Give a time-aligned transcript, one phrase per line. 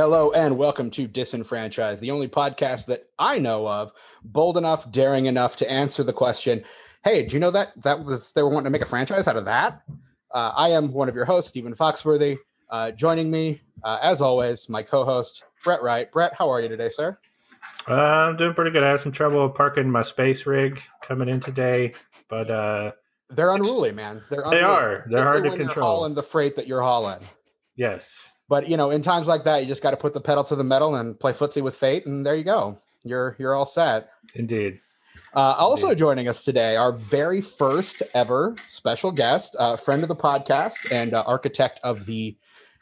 [0.00, 3.92] Hello and welcome to Disenfranchised, the only podcast that I know of
[4.24, 6.64] bold enough, daring enough to answer the question,
[7.04, 9.36] "Hey, do you know that that was they were wanting to make a franchise out
[9.36, 9.82] of that?"
[10.32, 12.38] Uh, I am one of your hosts, Stephen Foxworthy.
[12.70, 16.10] Uh, joining me, uh, as always, my co-host Brett Wright.
[16.10, 17.18] Brett, how are you today, sir?
[17.86, 18.82] Uh, I'm doing pretty good.
[18.82, 21.92] I had some trouble parking my space rig coming in today,
[22.26, 22.92] but uh,
[23.28, 24.22] they're unruly, man.
[24.30, 24.56] They're unruly.
[24.56, 25.04] they are.
[25.10, 25.66] They're hard to control.
[25.66, 27.20] You're hauling the freight that you're hauling.
[27.76, 28.32] Yes.
[28.50, 30.56] But you know, in times like that, you just got to put the pedal to
[30.56, 32.76] the metal and play footsie with fate, and there you go.
[33.04, 34.10] You're you're all set.
[34.34, 34.80] Indeed.
[35.34, 40.16] Uh, also joining us today, our very first ever special guest, uh, friend of the
[40.16, 42.36] podcast and uh, architect of the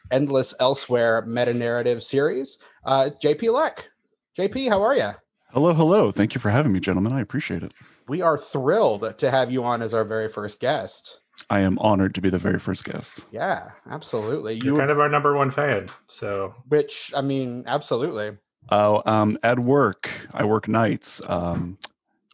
[0.09, 3.89] Endless Elsewhere meta narrative series, uh, JP Leck.
[4.35, 5.11] JP, how are you?
[5.53, 6.11] Hello, hello.
[6.11, 7.13] Thank you for having me, gentlemen.
[7.13, 7.73] I appreciate it.
[8.07, 11.19] We are thrilled to have you on as our very first guest.
[11.49, 13.21] I am honored to be the very first guest.
[13.31, 14.59] Yeah, absolutely.
[14.63, 15.89] You're kind of our number one fan.
[16.07, 18.37] So, which I mean, absolutely.
[18.69, 21.21] Oh, um, at work, I work nights.
[21.27, 21.77] Um,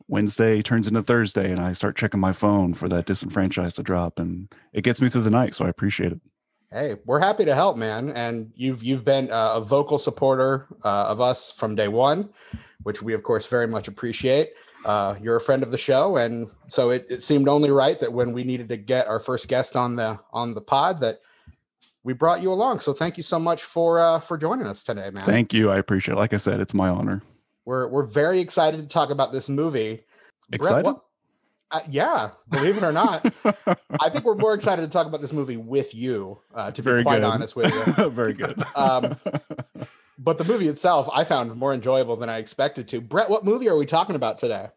[0.08, 4.20] Wednesday turns into Thursday, and I start checking my phone for that disenfranchised to drop,
[4.20, 5.56] and it gets me through the night.
[5.56, 6.22] So I appreciate it.
[6.76, 8.10] Hey, we're happy to help, man.
[8.12, 12.30] And you've you've been a vocal supporter uh, of us from day one,
[12.84, 14.50] which we of course very much appreciate
[14.86, 18.12] uh, you're a friend of the show, and so it, it seemed only right that
[18.12, 21.20] when we needed to get our first guest on the on the pod that
[22.04, 22.80] we brought you along.
[22.80, 25.26] So thank you so much for uh, for joining us today, man.
[25.26, 25.72] Thank you.
[25.72, 26.18] I appreciate it.
[26.18, 27.24] Like I said, it's my honor.
[27.66, 30.04] We're we're very excited to talk about this movie.
[30.52, 30.84] Excited?
[30.84, 31.05] Brett, what,
[31.72, 33.26] uh, yeah, believe it or not,
[34.00, 36.40] I think we're more excited to talk about this movie with you.
[36.54, 37.26] Uh, to be very quite good.
[37.26, 38.62] honest with you, very good.
[38.76, 39.18] Um,
[40.18, 43.02] but the movie itself, I found more enjoyable than I expected to.
[43.02, 44.68] Brett, what movie are we talking about today?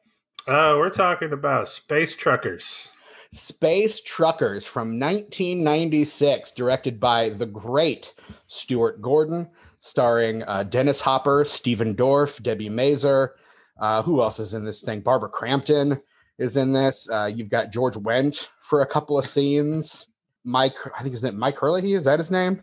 [0.47, 2.93] Uh, we're talking about Space Truckers.
[3.31, 8.15] Space Truckers from 1996, directed by the great
[8.47, 13.31] Stuart Gordon, starring uh, Dennis Hopper, Stephen Dorff, Debbie Mazar.
[13.79, 15.01] Uh, who else is in this thing?
[15.01, 16.01] Barbara Crampton
[16.39, 17.09] is in this.
[17.11, 20.07] Uh, you've got George Wendt for a couple of scenes.
[20.45, 21.93] Mike, I think his name Mike Hurley.
[21.93, 22.63] is that his name?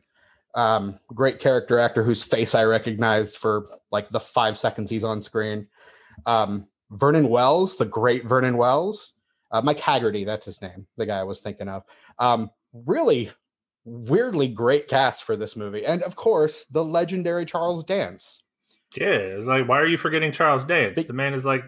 [0.55, 5.21] Um, great character actor whose face I recognized for like the five seconds he's on
[5.21, 5.67] screen.
[6.25, 9.13] Um, Vernon Wells, the great Vernon Wells,
[9.51, 11.83] uh, Mike Haggerty, that's his name, the guy I was thinking of.
[12.19, 13.31] Um, really
[13.83, 15.85] weirdly great cast for this movie.
[15.85, 18.41] And of course, the legendary Charles Dance.
[18.95, 20.95] Yeah, it's like, why are you forgetting Charles Dance?
[20.95, 21.63] The, the man is like,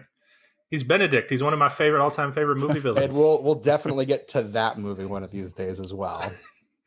[0.70, 1.30] he's Benedict.
[1.30, 3.06] He's one of my favorite all time favorite movie villains.
[3.06, 6.30] and we'll, we'll definitely get to that movie one of these days as well.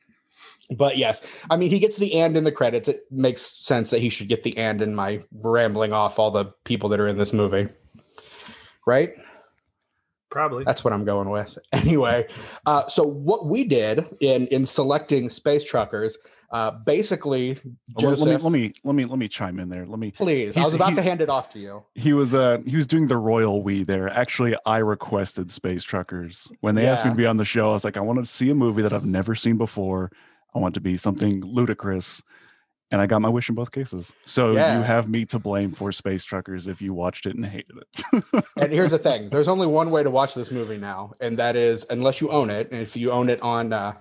[0.71, 2.87] but yes, I mean, he gets the and in the credits.
[2.87, 6.45] It makes sense that he should get the and in my rambling off all the
[6.63, 7.67] people that are in this movie
[8.85, 9.13] right?
[10.29, 10.63] Probably.
[10.63, 11.57] That's what I'm going with.
[11.73, 12.27] Anyway,
[12.65, 16.17] uh, so what we did in in selecting space truckers,
[16.51, 17.59] uh, basically,
[17.97, 19.85] Joseph, let, me, let me let me let me chime in there.
[19.85, 20.57] Let me please.
[20.57, 21.83] I was about he, to hand it off to you.
[21.95, 24.09] He was uh he was doing the royal we there.
[24.09, 26.91] Actually, I requested space truckers when they yeah.
[26.91, 27.69] asked me to be on the show.
[27.69, 30.11] I was like, I want to see a movie that I've never seen before.
[30.53, 32.21] I want to be something ludicrous
[32.91, 34.13] and I got my wish in both cases.
[34.25, 34.77] So yeah.
[34.77, 38.45] you have me to blame for Space Truckers if you watched it and hated it.
[38.57, 41.55] and here's the thing: there's only one way to watch this movie now, and that
[41.55, 42.69] is unless you own it.
[42.71, 43.93] And if you own it on uh,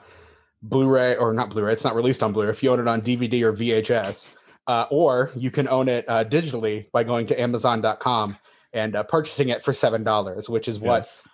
[0.62, 2.50] Blu-ray or not Blu-ray, it's not released on Blu-ray.
[2.50, 4.30] If you own it on DVD or VHS,
[4.66, 8.36] uh, or you can own it uh, digitally by going to Amazon.com
[8.72, 11.26] and uh, purchasing it for seven dollars, which is what yes.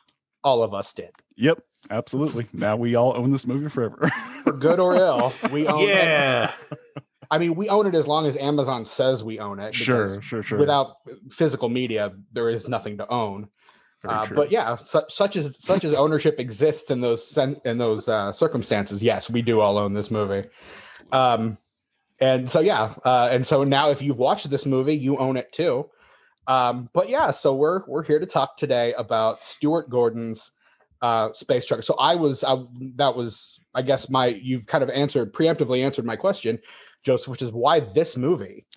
[0.42, 1.10] all of us did.
[1.36, 1.60] Yep.
[1.90, 2.48] Absolutely.
[2.52, 4.10] Now we all own this movie forever.
[4.42, 6.52] for good or ill, we own yeah.
[6.70, 6.78] it.
[7.30, 9.74] I mean, we own it as long as Amazon says we own it.
[9.74, 10.58] Sure, sure, sure.
[10.58, 10.96] Without
[11.30, 13.48] physical media, there is nothing to own.
[14.04, 18.08] Uh, but yeah, su- such as such as ownership exists in those sen- in those
[18.08, 19.02] uh, circumstances.
[19.02, 20.48] Yes, we do all own this movie.
[21.12, 21.58] Um,
[22.20, 25.52] and so yeah, uh, and so now if you've watched this movie, you own it
[25.52, 25.88] too.
[26.46, 30.52] Um, but yeah, so we're we're here to talk today about Stuart Gordon's
[31.02, 31.82] uh, space truck.
[31.82, 32.56] So I was I,
[32.96, 36.58] that was I guess my you've kind of answered preemptively answered my question.
[37.02, 38.66] Joseph, which is why this movie.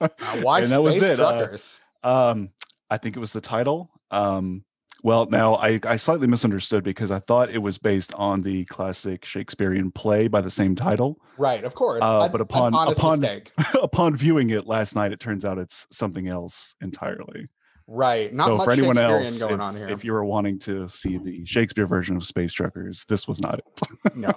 [0.00, 0.08] Uh,
[0.42, 1.18] why and that was it.
[1.18, 1.80] Uh, truckers?
[2.02, 2.50] Um,
[2.90, 3.90] I think it was the title.
[4.10, 4.64] Um,
[5.02, 9.24] well, now I, I slightly misunderstood because I thought it was based on the classic
[9.24, 11.18] Shakespearean play by the same title.
[11.38, 12.00] Right, of course.
[12.02, 13.24] Uh, but upon upon
[13.82, 17.48] upon viewing it last night, it turns out it's something else entirely.
[17.86, 18.32] Right.
[18.32, 19.88] Not so for anyone else, going if, on here.
[19.88, 23.60] if you were wanting to see the Shakespeare version of Space Truckers, this was not
[23.60, 24.16] it.
[24.16, 24.32] no.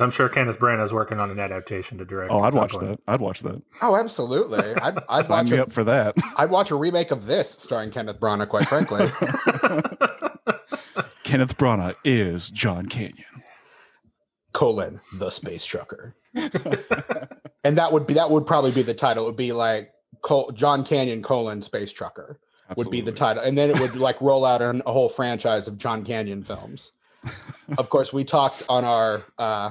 [0.00, 2.32] I'm sure Kenneth Branagh is working on an adaptation to direct.
[2.32, 2.88] Oh, I'd watch point.
[2.88, 3.00] that.
[3.06, 3.62] I'd watch that.
[3.82, 4.74] Oh, absolutely.
[4.74, 6.16] I'd, I'd watch me a, up for that.
[6.36, 8.48] I'd watch a remake of this starring Kenneth Branagh.
[8.48, 9.06] Quite frankly,
[11.24, 13.24] Kenneth Branagh is John Canyon.
[14.52, 16.14] Colon the space trucker.
[17.64, 19.24] and that would be that would probably be the title.
[19.24, 22.38] It would be like Col- John Canyon colon Space Trucker
[22.76, 25.68] would be the title, and then it would like roll out an, a whole franchise
[25.68, 26.92] of John Canyon films.
[27.78, 29.70] of course, we talked on our uh,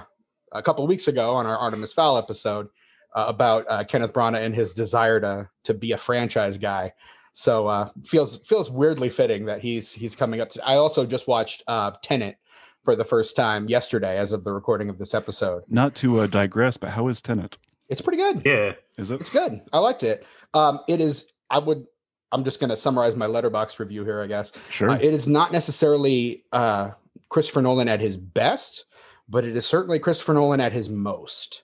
[0.55, 2.67] a couple of weeks ago on our Artemis Fowl episode
[3.13, 6.93] uh, about uh, Kenneth Branagh and his desire to to be a franchise guy.
[7.33, 10.49] So uh, feels feels weirdly fitting that he's he's coming up.
[10.51, 12.37] To, I also just watched uh, Tenet
[12.83, 15.63] for the first time yesterday, as of the recording of this episode.
[15.67, 17.57] Not to uh, digress, but how is Tenet?
[17.89, 18.41] It's pretty good.
[18.45, 19.19] Yeah, is it?
[19.19, 19.61] It's good.
[19.73, 20.25] I liked it.
[20.53, 21.31] Um, it is.
[21.49, 21.85] I would.
[22.31, 24.21] I'm just going to summarize my Letterboxd review here.
[24.21, 24.51] I guess.
[24.69, 24.91] Sure.
[24.91, 26.91] Uh, it is not necessarily uh,
[27.29, 28.85] Christopher Nolan at his best,
[29.29, 31.63] but it is certainly Christopher Nolan at his most.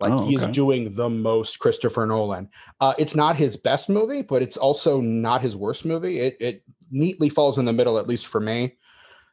[0.00, 0.52] Like Oh, he's okay.
[0.52, 2.48] doing the most Christopher Nolan.
[2.80, 6.18] Uh, it's not his best movie, but it's also not his worst movie.
[6.20, 8.76] It it neatly falls in the middle, at least for me.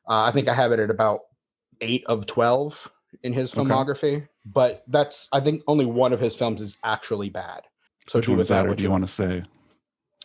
[0.10, 1.22] Uh, I think I have it at about
[1.82, 2.90] eight of twelve
[3.24, 3.62] in his Okay.
[3.62, 7.62] filmography, but that's I think only one of his films is actually bad.
[8.08, 9.44] So Which do one with that, that what do you want to say?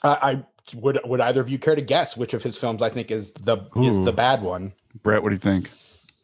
[0.02, 0.44] I, I
[0.75, 3.32] would would either of you care to guess which of his films I think is
[3.32, 4.72] the is the bad one?
[5.04, 5.70] Brett, what do you think?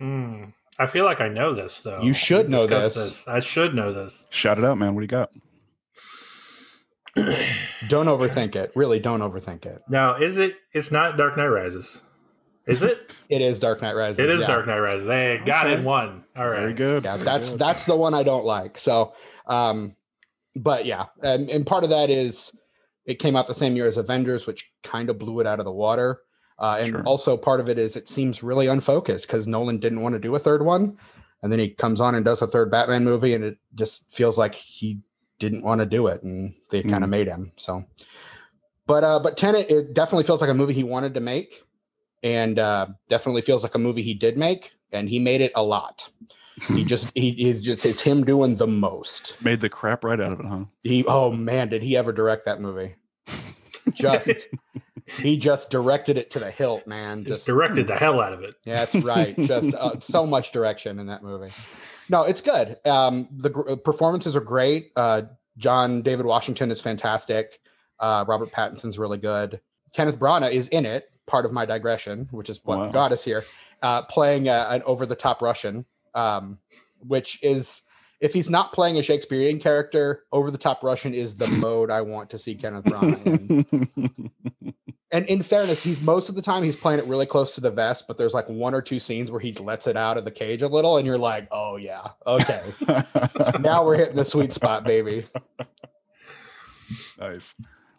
[0.00, 0.44] Hmm.
[0.78, 2.00] I feel like I know this though.
[2.02, 3.28] You should know discussed this.
[3.28, 4.26] I should know this.
[4.30, 4.94] Shout it out, man.
[4.94, 5.30] What do you got?
[7.88, 8.70] Don't overthink it.
[8.74, 9.82] Really, don't overthink it.
[9.88, 10.54] Now, is it?
[10.72, 12.02] It's not Dark Knight Rises.
[12.66, 13.10] Is it?
[13.28, 14.20] It is Dark Knight Rises.
[14.20, 14.46] It is yeah.
[14.46, 15.06] Dark Knight Rises.
[15.06, 15.78] They got Okay.
[15.78, 16.24] it one.
[16.34, 16.60] All right.
[16.60, 17.04] Very good.
[17.04, 17.58] Yeah, very that's good.
[17.58, 18.78] that's the one I don't like.
[18.78, 19.12] So,
[19.46, 19.96] um,
[20.56, 22.56] but yeah, and, and part of that is
[23.04, 25.66] it came out the same year as Avengers, which kind of blew it out of
[25.66, 26.20] the water.
[26.58, 27.02] Uh, and Sure.
[27.04, 30.34] also part of it is it seems really unfocused because Nolan didn't want to do
[30.34, 30.98] a third one,
[31.42, 34.36] and then he comes on and does a third Batman movie, and it just feels
[34.38, 35.00] like he
[35.38, 37.12] didn't want to do it, and they kind of Mm.
[37.12, 37.52] made him.
[37.56, 37.84] So,
[38.86, 41.62] but uh, but Tenet, it definitely feels like a movie he wanted to make,
[42.24, 45.62] and uh, definitely feels like a movie he did make, and he made it a
[45.62, 46.08] lot.
[46.74, 49.36] He just he, he just it's him doing the most.
[49.40, 50.64] Made the crap right out of it, huh?
[50.82, 52.96] He oh man, did he ever direct that movie?
[53.94, 54.48] Just
[55.20, 57.24] he just directed it to the hilt, man.
[57.24, 58.54] Just Just directed the hell out of it.
[58.64, 59.36] yeah, that's right.
[59.44, 61.50] Just uh, so much direction in that movie.
[62.10, 62.76] No, it's good.
[62.86, 64.92] Um, the gr- performances are great.
[64.96, 65.22] Uh,
[65.56, 67.58] John David Washington is fantastic.
[67.98, 69.60] Uh, Robert Pattinson's really good.
[69.94, 71.10] Kenneth Branagh is in it.
[71.26, 72.90] Part of my digression, which is what Wow.
[72.90, 73.44] got us here,
[73.82, 75.84] uh, playing a, an over-the-top Russian,
[76.14, 76.58] um,
[77.00, 77.82] which is
[78.20, 82.38] if he's not playing a Shakespearean character, over-the-top Russian is the mode I want to
[82.38, 83.26] see Kenneth Branagh
[83.72, 84.30] in.
[85.10, 87.70] And in fairness, he's most of the time he's playing it really close to the
[87.70, 90.30] vest, but there's like one or two scenes where he lets it out of the
[90.30, 92.62] cage a little, and you're like, oh yeah, okay,
[93.60, 95.26] now we're hitting the sweet spot, baby.
[97.18, 97.54] nice.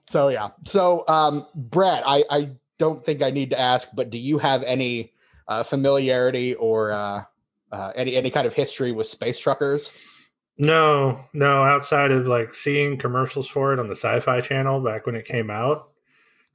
[0.07, 4.19] So yeah, so um, Brett, I I don't think I need to ask, but do
[4.19, 5.13] you have any
[5.47, 7.23] uh, familiarity or uh,
[7.71, 9.91] uh, any any kind of history with space truckers?
[10.57, 11.63] No, no.
[11.63, 15.49] Outside of like seeing commercials for it on the Sci-Fi Channel back when it came
[15.49, 15.89] out,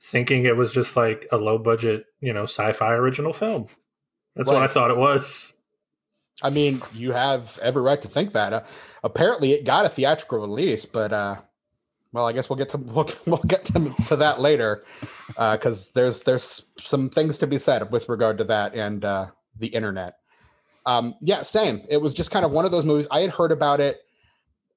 [0.00, 3.66] thinking it was just like a low budget, you know, sci-fi original film.
[4.36, 5.56] That's what I thought it was.
[6.42, 8.52] I mean, you have every right to think that.
[8.52, 8.62] Uh,
[9.02, 11.36] apparently, it got a theatrical release, but uh,
[12.12, 14.84] well, I guess we'll get to we'll, we'll get to, to that later
[15.28, 19.68] because there's there's some things to be said with regard to that and uh, the
[19.68, 20.16] internet.
[20.86, 21.82] Um, yeah, same.
[21.88, 23.06] It was just kind of one of those movies.
[23.10, 24.02] I had heard about it.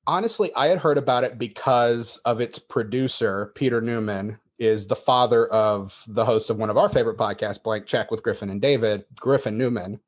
[0.05, 5.47] Honestly, I had heard about it because of its producer, Peter Newman, is the father
[5.47, 9.05] of the host of one of our favorite podcasts, Blank Check with Griffin and David,
[9.19, 9.99] Griffin Newman.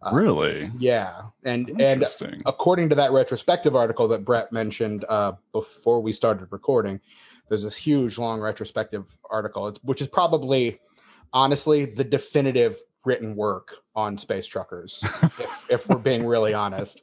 [0.00, 0.70] Uh, really?
[0.78, 2.04] Yeah, and and
[2.46, 7.00] according to that retrospective article that Brett mentioned uh, before we started recording,
[7.48, 10.78] there's this huge long retrospective article, it's, which is probably,
[11.32, 17.02] honestly, the definitive written work on space truckers, if, if we're being really honest.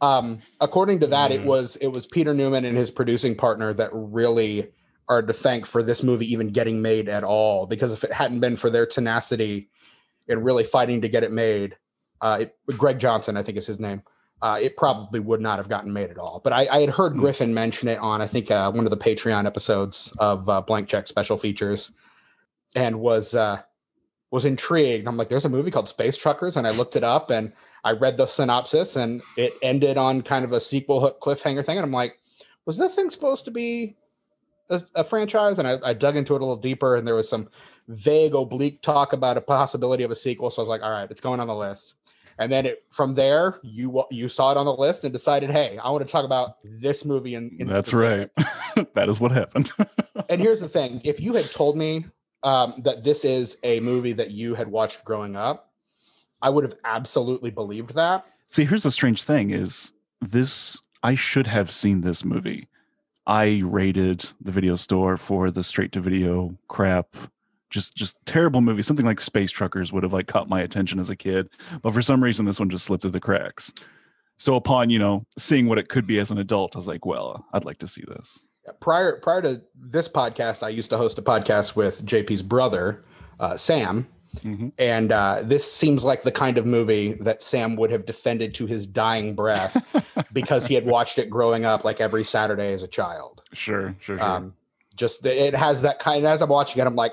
[0.00, 1.44] Um, according to that, it Mm.
[1.44, 4.68] was it was Peter Newman and his producing partner that really
[5.08, 7.66] are to thank for this movie even getting made at all.
[7.66, 9.68] Because if it hadn't been for their tenacity
[10.28, 11.76] in really fighting to get it made,
[12.20, 14.02] uh, it, Greg Johnson, I think is his name.
[14.40, 16.40] Uh, it probably would not have gotten made at all.
[16.42, 17.20] But I, I had heard Hmm.
[17.20, 20.88] Griffin mention it on, I think, uh, one of the Patreon episodes of uh, Blank
[20.88, 21.92] Check Special Features,
[22.74, 23.60] and was uh,
[24.32, 25.06] was intrigued.
[25.06, 27.52] I'm like, "There's a movie called Space Truckers," and I looked it up and
[27.84, 31.78] I read the synopsis, and it ended on kind of a sequel hook cliffhanger thing,
[31.78, 32.18] and I'm like,
[32.64, 33.94] "Was this thing supposed to be
[34.70, 37.28] a, a franchise?" And I, I dug into it a little deeper, and there was
[37.28, 37.48] some
[37.88, 40.50] vague, oblique talk about a possibility of a sequel.
[40.50, 41.94] So I was like, "All right, it's going on the list."
[42.38, 45.76] And then it, from there, you you saw it on the list and decided, hey,
[45.78, 47.34] I want to talk about this movie.
[47.34, 48.30] In That's specific.
[48.36, 48.94] right.
[48.94, 49.70] that is what happened.
[50.28, 52.06] And here's the thing: if you had told me
[52.42, 55.70] um, that this is a movie that you had watched growing up,
[56.40, 58.26] I would have absolutely believed that.
[58.48, 62.68] See, here's the strange thing: is this I should have seen this movie.
[63.26, 67.16] I raided the video store for the straight to video crap.
[67.70, 68.82] Just just terrible movie.
[68.82, 71.48] Something like Space Truckers would have like caught my attention as a kid,
[71.82, 73.72] but for some reason this one just slipped through the cracks.
[74.36, 77.06] So upon you know seeing what it could be as an adult, I was like,
[77.06, 78.46] well, I'd like to see this.
[78.80, 83.04] Prior prior to this podcast, I used to host a podcast with JP's brother,
[83.40, 84.06] uh, Sam,
[84.40, 84.68] Mm-hmm.
[84.78, 88.66] And uh, this seems like the kind of movie that Sam would have defended to
[88.66, 89.76] his dying breath
[90.32, 93.42] because he had watched it growing up like every Saturday as a child.
[93.52, 94.24] Sure, sure, sure.
[94.24, 94.54] Um,
[94.96, 96.26] just it has that kind.
[96.26, 97.12] As I'm watching it, I'm like,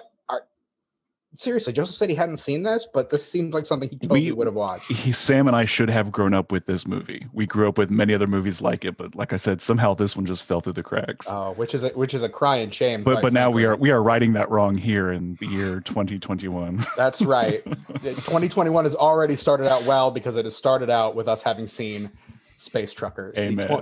[1.36, 4.32] seriously, Joseph said he hadn't seen this, but this seems like something he totally we,
[4.32, 4.92] would have watched.
[4.92, 7.28] He, Sam and I should have grown up with this movie.
[7.34, 10.16] We grew up with many other movies like it, but like I said, somehow this
[10.16, 11.28] one just fell through the cracks.
[11.30, 13.04] Oh, which is a, which is a crying shame.
[13.04, 16.86] But but now we are we are righting that wrong here in the year 2021.
[16.98, 17.64] That's right.
[18.04, 22.12] 2021 has already started out well because it has started out with us having seen
[22.58, 23.68] Space Truckers, Amen.
[23.68, 23.74] the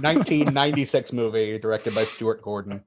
[0.00, 2.82] 1996 movie directed by Stuart Gordon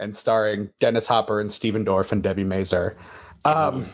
[0.00, 2.96] and starring Dennis Hopper and Stephen Dorff and Debbie Mazar.
[3.44, 3.92] Um,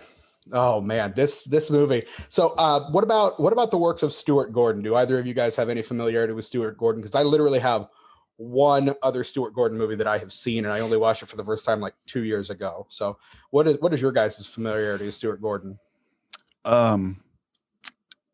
[0.53, 2.05] oh man, this this movie.
[2.29, 4.83] So, uh, what about what about the works of Stuart Gordon?
[4.83, 7.03] Do either of you guys have any familiarity with Stuart Gordon?
[7.03, 7.89] Because I literally have
[8.37, 11.37] one other Stuart Gordon movie that I have seen, and I only watched it for
[11.37, 12.87] the first time like two years ago.
[12.89, 13.19] So,
[13.51, 15.79] what is what is your guys' familiarity with Stuart Gordon?
[16.65, 17.23] Um,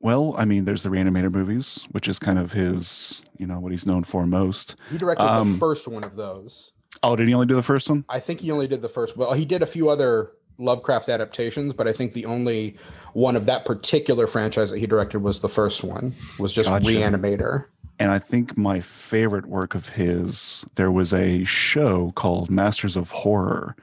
[0.01, 3.73] well, I mean, there's the Reanimator movies, which is kind of his, you know, what
[3.73, 4.77] he's known for most.
[4.91, 6.73] He directed um, the first one of those.
[7.03, 8.05] Oh, did he only do the first one?
[8.09, 9.17] I think he only did the first.
[9.17, 12.77] Well, he did a few other Lovecraft adaptations, but I think the only
[13.13, 16.15] one of that particular franchise that he directed was the first one.
[16.39, 16.87] Was just gotcha.
[16.87, 17.67] Reanimator.
[17.99, 23.11] And I think my favorite work of his, there was a show called Masters of
[23.11, 23.75] Horror,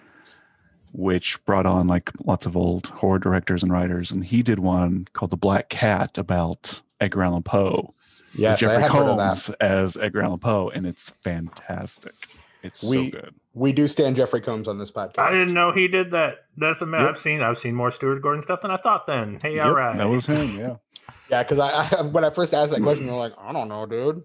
[0.91, 5.07] which brought on like lots of old horror directors and writers, and he did one
[5.13, 7.95] called The Black Cat about Edgar Allan Poe.
[8.35, 9.65] Yes, Jeffrey I have Combs heard of that.
[9.65, 12.13] as Edgar Allan Poe, and it's fantastic.
[12.61, 13.35] It's we, so good.
[13.55, 15.19] We do stand Jeffrey Combs on this podcast.
[15.19, 16.45] I didn't know he did that.
[16.57, 17.11] That's a man yep.
[17.11, 17.41] I've seen.
[17.41, 19.05] I've seen more Stuart Gordon stuff than I thought.
[19.05, 20.59] Then, hey, yep, all right, that was him.
[20.59, 20.75] Yeah,
[21.29, 21.43] yeah.
[21.43, 24.23] Because I, I, when I first asked that question, I'm like, I don't know, dude.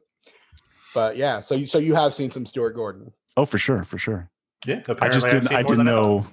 [0.95, 3.13] But yeah, so you so you have seen some Stuart Gordon.
[3.37, 4.31] Oh, for sure, for sure.
[4.67, 5.53] Yeah, I just didn't.
[5.53, 6.27] I didn't know.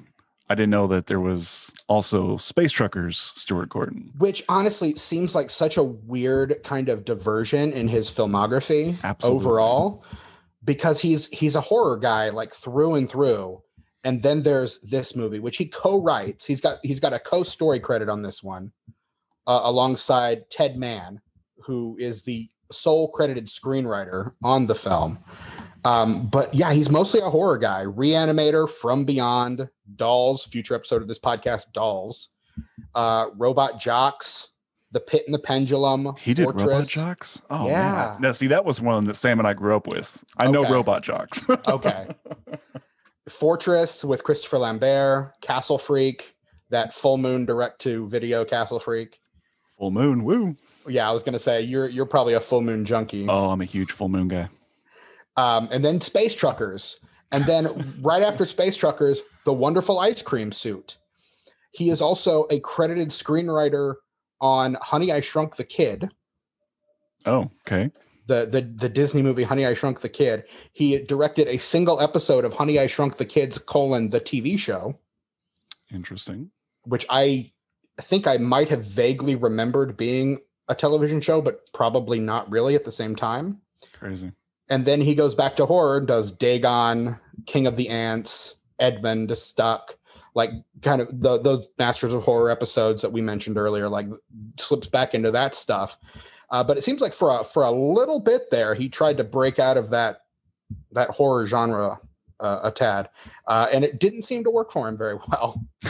[0.49, 4.13] I, I didn't know that there was also Space Truckers Stuart Gordon.
[4.17, 9.45] Which honestly seems like such a weird kind of diversion in his filmography Absolutely.
[9.45, 10.03] overall
[10.65, 13.61] because he's he's a horror guy like through and through.
[14.03, 16.45] And then there's this movie which he co-writes.
[16.45, 18.71] He's got he's got a co-story credit on this one
[19.47, 21.21] uh, alongside ted mann
[21.63, 25.19] who is the sole credited screenwriter on the film.
[25.85, 31.07] Um, but yeah he's mostly a horror guy reanimator from beyond dolls future episode of
[31.07, 32.29] this podcast dolls.
[32.93, 34.49] Uh, robot jox
[34.91, 36.13] the Pit and the Pendulum.
[36.21, 36.63] He did Fortress.
[36.67, 37.41] Robot Jox.
[37.49, 38.11] Oh yeah.
[38.13, 38.21] Man.
[38.21, 40.23] Now see, that was one that Sam and I grew up with.
[40.37, 40.51] I okay.
[40.51, 41.41] know Robot Jox.
[41.67, 42.07] okay.
[43.27, 46.35] Fortress with Christopher Lambert, Castle Freak,
[46.69, 49.19] that full moon direct to video Castle Freak.
[49.77, 50.55] Full moon, woo.
[50.87, 53.25] Yeah, I was gonna say you're you're probably a full moon junkie.
[53.27, 54.49] Oh, I'm a huge full moon guy.
[55.37, 56.99] Um, and then Space Truckers,
[57.31, 60.97] and then right after Space Truckers, the wonderful ice cream suit.
[61.71, 63.95] He is also a credited screenwriter
[64.45, 66.11] on Honey I Shrunk the Kid.
[67.25, 67.89] Oh, okay.
[68.27, 70.43] The, the the Disney movie Honey I Shrunk the Kid.
[70.71, 74.97] He directed a single episode of Honey I Shrunk the Kids colon the TV show.
[75.91, 76.51] Interesting.
[76.83, 77.51] Which I
[77.99, 82.85] think I might have vaguely remembered being a television show, but probably not really at
[82.85, 83.61] the same time.
[83.93, 84.31] Crazy.
[84.69, 89.95] And then he goes back to horror, does Dagon, King of the Ants, Edmond, Stuck,
[90.35, 90.51] like
[90.81, 94.07] kind of the those Masters of Horror episodes that we mentioned earlier, like
[94.59, 95.97] slips back into that stuff.
[96.51, 99.23] Uh, but it seems like for a for a little bit there, he tried to
[99.23, 100.21] break out of that
[100.91, 101.99] that horror genre
[102.39, 103.09] uh, a tad,
[103.47, 105.63] uh, and it didn't seem to work for him very well.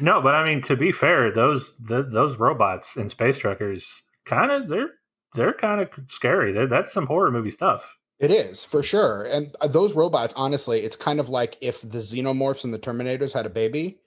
[0.00, 4.50] no, but I mean, to be fair, those the, those robots in Space Truckers kind
[4.50, 4.90] of they're
[5.34, 6.52] they're kind of scary.
[6.52, 7.97] They're, that's some horror movie stuff.
[8.18, 9.24] It is for sure.
[9.24, 13.32] And uh, those robots, honestly, it's kind of like if the xenomorphs and the Terminators
[13.32, 13.98] had a baby.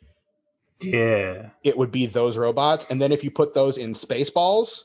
[0.81, 1.49] Yeah.
[1.63, 2.89] It would be those robots.
[2.89, 4.83] And then if you put those in Spaceballs,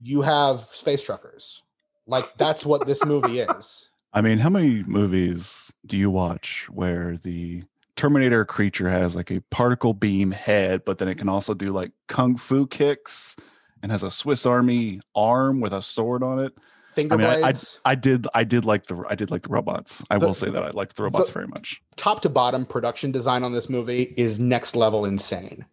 [0.00, 1.62] you have space truckers.
[2.06, 3.90] Like that's what this movie is.
[4.12, 7.64] I mean, how many movies do you watch where the
[7.96, 11.90] Terminator creature has like a particle beam head, but then it can also do like
[12.06, 13.36] kung fu kicks
[13.82, 16.56] and has a Swiss Army arm with a sword on it?
[16.98, 17.80] Finger I mean, blades.
[17.84, 20.04] I, I, I, did I did like the I did like the robots.
[20.10, 21.80] I the, will say that I liked the robots the very much.
[21.96, 25.64] Top to bottom production design on this movie is next level insane.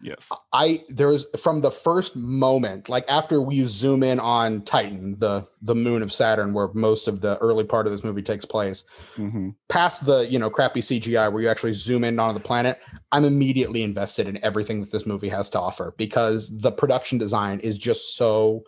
[0.00, 0.30] Yes.
[0.52, 5.74] I there's from the first moment, like after we zoom in on Titan, the the
[5.74, 8.84] moon of Saturn, where most of the early part of this movie takes place,
[9.16, 12.78] hmm past the you know crappy CGI where you actually zoom in on the planet,
[13.10, 17.58] I'm immediately invested in everything that this movie has to offer because the production design
[17.60, 18.62] is just so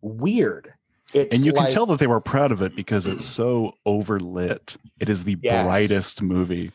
[0.00, 0.72] weird.
[1.12, 3.72] It's And you like, can tell that they were proud of it because it's so
[3.86, 4.76] overlit.
[5.00, 5.64] It is the Yes.
[5.64, 6.72] brightest movie.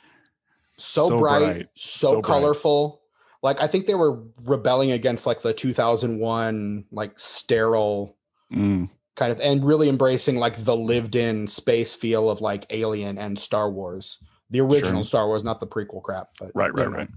[0.78, 2.24] so, so bright, bright, so, so bright.
[2.26, 3.02] colorful.
[3.42, 8.18] Like I think they were rebelling against like the 2001 like sterile
[8.54, 13.18] Mm, kind of and really embracing like the lived in space feel of like Alien
[13.18, 14.20] and Star Wars.
[14.52, 15.04] The original Sure.
[15.04, 16.30] Star Wars, not the prequel crap.
[16.40, 16.98] But right, right, know.
[16.98, 17.10] right.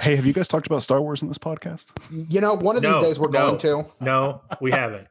[0.00, 1.90] Hey, have you guys talked about Star Wars in this podcast?
[2.10, 3.56] You know, one of No, these days we're no.
[3.56, 3.84] going to.
[4.00, 5.06] No, we haven't.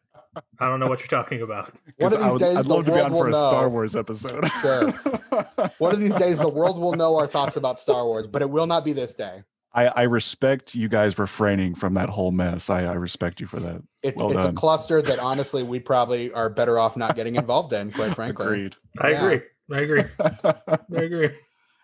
[0.59, 1.73] I don't know what you're talking about.
[1.97, 3.25] One 'Cause of I these would- days I'd the love to be world on for
[3.25, 3.69] will a Star know.
[3.69, 4.47] Wars episode.
[4.61, 4.91] Sure.
[5.79, 8.50] One of these days the world will know our thoughts about Star Wars, but it
[8.50, 9.43] will not be this day.
[9.73, 12.69] I, I respect you guys refraining from that whole mess.
[12.69, 13.81] I, I respect you for that.
[14.03, 17.71] It's Well it's a cluster that honestly we probably are better off not getting involved
[17.71, 18.45] in, quite frankly.
[18.45, 18.75] Agreed.
[19.00, 19.25] I Yeah.
[19.25, 19.41] agree.
[19.71, 20.03] I agree.
[20.19, 21.29] I agree.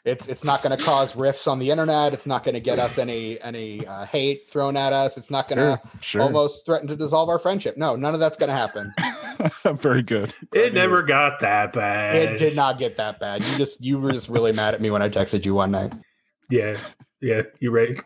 [0.07, 2.13] It's it's not going to cause rifts on the internet.
[2.13, 5.17] It's not going to get us any any uh, hate thrown at us.
[5.17, 6.21] It's not going to Sure, sure.
[6.21, 7.75] almost threaten to dissolve our friendship.
[7.75, 8.93] No, none of that's going to happen.
[9.77, 10.33] Very good.
[10.53, 12.15] It never got that bad.
[12.15, 13.43] It did not get that bad.
[13.43, 15.93] You just you were just really mad at me when I texted you one night.
[16.49, 16.77] Yeah.
[17.19, 17.41] Yeah.
[17.59, 17.99] You're right.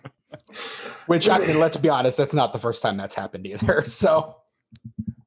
[1.05, 3.83] Which I mean, let's be honest, that's not the first time that's happened either.
[3.85, 4.37] So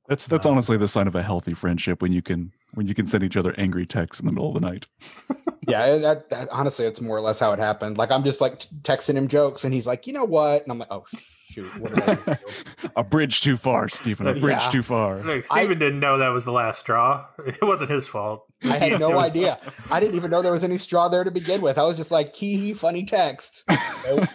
[0.09, 3.07] That's that's honestly the sign of a healthy friendship when you can when you can
[3.07, 4.87] send each other angry texts in the middle of the night.
[5.69, 7.97] yeah, that, that honestly, it's more or less how it happened.
[7.97, 10.63] Like I'm just like t- texting him jokes, and he's like, you know what?
[10.63, 11.05] And I'm like, oh
[11.51, 12.91] shoot, what did I do?
[12.97, 14.27] a bridge too far, Stephen.
[14.27, 14.69] A bridge Yeah.
[14.69, 15.23] too far.
[15.23, 17.27] Look, Steven didn't know that was the last straw.
[17.47, 18.45] It wasn't his fault.
[18.65, 19.59] I had no was- idea.
[19.91, 21.79] I didn't even know there was any straw there to begin with.
[21.79, 23.63] I was just like, hee hee, funny text.
[24.07, 24.29] Nope.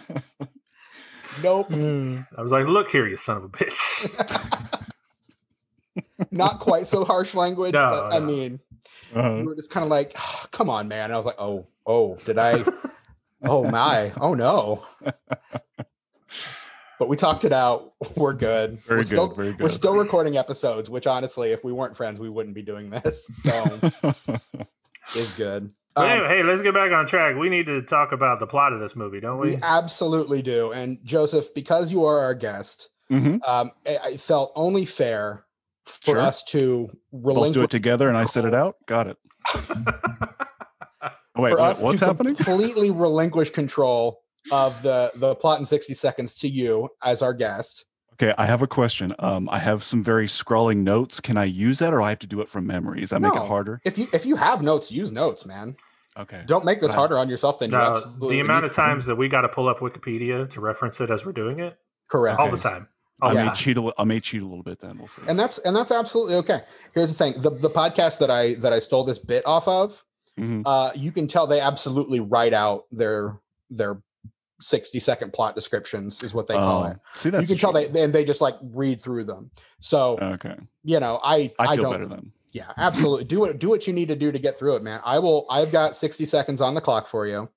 [1.42, 1.68] nope.
[1.68, 2.20] Hmm.
[2.36, 4.49] I was like, look here, you son of a bitch.
[6.40, 8.60] Not quite so harsh language, No, but I mean,
[9.14, 9.36] Uh-huh.
[9.36, 11.04] you were just kind of like, "Oh, come on, man.
[11.04, 12.64] And I was like, oh, oh, did I?
[13.44, 14.84] oh my, oh no.
[16.98, 17.94] But we talked it out.
[18.16, 18.78] We're good.
[18.80, 19.06] Very we're good.
[19.06, 19.60] Still, very good.
[19.62, 23.26] We're still recording episodes, which honestly, if we weren't friends, we wouldn't be doing this.
[23.32, 24.14] So
[25.16, 25.72] is good.
[25.96, 27.36] Um, anyway, hey, let's get back on track.
[27.36, 29.50] We need to talk about the plot of this movie, don't we?
[29.56, 30.70] we absolutely do.
[30.72, 33.40] And Joseph, because you are our guest, Mhm.
[33.48, 35.44] um, I, I felt only fair
[35.90, 36.20] for Sure.
[36.20, 38.76] us to Both do it together, and I set it out.
[38.86, 39.16] Got it.
[41.36, 42.34] Wait, for what, what's to happening?
[42.36, 44.20] completely relinquish control
[44.52, 47.84] of the the plot in 60 seconds to you as our guest.
[48.14, 49.14] Okay, I have a question.
[49.18, 51.20] Um, I have some very scrawling notes.
[51.20, 53.00] Can I use that, or I have to do it from memory?
[53.00, 53.80] Does that make it harder?
[53.84, 55.76] If you if you have notes, use notes, man.
[56.18, 56.42] Okay.
[56.46, 56.96] Don't make this Right.
[56.96, 59.48] harder on yourself than you no, absolutely the amount of times that we got to
[59.48, 61.78] pull up Wikipedia to reference it as we're doing it,
[62.10, 62.38] correct.
[62.40, 62.56] all Okay.
[62.56, 62.88] the time.
[63.22, 63.76] I the may cheat.
[63.76, 64.80] A, I may cheat a little bit.
[64.80, 65.22] Then we'll see.
[65.28, 66.60] And that's and that's absolutely okay.
[66.94, 70.04] Here's the thing: the the podcast that I that I stole this bit off of,
[70.38, 70.62] Mhm.
[70.64, 73.38] uh, you can tell they absolutely write out their
[73.70, 74.02] their
[74.62, 76.98] 60 second plot descriptions is what they call Oh, it.
[77.14, 79.50] See, You can tell they and they just like read through them.
[79.80, 82.32] So Okay, you know, I I feel don't better then.
[82.52, 83.24] Yeah, absolutely.
[83.24, 85.00] do what do what you need to do to get through it, man.
[85.04, 85.46] I will.
[85.48, 87.48] I've got sixty seconds on the clock for you,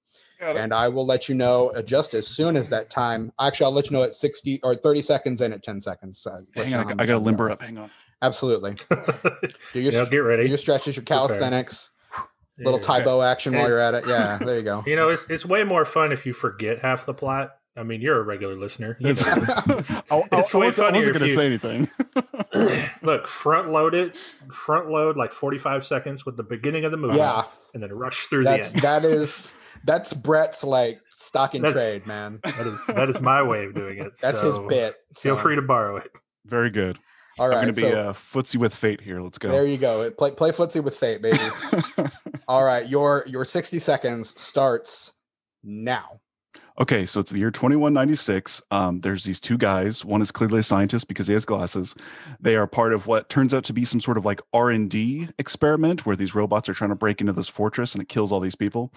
[0.45, 3.31] and I will let you know uh, just as soon as that time.
[3.39, 6.25] Actually, I'll let you know at sixty or thirty seconds and at ten seconds.
[6.25, 7.61] Uh, Hang on, I, got- much I gotta limber up.
[7.61, 7.89] Hang on.
[8.21, 8.75] Absolutely.
[9.73, 10.43] Do your, yeah, get ready.
[10.43, 11.17] do your stretches, your Prepare.
[11.27, 11.89] calisthenics,
[12.57, 12.85] little Yeah.
[12.99, 14.05] Tae Bo action while you're at it.
[14.07, 14.81] Yeah, there you go.
[14.87, 17.51] You know, it's it's way more fun if you forget half the plot.
[17.75, 18.95] I mean, you're a regular listener.
[18.99, 19.91] You know this.
[20.09, 21.89] I, I, It's I way wasn't, I funnier wasn't if gonna you- say anything.
[23.01, 24.15] Look, front load it,
[24.51, 28.27] front load like 45 seconds with the beginning of the movie, Yeah, and then rush
[28.27, 28.83] through that's the end.
[28.83, 29.51] that is
[29.85, 32.39] that's Brett's like stock and That's- trade, man.
[32.43, 34.19] that is that is my way of doing it.
[34.21, 34.95] That's his so bit.
[35.17, 36.09] Feel so- free to borrow it.
[36.45, 36.99] Very good.
[37.39, 39.19] All right, I'm gonna be so uh, footsie with fate here.
[39.19, 39.49] Let's go.
[39.49, 40.09] there you go.
[40.11, 41.39] Play play footsie with fate, baby.
[42.47, 45.13] All right, your your 60 seconds starts
[45.63, 46.19] now.
[46.79, 48.61] Okay, so it's the year 2196.
[48.71, 50.03] Um, there's these two guys.
[50.03, 51.95] One is clearly a scientist because he has glasses.
[52.39, 56.05] They are part of what turns out to be some sort of like R&D experiment
[56.05, 58.55] where these robots are trying to break into this fortress and it kills all these
[58.55, 58.91] people.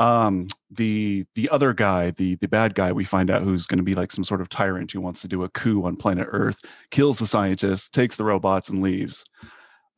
[0.00, 3.84] Um, the the other guy, the the bad guy, we find out who's going to
[3.84, 6.58] be like some sort of tyrant who wants to do a coup on planet Earth,
[6.90, 9.24] kills the scientist, takes the robots, and leaves.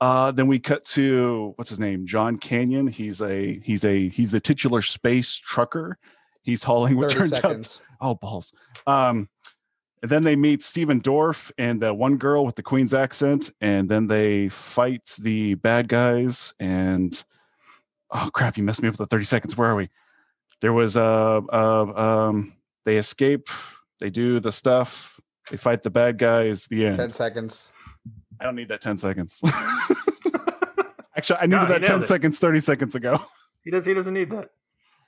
[0.00, 2.88] Uh, then we cut to what's his name, John Canyon.
[2.88, 5.96] He's a he's a he's the titular space trucker.
[6.42, 8.52] He's hauling what 30 turns out oh balls.
[8.88, 9.28] Um,
[10.02, 13.88] and then they meet Stephen Dorff and the one girl with the Queen's accent, and
[13.88, 16.52] then they fight the bad guys.
[16.58, 17.22] And
[18.12, 19.56] oh crap, you messed me up with the thirty seconds.
[19.56, 19.88] Where are we?
[20.60, 22.52] There was uh, uh um
[22.84, 23.48] they escape
[24.00, 25.20] They do the stuff.
[25.50, 26.66] They fight the bad guys.
[26.66, 26.96] The end.
[26.96, 27.68] 10 seconds.
[28.40, 29.40] I don't need that 10 seconds.
[31.16, 32.04] Actually, I needed No, that 10 it.
[32.04, 33.20] seconds 30 seconds ago.
[33.64, 33.84] He does.
[33.84, 34.48] He doesn't need that.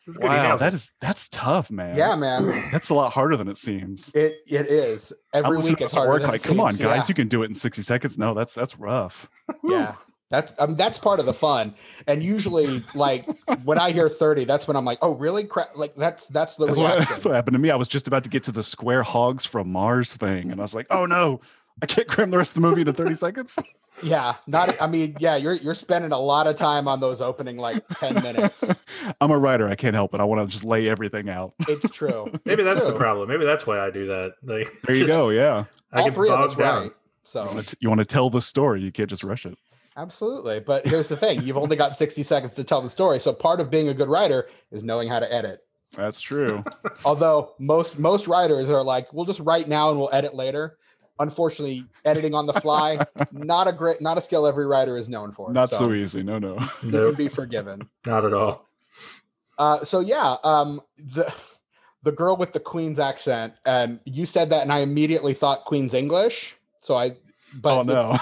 [0.06, 1.96] This is Wow, nailed that that's tough, man.
[1.96, 2.42] Yeah, man.
[2.72, 4.12] That's a lot harder than it seems.
[4.14, 5.14] It it is.
[5.32, 7.04] Every I'm week it's this at harder work than like, it come on, guys, Yeah.
[7.08, 8.18] you can do it in 60 seconds.
[8.18, 9.28] No, that's that's rough.
[9.64, 9.94] yeah
[10.34, 11.74] that's um, that's part of the fun
[12.06, 13.26] and usually like
[13.64, 16.66] when i hear 30 that's when i'm like oh really crap like that's that's the
[16.66, 17.70] That's what, that's what happened to me.
[17.70, 20.64] I was just about to get to the square hogs from Mars thing, and I
[20.64, 21.40] was like, oh no,
[21.82, 23.58] I can't cram the rest of the movie into 30 seconds.
[24.02, 27.56] yeah not i mean yeah you're you're spending a lot of time on those opening
[27.58, 28.64] like 10 minutes
[29.20, 29.68] I'm a writer.
[29.68, 30.20] I can't help it.
[30.20, 31.54] I want to just lay everything out.
[31.68, 33.28] it's true Maybe It's that's the problem.
[33.28, 34.32] Maybe that's why I do that.
[34.42, 35.28] Like, There you just- go.
[35.30, 35.66] Yeah.
[35.92, 36.82] I all get three of us down.
[36.82, 36.92] right
[37.22, 38.82] so You want to- You want to tell the story.
[38.82, 39.56] You can't just rush it.
[39.96, 43.32] Absolutely but here's the thing you've only got 60 seconds to tell the story so
[43.32, 45.60] part of being a good writer is knowing how to edit
[45.96, 46.64] That's true.
[47.04, 50.78] although most most writers are like we'll just write now and we'll edit later
[51.20, 52.98] unfortunately editing on the fly
[53.32, 56.24] not a great not a skill every writer is known for Not so easy.
[56.24, 56.56] No, no.
[56.56, 58.66] No Nope, would be forgiven not at all.
[59.58, 61.32] uh so yeah um the
[62.02, 65.94] the girl with the queen's accent and you said that and i immediately thought queen's
[65.94, 67.10] english so i
[67.54, 68.18] but oh it's- no.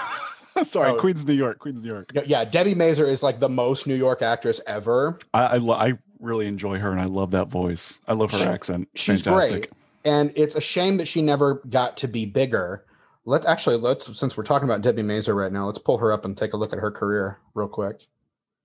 [0.65, 0.97] Sorry, Oh.
[0.97, 1.59] Queens, New York.
[1.59, 2.11] Queens, New York.
[2.15, 5.75] yeah, yeah debbie mazar is like the most new york actress ever I I, lo-
[5.75, 8.01] I really enjoy her, and I love that voice.
[8.07, 8.89] I love her She- accent.
[8.95, 9.51] she's Fantastic.
[9.53, 9.71] great
[10.05, 12.85] and it's a shame that she never got to be bigger
[13.25, 16.25] let's actually let's since we're talking about debbie mazar right now let's pull her up
[16.25, 18.07] and take a look at her career real quick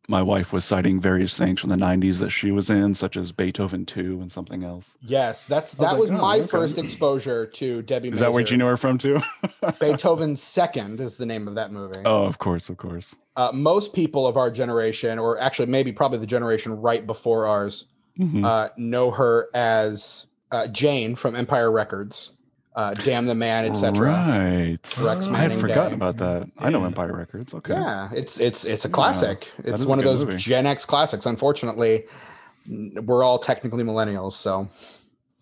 [0.10, 3.34] My wife was citing various things from the '90s that she was in, such as
[3.34, 4.98] Beethoven 2 and something else.
[5.02, 6.48] yes that's I was that like, was oh, my okay.
[6.48, 9.20] first exposure to debbie Is mazar that where you know her from too?
[9.82, 13.16] beethoven's second is the name of that movie oh, of course, of course.
[13.36, 17.88] uh, most people of our generation, or actually maybe probably the generation right before ours,
[18.18, 18.44] Mhm.
[18.46, 22.32] uh, know her as uh, Jane from Empire Records,
[22.78, 24.08] uh, Damn the Man, etc.
[24.08, 24.78] Right.
[25.04, 25.96] Rex I had forgotten Day.
[25.96, 26.50] about that.
[26.60, 27.54] I know Empire Records.
[27.54, 27.74] Okay.
[27.74, 29.52] Yeah, it's it's it's a classic.
[29.58, 30.38] that It's one of those movie.
[30.38, 31.26] Gen X classics.
[31.26, 32.06] Unfortunately,
[32.68, 34.70] we're all technically millennials, so.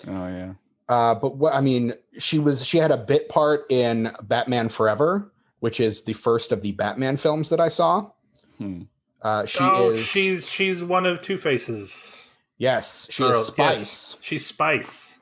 [0.07, 0.53] Oh yeah.
[0.87, 5.29] Uh, but what I mean, she was she had a bit part in Batman Forever,
[5.59, 8.11] which is the first of the Batman films that I saw.
[8.59, 8.83] Hmm.
[9.21, 12.27] Uh, she oh, is she's she's one of Two Faces.
[12.57, 14.17] yes, she Or, is yes, Spice.
[14.21, 15.14] She's Spice.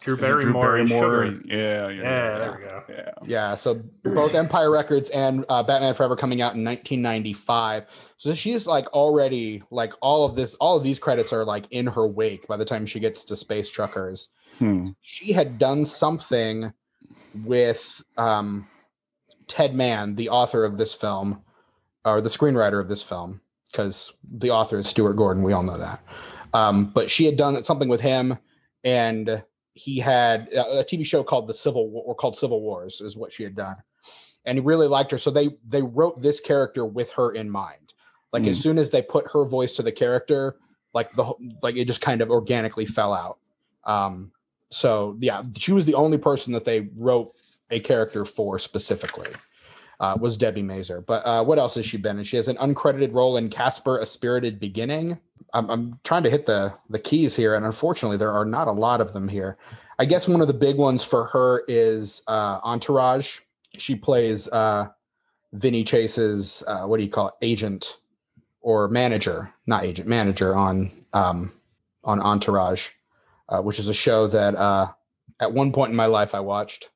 [0.00, 0.76] Drew Is it Drew Barrymore.
[0.76, 1.26] and Barrymore?
[1.26, 1.42] Sugar.
[1.46, 2.38] Yeah, yeah, Yeah, yeah.
[2.38, 2.82] there we go.
[2.88, 3.10] yeah.
[3.26, 7.84] Yeah, so both Empire Records and uh, Batman Forever coming out in 1995.
[8.18, 11.86] So she's like already like all of this, all of these credits are like in
[11.86, 14.30] her wake by the time she gets to Space Truckers.
[14.58, 14.88] Hmm.
[15.02, 16.72] She had done something
[17.44, 18.66] with um,
[19.46, 21.42] Ted Mann, the author of this film,
[22.04, 25.42] or the screenwriter of this film, because the author is Stuart Gordon.
[25.42, 26.02] We all know that.
[26.52, 28.36] Um, but she had done something with him,
[28.82, 29.42] and
[29.74, 33.32] he had a TV show called the Civil War, or called Civil Wars, is what
[33.32, 33.76] she had done,
[34.44, 35.18] and he really liked her.
[35.18, 37.94] So they they wrote this character with her in mind.
[38.32, 40.56] Like as soon as they put her voice to the character,
[40.94, 43.38] like the like it just kind of organically fell out.
[43.84, 44.30] Um,
[44.70, 47.34] so yeah, she was the only person that they wrote
[47.70, 49.30] a character for specifically.
[49.98, 51.04] Uh, was Debbie Mazar.
[51.04, 52.24] But uh, what else has she been in?
[52.24, 55.18] She has an uncredited role in Casper: A Spirited Beginning.
[55.52, 58.72] I'm, I'm trying to hit the the keys here, and unfortunately, there are not a
[58.72, 59.58] lot of them here.
[59.98, 63.40] I guess one of the big ones for her is uh, Entourage.
[63.76, 64.88] She plays uh,
[65.52, 67.98] Vinny Chase's uh, what do you call it, agent
[68.60, 71.52] or manager, not agent, manager on um,
[72.04, 72.90] on Entourage,
[73.48, 74.88] uh, which is a show that uh,
[75.40, 76.90] at one point in my life I watched.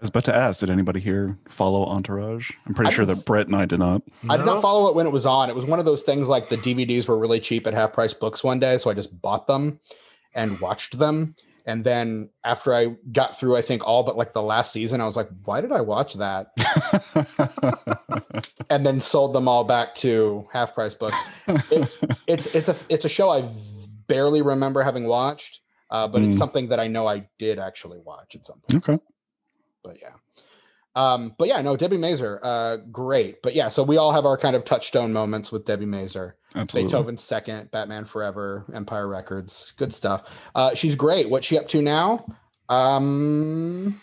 [0.00, 2.52] I was about to ask, did anybody here follow Entourage?
[2.66, 4.02] I'm pretty I sure that Brett and I did not.
[4.28, 5.50] I did not follow it when it was on.
[5.50, 8.14] It was one of those things like the DVDs were really cheap at half price
[8.14, 9.80] books one day, so I just bought them
[10.36, 11.34] and watched them.
[11.66, 15.04] And then after I got through, I think all but like the last season, I
[15.04, 16.52] was like, why did I watch that?
[18.70, 21.16] And then sold them all back to half price books.
[22.26, 23.48] It's it's a it's a show I
[24.06, 26.38] barely remember having watched, uh, but it's Mm.
[26.38, 28.88] something that I know I did actually watch at some point.
[28.88, 28.98] okay.
[29.82, 30.12] But yeah.
[30.96, 33.40] Um, but yeah, no, Debbie Mazar, uh, great.
[33.42, 36.32] But yeah, so we all have our kind of touchstone moments with Debbie Mazar.
[36.56, 36.88] Absolutely.
[36.88, 40.24] Beethoven's second, Batman Forever, Empire Records, good stuff.
[40.56, 41.30] Uh, she's great.
[41.30, 42.26] What's she up to now?
[42.68, 44.00] Um,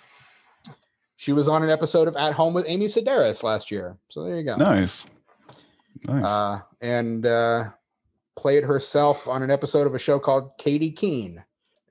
[1.17, 3.97] she was on an episode of At Home with Amy Sedaris last year.
[4.09, 4.55] So there you go.
[4.55, 5.05] Nice.
[6.07, 6.25] Nice.
[6.25, 7.71] Uh, and uh,
[8.37, 11.43] played herself on an episode of a show called Katy Keene,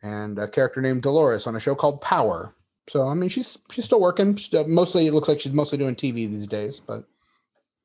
[0.03, 2.55] and a character named Dolores on a show called Power.
[2.89, 4.37] So I mean, she's she's still working.
[4.37, 6.81] She's, uh, mostly, it looks like she's mostly doing TV these days.
[6.81, 7.05] But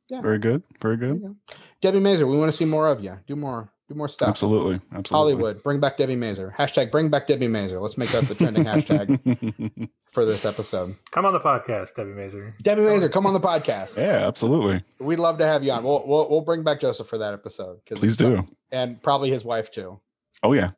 [0.09, 0.63] yeah, Very good.
[0.81, 1.21] Very good.
[1.21, 1.35] go.
[1.81, 3.17] Debbie Mazar, we want to see more of you.
[3.27, 4.29] Do more, Do more stuff.
[4.29, 4.81] Absolutely.
[4.91, 5.33] Absolutely.
[5.33, 6.53] Hollywood, bring back Debbie Mazar.
[6.55, 7.79] Hashtag bring back Debbie Mazar.
[7.79, 10.89] Let's make that the trending hashtag for this episode.
[11.11, 12.53] Come on the podcast, Debbie Mazar.
[12.61, 13.97] Debbie Mazar, come on the podcast.
[13.97, 14.83] yeah, absolutely.
[14.99, 15.83] We'd love to have you on.
[15.83, 17.79] We'll we'll, we'll bring back Joseph for that episode.
[17.85, 18.45] Please do.
[18.71, 19.99] And probably his wife too.
[20.43, 20.71] Oh yeah.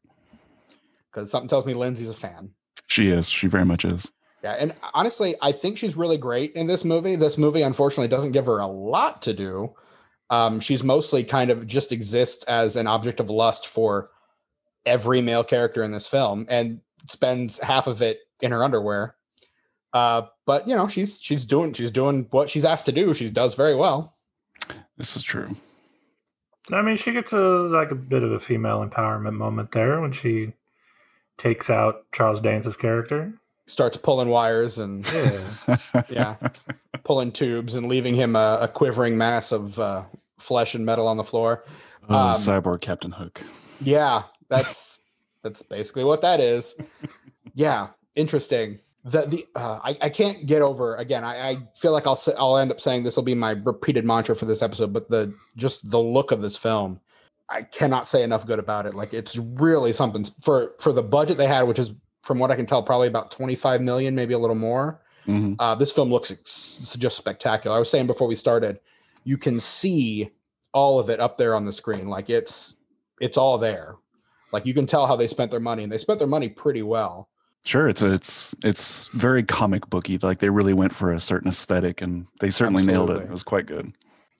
[1.10, 2.52] Because something tells me Lindsay's a fan.
[2.92, 3.30] She is.
[3.30, 4.12] She very much is.
[4.44, 7.16] Yeah, and honestly, I think she's really great in this movie.
[7.16, 9.74] This movie, unfortunately, doesn't give her a lot to do.
[10.30, 14.10] Um, she's mostly kind of just exists as an object of lust for
[14.86, 19.16] every male character in this film, and spends half of it in her underwear.
[19.94, 23.14] Uh, but you know, she's she's doing she's doing what she's asked to do.
[23.14, 24.18] She does very well.
[24.98, 25.56] This is true.
[26.74, 30.12] I mean, she gets a like a bit of a female empowerment moment there when
[30.12, 30.52] she
[31.42, 33.34] takes out Charles Dance's character.
[33.66, 35.78] Starts pulling wires and Yeah.
[36.10, 36.36] yeah,
[37.04, 40.04] pulling tubes and leaving him a, a quivering mass of uh,
[40.38, 41.64] flesh and metal on the floor.
[42.10, 43.42] Oh, Um, cyborg Captain Hook.
[43.80, 45.00] Yeah, that's
[45.42, 46.76] that's basically what that is.
[47.56, 48.80] Yeah, interesting.
[49.04, 51.24] The the uh, I I can't get over again.
[51.24, 54.36] I, I feel like I'll I'll end up saying this will be my repeated mantra
[54.36, 54.94] for this episode.
[54.94, 57.00] But the just the look of this film,
[57.52, 58.96] I cannot say enough good about it.
[58.96, 61.92] Like it's really something for for the budget they had, which is
[62.24, 65.02] from what I can tell probably about twenty five million, maybe a little more.
[65.28, 65.56] Mhm.
[65.60, 67.76] Uh, this film looks ex- just spectacular.
[67.76, 68.80] I was saying before we started,
[69.24, 70.32] you can see
[70.74, 72.08] all of it up there on the screen.
[72.08, 72.76] Like it's
[73.20, 73.96] it's all there.
[74.52, 76.82] Like you can tell how they spent their money, and they spent their money pretty
[76.82, 77.30] well.
[77.64, 80.18] Sure, it's a, it's it's very comic booky.
[80.18, 83.22] Like they really went for a certain aesthetic, and they certainly nailed it.
[83.22, 83.94] It was quite good.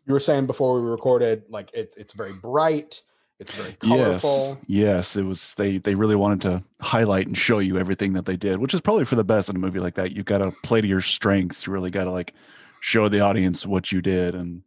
[0.08, 3.02] You were saying before we recorded, like it's it's very bright,
[3.40, 4.58] it's very colorful.
[4.68, 5.54] Yes, yes, it was.
[5.56, 8.82] They they really wanted to highlight and show you everything that they did, which is
[8.82, 10.12] probably for the best in a movie like that.
[10.12, 11.66] You've got to play to your strengths.
[11.68, 12.34] You really got to like
[12.82, 14.64] show the audience what you did, and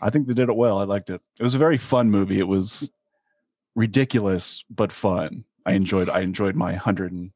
[0.00, 0.78] I think they did it well.
[0.78, 1.20] I liked it.
[1.38, 2.38] It was a very fun movie.
[2.38, 2.90] It was
[3.74, 5.44] ridiculous but fun.
[5.66, 6.08] I enjoyed.
[6.08, 7.32] I enjoyed my hundred and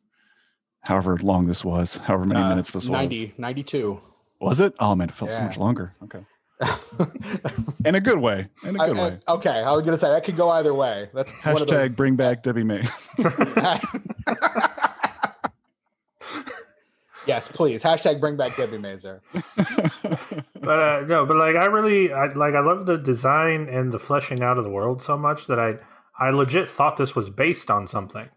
[0.83, 3.93] however long this was, however many Uh, minutes this 90, 92.
[3.93, 4.01] was.
[4.41, 4.75] Was it?
[4.79, 5.95] Oh man, it felt so much longer.
[6.05, 6.21] Okay,
[7.85, 8.49] in a good way.
[8.67, 9.19] In a I- good I- way.
[9.29, 11.09] okay, I was gonna say that could go either way.
[11.13, 12.83] That's one of Hashtag bring back Debbie May.
[17.27, 17.83] yes, please.
[17.83, 19.21] Hashtag bring back Debbie Mazar.
[20.61, 23.99] but uh, no, but like I really, I like I love the design and the
[23.99, 25.75] fleshing out of the world so much that I,
[26.19, 28.29] I legit thought this was based on something.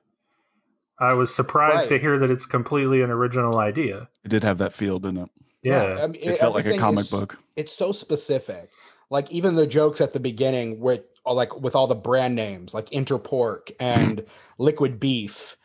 [0.99, 1.89] I was surprised Right.
[1.89, 4.09] to hear that it's completely an original idea.
[4.23, 5.29] it did have that feel, didn't it?
[5.63, 7.37] Yeah, I mean, It felt like a comic is- book.
[7.55, 8.69] it's so specific.
[9.09, 12.73] Like even the jokes at the beginning with uh, like with all the brand names
[12.73, 14.25] like Interpork and
[14.57, 15.55] Liquid Beef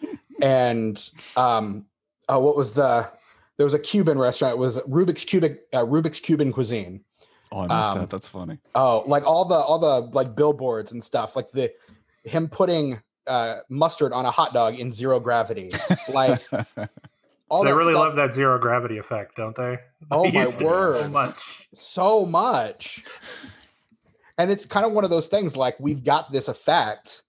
[0.40, 1.86] and um
[2.28, 3.08] uh, what was the
[3.56, 7.04] there was a Cuban restaurant it was Rubik's Cubic uh, Rubik's Cuban cuisine.
[7.50, 8.10] Oh, I missed Um, that.
[8.10, 8.58] That's funny.
[8.74, 11.72] Oh, like all the all the like billboards and stuff like the
[12.24, 15.70] him putting uh mustard on a hot dog in zero gravity.
[16.08, 16.40] Like
[17.52, 19.78] all they really stuff- love that zero gravity effect, don't they?
[20.10, 21.68] Oh, They my used it So much.
[21.74, 23.02] so much.
[24.38, 27.22] And it's kind of one of those things like we've got this effect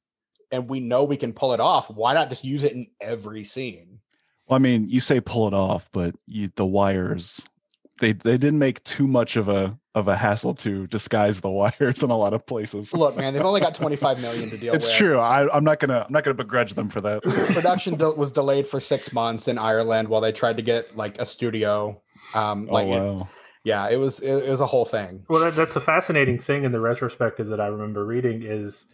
[0.52, 1.90] and we know we can pull it off.
[1.90, 4.00] Why not just use it in every scene?
[4.48, 7.46] well, I mean, you say pull it off, but you, the wires,
[8.00, 12.02] they they didn't make too much of a of a hassle to disguise the wires
[12.02, 12.94] in a lot of places.
[12.94, 14.96] Look, man, they've only got 25 million to deal It's with.
[14.98, 15.20] true.
[15.20, 17.22] I, I'm not gonna I'm not gonna begrudge them for that.
[17.54, 21.20] Production de- was delayed for six months in Ireland while they tried to get like
[21.20, 22.02] a studio.
[22.34, 23.30] Um, oh like, it- wow.
[23.64, 25.26] yeah, it was it, it was a whole thing.
[25.30, 28.88] Well, that, that's a fascinating thing in the retrospective that I remember reading is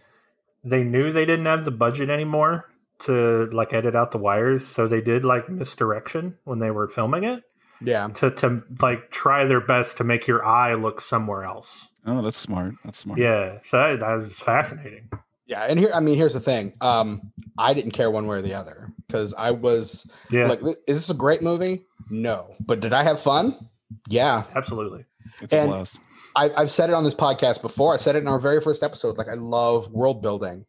[0.63, 2.65] they knew they didn't have the budget anymore
[2.99, 7.23] to like edit out the wires, so they did like misdirection when they were filming
[7.23, 7.43] it
[7.81, 11.87] Yeah, to to like try their best to make your eye look somewhere else.
[12.05, 12.73] Oh, that's smart.
[12.83, 13.19] That's smart.
[13.19, 15.09] Yeah, so that, that was fascinating.
[15.45, 16.73] yeah, and here I mean, here's the thing.
[16.81, 20.97] Um, I didn't care one way or the other because I was Yeah, like, is
[20.97, 21.83] this a great movie?
[22.09, 23.69] No, but did I have fun?
[24.07, 25.05] Yeah, absolutely.
[25.41, 25.99] It's a And- blast.
[26.35, 27.91] I, I've said it on this podcast before.
[27.93, 29.17] I said it in our very first episode.
[29.17, 30.65] Like, I love world building.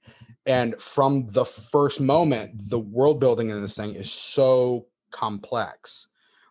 [0.47, 6.09] And from the first moment, the world building in this thing is so complex.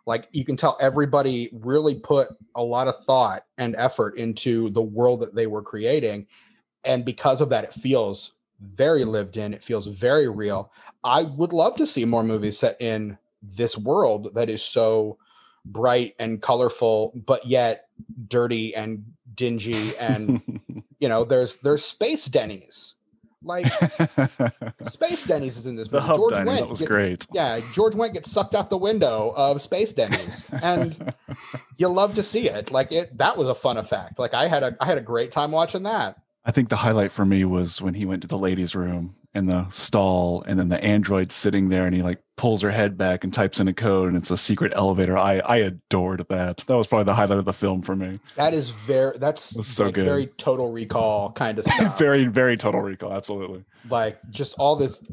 [0.10, 4.82] Like, you can tell everybody really put a lot of thought and effort into the
[4.82, 6.26] world that they were creating.
[6.84, 10.72] And because of that, it feels very lived in, it feels very real.
[11.04, 15.20] I would love to see more movies set in this world that is so
[15.64, 17.86] bright and colorful, but yet
[18.30, 20.42] dirty and dingy and
[21.00, 22.96] you know there's there's space denny's
[23.44, 23.66] like
[24.84, 26.06] space denny's is in this movie.
[26.30, 27.28] diner, that was gets, great.
[27.32, 30.46] yeah george wendt gets sucked out the window of space denny's.
[30.62, 31.14] And
[31.78, 32.72] you love to see it.
[32.72, 34.20] Like it that was a fun effect.
[34.20, 36.22] Like i had a i had a great time watching that.
[36.46, 39.46] I think the highlight for me was when he went to the ladies' room in
[39.46, 43.24] the stall, and then the android sitting there, and he like pulls her head back
[43.24, 45.18] and types in a code, and it's a secret elevator.
[45.18, 46.58] I I adored that.
[46.68, 48.20] That was probably the highlight of the film for me.
[48.36, 49.18] That is very.
[49.20, 50.06] That's That's so like good.
[50.06, 51.98] very Total Recall kind of stuff.
[52.00, 53.14] very very total recall.
[53.14, 53.64] Absolutely.
[53.90, 55.04] like just all this,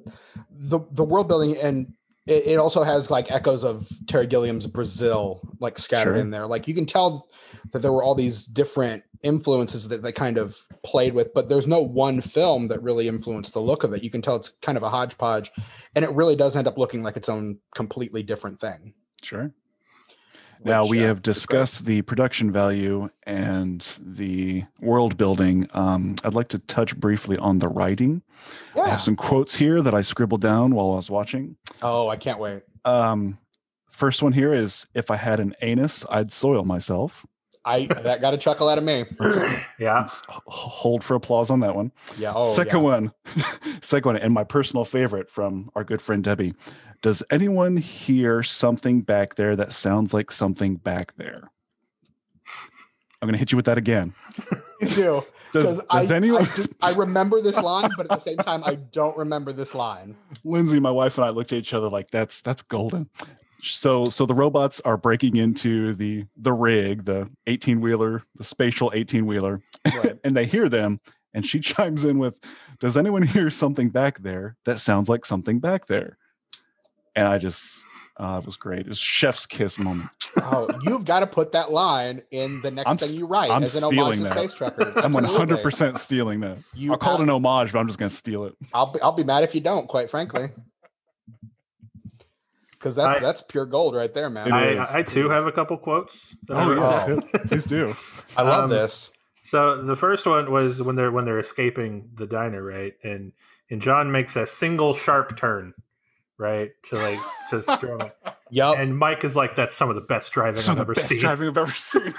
[0.51, 1.93] the the world building, and
[2.27, 6.17] it, it also has like echoes of Terry Gilliam's Brazil, like scattered Sure.
[6.17, 6.47] in there.
[6.47, 7.29] Like you can tell
[7.73, 11.67] that there were all these different influences that they kind of played with, but there's
[11.67, 14.03] no one film that really influenced the look of it.
[14.03, 15.51] You can tell it's kind of a hodgepodge,
[15.95, 18.95] and it really does end up looking like its own completely different thing.
[19.23, 19.53] Sure.
[20.65, 25.69] Now which, we uh, have discussed the production value and the world building.
[25.73, 28.23] Um, I'd like to touch briefly on the writing.
[28.77, 31.57] I have some quotes here that I scribbled down while I was watching.
[31.83, 32.63] Oh, I can't wait.
[32.85, 33.39] Um,
[33.91, 37.25] first one here is if I had an anus, I'd soil myself.
[37.65, 39.05] I that got a chuckle out of me.
[39.79, 40.01] Yeah.
[40.01, 41.93] Let's hold for applause on that one.
[42.17, 42.33] Yeah.
[42.35, 42.83] Oh, Second yeah.
[42.83, 43.13] one,
[43.83, 46.55] second one, and my personal favorite from our good friend Debi.
[47.03, 51.51] Does anyone hear something back there that sounds like something back there?
[53.21, 54.15] I'm gonna hit you with that again.
[54.81, 55.25] Please do.
[55.63, 56.43] Does, does I, anyone?
[56.43, 59.75] I, just- I remember this line, but at the same time, I don't remember this
[59.75, 60.17] line.
[60.45, 63.09] Lindsay, my wife, and I looked at each other like that's that's golden.
[63.63, 68.93] So so the robots are breaking into the the rig, the 18 wheeler, the spatial
[68.95, 70.19] 18 wheeler, Right.
[70.25, 71.01] and they hear them.
[71.35, 72.41] And she chimes in with,
[72.81, 76.17] "Does anyone hear something back there that sounds like something back there?"
[77.15, 77.83] And I just,
[78.19, 78.81] uh, it was great.
[78.81, 80.09] It was chef's kiss moment.
[80.39, 83.63] Oh, you've got to put that line in the next I'm thing you write I'm
[83.63, 84.39] as an homage stealing to that.
[84.39, 84.97] Space Truckers.
[84.97, 86.59] I'm 100 percent stealing that.
[86.75, 88.55] You I'll call it an homage, but I'm just gonna steal it.
[88.73, 90.49] I'll be, I'll be mad if you don't, quite frankly.
[92.73, 94.49] Because that's I- that's pure gold right there, man.
[94.49, 96.37] It I, I too have a couple quotes.
[96.47, 97.23] That Oh yeah, down.
[97.49, 97.95] please do.
[98.37, 99.11] I love um, this.
[99.43, 102.95] So the first one was when they're when they're escaping the diner, right?
[103.05, 103.33] And
[103.71, 105.75] and John makes a single sharp turn,
[106.39, 106.71] right?
[106.85, 107.19] To like
[107.51, 108.17] to throw it.
[108.49, 108.79] Yep.
[108.79, 111.09] And Mike is like, "That's some of the best driving So I've the ever best
[111.09, 112.15] seen." driving I've ever seen.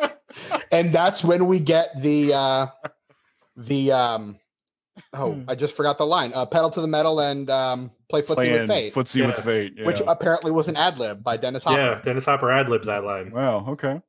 [0.72, 2.66] and that's when we get the uh
[3.56, 4.38] the um
[5.12, 8.34] oh i just forgot the line uh pedal to the metal and um play footsie
[8.36, 9.74] Playing with fate footsie with fate.
[9.76, 9.84] Yeah.
[9.86, 13.04] which apparently was an ad lib by dennis hopper Yeah, Dennis Hopper ad libs that
[13.04, 13.30] line.
[13.30, 13.64] wow.
[13.68, 14.00] Okay.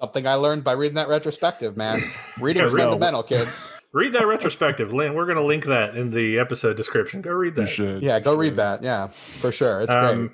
[0.00, 2.00] something i learned by reading that retrospective man
[2.40, 2.84] reading Yeah, is real.
[2.86, 5.14] fundamental kids Read that retrospective, Lynn.
[5.14, 7.22] We're going to link that in the episode description.
[7.22, 7.68] Go read You that.
[7.70, 8.02] should.
[8.02, 9.06] yeah go read that yeah
[9.40, 10.30] for sure it's Um, great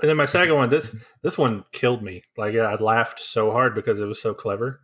[0.00, 2.22] And then my second one, this this one killed me.
[2.38, 4.80] Like I laughed so hard because it was so clever.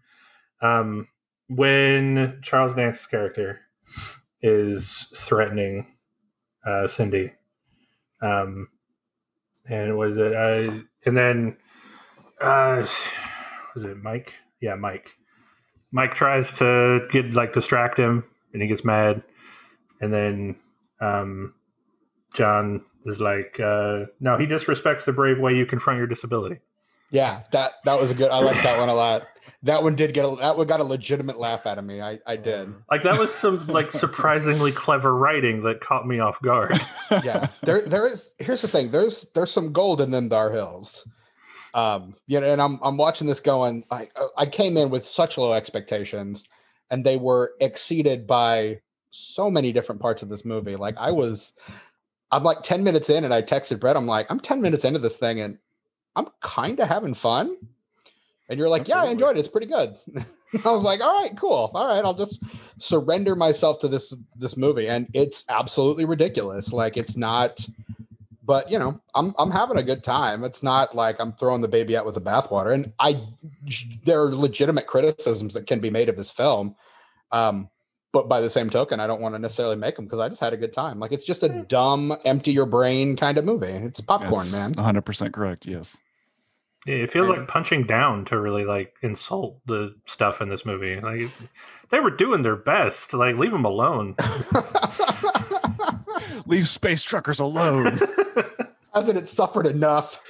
[0.61, 1.09] Um,
[1.49, 3.61] when Charles Dance's character
[4.43, 5.87] is threatening
[6.67, 7.33] uh, Cindy,
[8.21, 8.69] um,
[9.67, 10.35] and was it?
[10.35, 11.57] Uh, and then
[12.41, 12.85] uh,
[13.75, 14.35] was it Mike?
[14.61, 15.13] Yeah, Mike.
[15.91, 19.23] Mike tries to get like distract him, and he gets mad,
[20.01, 20.57] and then
[21.01, 21.55] um,
[22.35, 26.61] John is like, uh, no, he disrespects the brave way you confront your disability.
[27.11, 29.27] yeah that that was a good i like that one a lot.
[29.65, 32.01] That one did get a that one got a legitimate laugh out of me.
[32.03, 32.73] I i did.
[32.91, 36.79] Like that was some like surprisingly clever writing that caught me off guard.
[37.11, 41.09] yeah there there is here's the thing there's there's some gold in them dar hills
[41.75, 45.07] um you know and i'm i'm watching this going like uh, i came in with
[45.07, 46.49] such low expectations
[46.91, 50.77] and they were exceeded by so many different parts of this movie.
[50.77, 51.55] Like i was
[52.31, 54.99] i'm like 10 minutes in and i texted brett i'm like i'm 10 minutes into
[54.99, 55.59] this thing and
[56.17, 57.57] i'm kind of having fun.
[58.51, 59.41] And you're like yeah i enjoyed it.
[59.41, 59.97] It's pretty good.
[60.65, 61.71] I was like all right cool.
[61.75, 62.43] All right i'll just
[62.79, 64.89] surrender myself to this this movie.
[64.89, 66.73] And it's absolutely ridiculous.
[66.73, 67.67] Like it's not
[68.49, 71.69] but you know i'm i'm having a good time it's not like i'm throwing the
[71.69, 73.21] baby out with the bathwater and i
[74.05, 76.75] there are legitimate criticisms that can be made of this film
[77.31, 77.69] um
[78.11, 80.41] but by the same token i don't want to necessarily make them because i just
[80.41, 83.67] had a good time like it's just a dumb empty your brain kind of movie
[83.67, 85.67] it's popcorn man 100 percent correct.
[85.67, 85.97] Yes.
[86.87, 90.65] Yeah, it feels And- like punching down to really like insult the stuff in this
[90.65, 90.99] movie.
[91.01, 91.29] Like
[91.91, 93.13] they were doing their best.
[93.13, 94.15] Like leave them alone.
[96.47, 98.01] Leave space truckers alone.
[98.95, 100.21] hasn't it suffered enough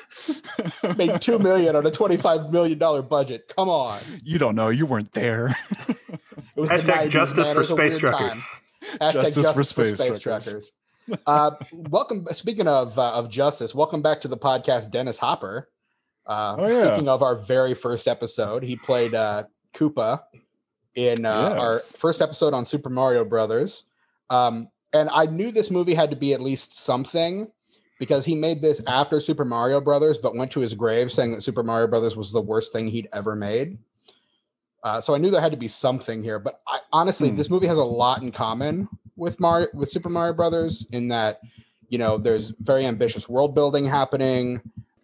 [0.97, 4.69] made two million on a 25 million dollar budget come on you don't know.
[4.69, 5.57] You weren't there.
[5.89, 5.97] it
[6.57, 7.47] was the Hashtag 90s, justice man.
[7.47, 8.19] It for was space weird time.
[8.21, 8.61] truckers.
[9.01, 10.73] Hashtag Justice justice, for for space space, truckers.
[11.09, 11.21] truckers.
[11.27, 11.51] uh,
[11.91, 12.27] welcome.
[12.33, 15.69] Speaking of uh, of justice, welcome back to the podcast, Dennis Hopper.
[16.27, 16.87] Uh, Oh, yeah.
[16.89, 19.45] Speaking of our very first episode, he played uh,
[19.75, 20.21] Koopa
[20.95, 23.85] in uh, our first episode on Super Mario Brothers.
[24.31, 27.49] Um, and I knew this movie had to be at least something
[27.99, 31.43] because he made this after Super Mario Brothers, but went to his grave saying that
[31.43, 33.79] Super Mario Brothers was the worst thing he'd ever made.
[34.85, 36.39] Uh, so I knew there had to be something here.
[36.39, 37.37] But I, honestly, Hmm.
[37.37, 41.41] this movie has a lot in common with Mario with Super Mario Brothers in that
[41.89, 44.61] you know there's very ambitious world building happening.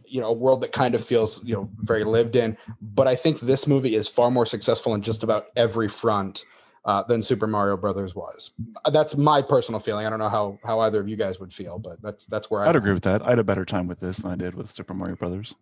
[0.07, 2.57] You know, a world that kind of feels you know very lived in.
[2.81, 6.45] But I think this movie is far more successful in just about every front.
[6.87, 8.51] Uh, than Super Mario Brothers was.
[8.93, 10.05] That's my personal feeling.
[10.05, 12.61] I don't know how how either of you guys would feel, but that's that's where
[12.63, 12.95] I'd I'm agree at.
[12.95, 13.23] with that.
[13.23, 15.55] I had a better time with this than I did with Super Mario Brothers.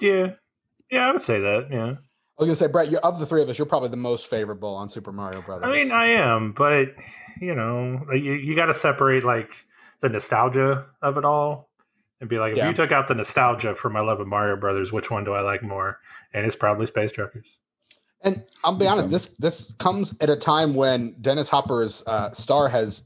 [0.00, 0.34] Yeah,
[0.88, 1.66] yeah, I would say that.
[1.70, 1.88] Yeah, I
[2.38, 4.72] was gonna say, Brett, you're, of the three of us, you're probably the most favorable
[4.74, 5.66] on Super Mario Brothers.
[5.66, 6.94] I mean, I am, but
[7.40, 9.66] you know, you you got to separate like
[10.00, 11.70] the nostalgia of it all
[12.20, 12.68] and be like, if Yeah.
[12.68, 15.40] you took out the nostalgia for my love of Mario Brothers, which one do I
[15.40, 15.98] like more?
[16.32, 17.56] And it's probably Space Truckers.
[18.24, 22.68] And I'll be honest, this this comes at a time when Dennis Hopper's uh, star
[22.68, 23.02] has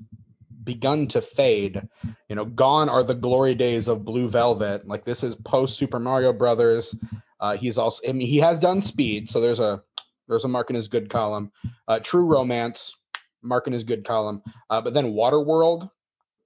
[0.63, 1.81] begun to fade.
[2.29, 4.87] You know, gone are the glory days of Blue Velvet.
[4.87, 6.95] Like this is post Super Mario Brothers.
[7.41, 9.83] Uh, he's also, I mean, he has done Speed, so there's a
[10.29, 11.51] there's a mark in his good column.
[11.89, 12.95] Uh, True Romance,
[13.43, 14.43] mark in his good column.
[14.69, 15.91] Uh, but then Waterworld.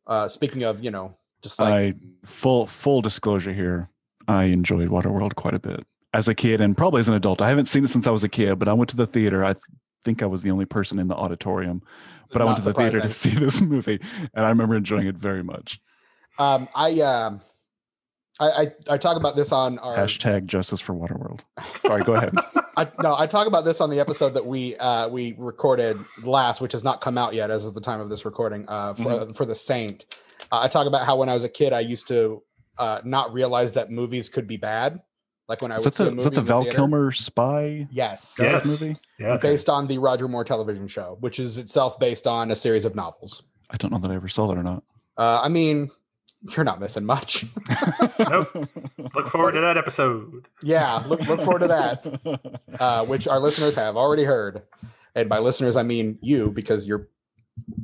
[0.07, 1.95] Uh, speaking of, you know, just like I
[2.25, 3.89] full full disclosure here.
[4.29, 7.41] I enjoyed Waterworld quite a bit as a kid and probably as an adult.
[7.41, 9.45] I haven't seen it since I was a kid, but I went to the theater.
[9.45, 9.63] I th-
[10.03, 11.83] think I was the only person in the auditorium,
[12.33, 14.01] but I went Not to the theater to see this movie,
[14.35, 15.81] and I remember enjoying it very much.
[16.39, 17.41] um, I um.
[18.39, 21.41] I, I, I talk about this on our Hashtag justice for Waterworld.
[21.83, 22.33] Sorry, go ahead.
[22.77, 26.63] I no, I talk about this on the episode that we uh we recorded last,
[26.63, 28.65] which has not come out yet as of the time of this recording.
[28.67, 29.33] Uh, for Mm-hmm.
[29.33, 30.07] for the Saint,
[30.51, 32.43] uh, I talk about how when I was a kid, I used to
[32.79, 35.01] uh not realize that movies could be bad.
[35.51, 36.77] Like when I was would that see a the, movie is that the Val theater.
[36.77, 38.65] Kilmer spy Yes, Yes.
[38.65, 38.97] movie?
[39.19, 39.43] Yes.
[39.43, 42.95] based on the Roger Moore television show, which is itself based on a series of
[42.95, 43.43] novels.
[43.69, 44.85] I don't know that I ever saw that or not.
[45.19, 45.91] Uh, I mean,
[46.57, 47.45] you're not missing much.
[48.21, 48.55] Nope.
[49.15, 50.47] Look forward to that episode.
[50.63, 52.61] yeah, look look forward to that.
[52.81, 54.63] uh, which our listeners have already heard.
[55.17, 57.09] And by listeners, I mean you, because you're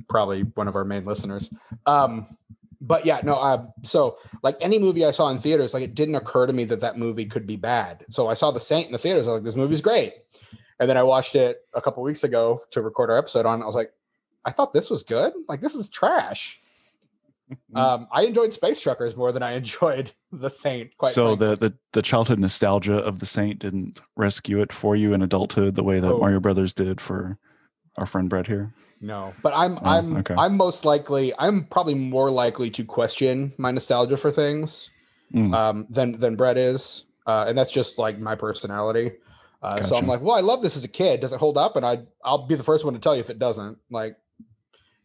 [0.08, 1.50] probably one of our main listeners.
[1.86, 2.28] Um,
[2.80, 3.34] but yeah, no.
[3.34, 6.64] Uh, so like any movie I saw in theaters, like it didn't occur to me
[6.64, 8.04] that that movie could be bad.
[8.10, 9.26] So I saw The Saint in the theaters.
[9.28, 10.12] I was like, this movie's great.
[10.78, 13.62] And then I watched it a couple weeks ago to record our episode on.
[13.62, 13.92] I was like,
[14.44, 15.32] I thought this was good.
[15.48, 16.60] Like this is trash.
[17.76, 20.96] Um, I enjoyed Space Truckers more than I enjoyed The Saint.
[20.98, 21.46] Quite so frankly.
[21.46, 25.76] the, the the childhood nostalgia of the Saint didn't rescue it for you in adulthood
[25.76, 26.18] the way that Oh.
[26.18, 27.38] Mario Brothers did for
[27.98, 28.74] our friend Brett here.
[29.00, 30.34] No, but I'm Oh, I'm okay.
[30.38, 34.90] I'm most likely I'm probably more likely to question my nostalgia for things
[35.34, 35.52] Mm.
[35.54, 39.12] um, than than Brett is, uh, and that's just like my personality.
[39.62, 41.20] Uh, So I'm like, well, I love this as a kid.
[41.20, 41.74] Does it hold up?
[41.76, 43.76] And I I'll be the first one to tell you if it doesn't.
[43.90, 44.16] Like,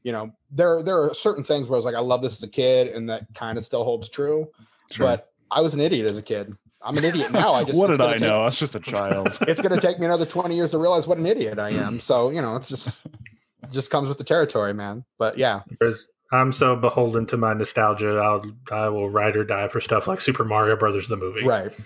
[0.03, 2.43] you know, there there are certain things where I was like, I love this as
[2.43, 4.47] a kid, and that kind of still holds true.
[4.91, 5.05] Sure.
[5.07, 6.55] But I was an idiot as a kid.
[6.83, 7.53] I'm an idiot now.
[7.53, 8.41] I just what did I take- know?
[8.41, 9.37] I was just a child.
[9.47, 11.99] It's going to take me another 20 years to realize what an idiot I am.
[11.99, 13.01] So you know, it's just
[13.71, 15.05] just comes with the territory, man.
[15.17, 19.67] But yeah, Whereas I'm so beholden to my nostalgia, I'll I will ride or die
[19.67, 21.45] for stuff like Super Mario Brothers the movie.
[21.45, 21.77] right.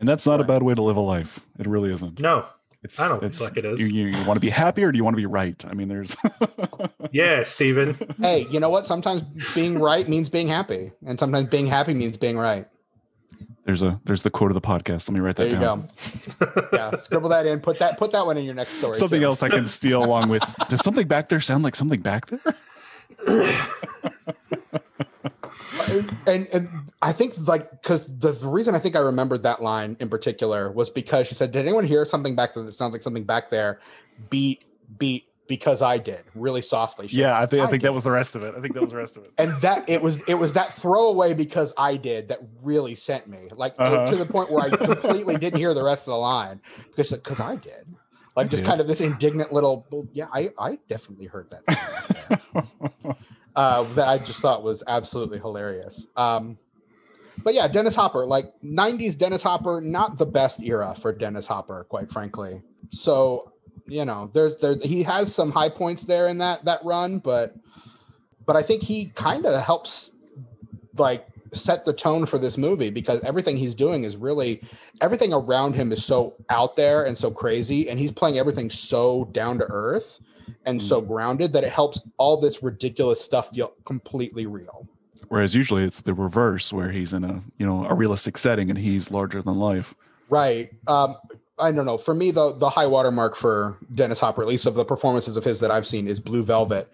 [0.00, 1.40] and that's not a bad way to live a life.
[1.58, 2.20] It really isn't.
[2.20, 2.46] No.
[2.84, 3.78] It's, I don't feel it's, like it is.
[3.78, 5.64] You, you, you want to be happy or do you want to be right?
[5.64, 6.16] I mean, there's.
[7.12, 7.94] Yeah, Steven.
[8.18, 8.86] hey, you know what?
[8.86, 9.22] Sometimes
[9.52, 12.66] being right means being happy, and sometimes being happy means being right.
[13.64, 15.08] There's a there's the quote of the podcast.
[15.08, 15.88] Let me write that There you down.
[16.40, 16.68] go.
[16.72, 17.60] Yeah, scribble that in.
[17.60, 18.96] Put that put that one in your next story.
[18.96, 19.26] Something too.
[19.26, 20.42] else I can steal along with.
[20.68, 22.40] Does something back there sound like something back there?
[26.26, 26.68] and and
[27.02, 30.72] I think like because the, the reason I think I remembered that line in particular
[30.72, 33.50] was because she said, "Did anyone hear something back there that sounds like something back
[33.50, 33.80] there?"
[34.30, 34.64] Beat
[34.98, 37.08] beat because I did really softly.
[37.10, 37.88] Yeah, I think I I think did.
[37.88, 38.54] that was the rest of it.
[38.56, 39.32] I think that was the rest of it.
[39.38, 43.48] and that it was it was that throwaway because I did that really sent me
[43.52, 44.10] like Uh-huh.
[44.10, 46.60] to the point where I completely didn't hear the rest of the line
[46.96, 47.86] because because I did
[48.36, 48.68] like You just did.
[48.68, 52.40] kind of this indignant little well, yeah I I definitely heard that
[53.56, 56.06] uh, that I just thought was absolutely hilarious.
[56.16, 56.56] Um,
[57.44, 61.84] but yeah, Dennis Hopper, like '90s Dennis Hopper, not the best era for Dennis Hopper,
[61.88, 62.62] quite frankly.
[62.90, 63.51] So
[63.86, 67.54] you know, there's there he has some high points there in that that run, but
[68.46, 70.12] but I think he kind of helps
[70.96, 74.62] like set the tone for this movie because everything he's doing is really
[75.00, 79.28] everything around him is so out there and so crazy and he's playing everything so
[79.32, 80.18] down to earth
[80.64, 84.86] and so grounded that it helps all this ridiculous stuff feel completely real.
[85.28, 88.78] Whereas usually it's the reverse, where he's in a you know a realistic setting and
[88.78, 89.94] he's larger than life.
[90.28, 90.70] Right.
[90.86, 91.16] Um,
[91.58, 91.98] I don't know.
[91.98, 95.44] For me, the the high watermark for Dennis Hopper, at least of the performances of
[95.44, 96.92] his that I've seen, is Blue Velvet,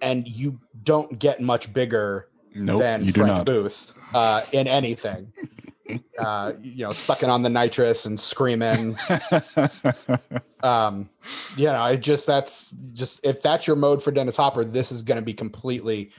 [0.00, 3.46] and you don't get much bigger Nope, than Frank.
[3.46, 5.32] Booth uh, in anything.
[6.18, 8.96] uh, you know, sucking on the nitrous and screaming.
[10.62, 11.08] um,
[11.56, 15.02] you know, I just that's just if that's your mode for Dennis Hopper, this is
[15.02, 16.10] going to be completely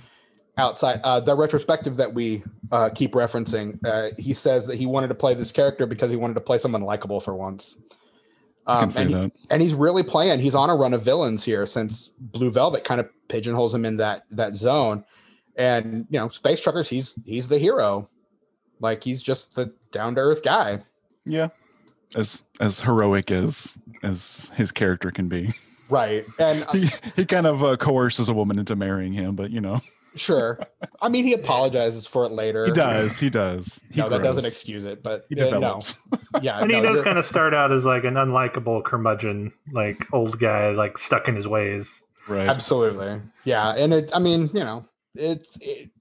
[0.57, 0.99] outside.
[1.03, 5.15] Uh, the retrospective that we uh, keep referencing, uh, he says that he wanted to
[5.15, 7.75] play this character because he wanted to play someone likable for once.
[8.67, 9.31] I Um, can see and, he- that.
[9.51, 10.39] and he's really playing.
[10.39, 13.97] He's on a run of villains here since Blue Velvet kind of pigeonholes him in
[13.97, 15.03] that that zone.
[15.55, 18.09] And you know, Space Truckers, he's he's the hero.
[18.79, 20.83] Like he's just the down to earth guy.
[21.25, 21.49] Yeah.
[22.15, 25.53] As as heroic as as his character can be.
[25.89, 26.23] Right.
[26.39, 29.61] And uh, He he kind of uh, coerces a woman into marrying him, but you
[29.61, 29.79] know
[30.15, 30.59] sure.
[31.01, 32.65] I mean, he apologizes for it later.
[32.65, 33.17] he does.
[33.19, 33.81] He does.
[33.91, 35.51] He No, that doesn't excuse it, but He uh, no.
[35.53, 35.95] develops.
[36.41, 36.59] Yeah.
[36.59, 40.71] and he does kind of start out as like an unlikable curmudgeon, like old guy,
[40.71, 42.01] like stuck in his ways.
[42.27, 42.49] Right.
[42.49, 43.21] Absolutely.
[43.45, 43.69] Yeah.
[43.71, 45.91] And it, I mean, you know, it's, it,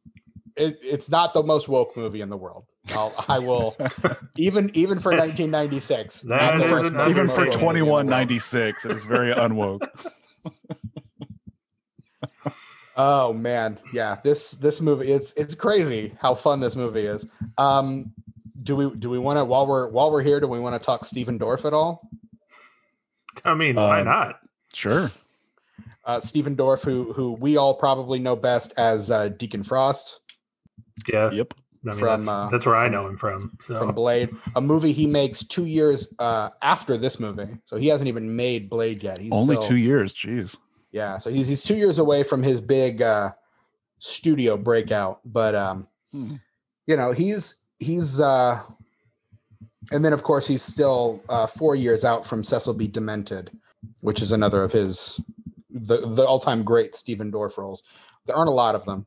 [0.57, 2.65] it, it's not the most woke movie in the world.
[2.91, 3.77] I'll, I will,
[4.37, 7.59] even, even for 1996, that not the is first an Even for movie in the
[7.59, 7.93] twenty world.
[7.93, 9.89] one ninety six, it was very unwoke.
[12.97, 13.78] Oh man.
[13.92, 14.18] Yeah.
[14.22, 17.26] This, this movie, it's, it's crazy how fun this movie is.
[17.59, 18.12] Um,
[18.62, 20.84] do we, do we want to, while we're, while we're here, do we want to
[20.84, 22.09] talk Stephen Dorff at all?
[23.45, 24.40] I mean, why Um, not?
[24.72, 25.11] Sure.
[26.05, 30.20] Uh, Stephen Dorff, who, who we all probably know best as uh, Deacon Frost.
[31.12, 31.55] Yeah, Yep.
[31.86, 33.59] I mean, from, that's, uh, that's where I know him from.
[33.61, 37.59] So from Blade, a movie he makes two years uh, after this movie.
[37.66, 39.18] So he hasn't even made Blade yet.
[39.18, 40.14] He's Only still- two years.
[40.14, 40.57] Jeez.
[40.95, 43.32] Yeah, so he's he's two years away from his big uh,
[43.99, 45.18] studio breakout.
[45.24, 46.34] But um, Hmm.
[46.86, 48.62] you know, he's he's uh,
[49.90, 52.86] and then of course he's still uh, four years out from Cecil B.
[52.86, 53.51] Demented,
[54.03, 55.20] which is another of his
[55.68, 57.82] the the all time great Stephen Dorff roles.
[58.26, 59.05] There aren't a lot of them,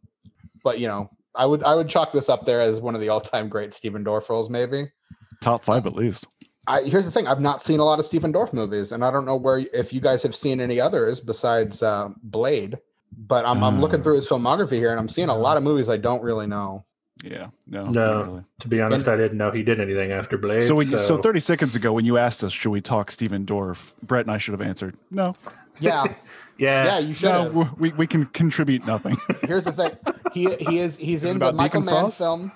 [0.65, 3.07] but you know, I would I would chalk this up there as one of the
[3.07, 4.91] all time great Stephen Dorff roles, maybe.
[5.39, 6.27] Top five at least.
[6.68, 9.09] I, here's the thing: I've not seen a lot of Stephen Dorff movies, and I
[9.11, 12.78] don't know where if you guys have seen any others besides uh, Blade.
[13.18, 14.03] But I'm, I'm looking Uh.
[14.03, 16.84] through his filmography here, and I'm seeing a lot of movies I don't really know.
[17.24, 17.47] Yeah.
[17.65, 17.88] No.
[17.88, 18.24] No.
[18.24, 18.43] really.
[18.59, 20.61] to be honest, I didn't know he did anything after Blade.
[20.63, 23.43] So, when so, so 30 seconds ago, when you asked us, should we talk Stephen
[23.43, 25.34] Dorff, Brett and I should have answered, no.
[25.80, 26.05] Yeah,
[26.57, 27.30] yeah, yeah, you should.
[27.30, 29.15] No, we, we can contribute nothing.
[29.43, 29.91] Here's the thing:
[30.34, 32.18] he he is he's Is it in the Michael Deacon Mann Frost?
[32.18, 32.51] film.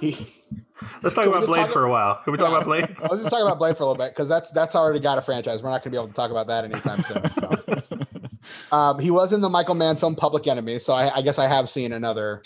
[0.00, 0.26] He,
[1.02, 2.16] Let's talk Can about Blade talk- for a while.
[2.22, 2.56] Can we talk Yeah.
[2.56, 2.88] about Blade?
[3.02, 5.22] let's just talk about Blade for a little bit because that's that's already got a
[5.22, 5.62] franchise.
[5.62, 7.30] We're not going to be able to talk about that anytime soon.
[7.34, 7.82] So.
[8.72, 11.46] Um, he was in the Michael Mann film Public Enemy, so I, I guess I
[11.46, 12.42] have seen another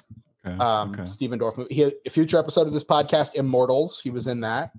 [0.46, 1.04] Okay, um, okay.
[1.06, 1.74] Stephen Dorff movie.
[1.74, 4.00] He, a future episode of this podcast, Immortals.
[4.00, 4.72] He was in that.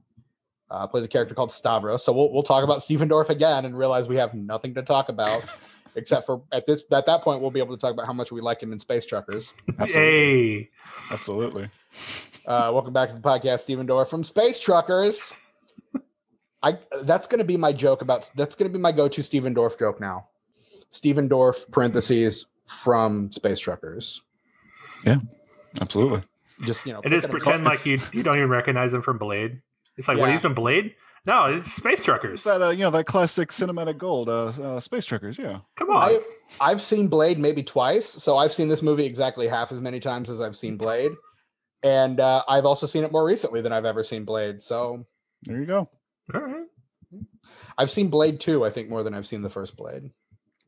[0.70, 2.04] Uh, plays a character called Stavros.
[2.04, 5.10] So we'll we'll talk about Stephen Dorff again and realize we have nothing to talk
[5.10, 5.44] about,
[5.96, 8.32] except for at this at that point we'll be able to talk about how much
[8.32, 9.54] we like him in Space Truckers.
[9.80, 9.94] Absolutely.
[9.94, 10.70] Hey,
[11.12, 11.70] Absolutely.
[12.48, 15.34] Uh, welcome back to the podcast, Stephen Dorff from Space Truckers.
[16.62, 19.54] I that's going to be my joke about that's going to be my go-to Stephen
[19.54, 20.28] Dorff joke now.
[20.89, 24.22] Stephen Dorff parentheses from Space Truckers.
[25.06, 25.18] Yeah,
[25.82, 26.22] absolutely.
[26.62, 29.02] Just you know, it is just picking pretend like you you don't even recognize him
[29.02, 29.62] from Blade.
[29.98, 30.34] It's like, what Yeah.
[30.34, 30.96] he's from Blade?
[31.28, 32.43] No, it's Space Truckers.
[32.43, 35.60] That, uh, you know, that classic cinematic gold, uh, uh, Space Truckers, yeah.
[35.76, 36.04] Come on.
[36.04, 36.20] I,
[36.62, 40.30] I've seen Blade maybe twice, so I've seen this movie exactly half as many times
[40.30, 41.14] as I've seen Blade,
[41.84, 44.62] and uh, I've also seen it more recently than I've ever seen Blade.
[44.62, 45.06] So
[45.44, 45.90] There you go.
[46.34, 46.66] All right.
[47.78, 50.12] I've seen Blade two, I think, more than I've seen the first Blade.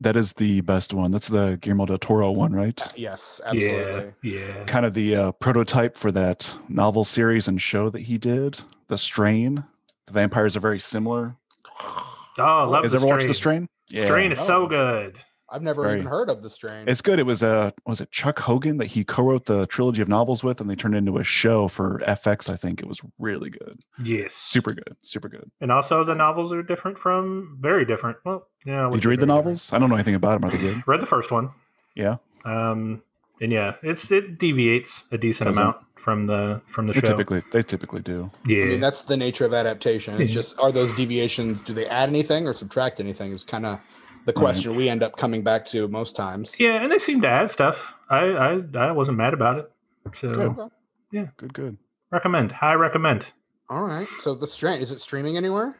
[0.00, 1.10] That is the best one.
[1.10, 2.80] That's the Guillermo del Toro one, right?
[2.96, 4.12] Yes, absolutely.
[4.22, 4.38] Yeah.
[4.46, 4.64] Yeah.
[4.66, 8.96] Kind of the uh, prototype for that novel series and show that he did, The
[8.98, 9.64] Strain.
[10.06, 11.36] The vampires are very similar.
[11.80, 13.68] Oh, I love Has the ever watched The strain.
[13.88, 14.04] Strain?
[14.06, 14.66] Strain is so Oh.
[14.68, 15.18] good.
[15.50, 16.84] I've never very- even heard of the strain.
[16.88, 17.18] It's good.
[17.18, 20.60] It was uh was it Chuck Hogan that he co-wrote the trilogy of novels with,
[20.60, 22.50] and they turned it into a show for FX.
[22.50, 24.34] I think it was really good, Yes.
[24.34, 25.50] super good, super good.
[25.60, 28.18] And also, the novels are different from very different.
[28.24, 28.90] Well, yeah.
[28.92, 29.72] Did you read the very novels?
[29.72, 30.48] I don't know anything about them.
[30.48, 30.82] Are they good?
[30.86, 31.50] Read the first one.
[31.94, 33.02] Yeah, Um,
[33.40, 35.60] and yeah, it's it deviates a decent Does it?
[35.60, 37.06] amount from the from the they show.
[37.08, 38.30] typically they typically do.
[38.46, 38.64] yeah.
[38.64, 40.20] I mean, that's the nature of adaptation.
[40.20, 41.62] It's just are those deviations?
[41.62, 43.32] Do they add anything or subtract anything?
[43.32, 43.80] Is kind of
[44.28, 46.54] the question we end up coming back to most times.
[46.60, 47.94] yeah, and they seem to add stuff.
[48.08, 49.70] I I, I wasn't mad about it.
[50.14, 50.70] So
[51.10, 51.30] Good.
[51.36, 51.76] Good, good.
[52.10, 52.52] recommend.
[52.52, 53.26] High recommend.
[53.70, 54.06] All right.
[54.22, 55.76] So the strain is it streaming anywhere?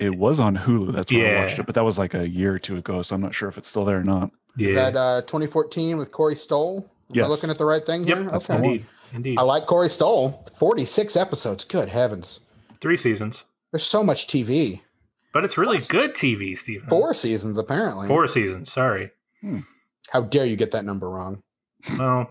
[0.00, 0.92] It was on Hulu.
[0.92, 3.14] That's where I watched it, but that was like a year or two ago, so
[3.14, 4.30] I'm not sure if it's still there or not.
[4.56, 4.68] Yeah.
[4.68, 6.78] Is that uh, 2014 with Corey Stoll?
[6.78, 7.28] Am I Yes.
[7.30, 8.18] looking at the right thing yep.
[8.18, 8.30] here?
[8.30, 8.56] that's okay.
[8.64, 8.86] Indeed.
[9.14, 9.38] Indeed.
[9.38, 10.44] I like Corey Stoll.
[10.56, 11.64] 46 episodes.
[11.64, 12.40] Good heavens.
[12.80, 13.44] Three seasons.
[13.70, 14.80] There's so much TV.
[15.32, 16.88] But it's really good TV, Stephen.
[16.88, 18.08] Four seasons, apparently.
[18.08, 18.70] Four seasons.
[18.72, 19.10] Sorry.
[20.10, 21.42] How dare you get that number wrong?
[21.98, 22.30] Well,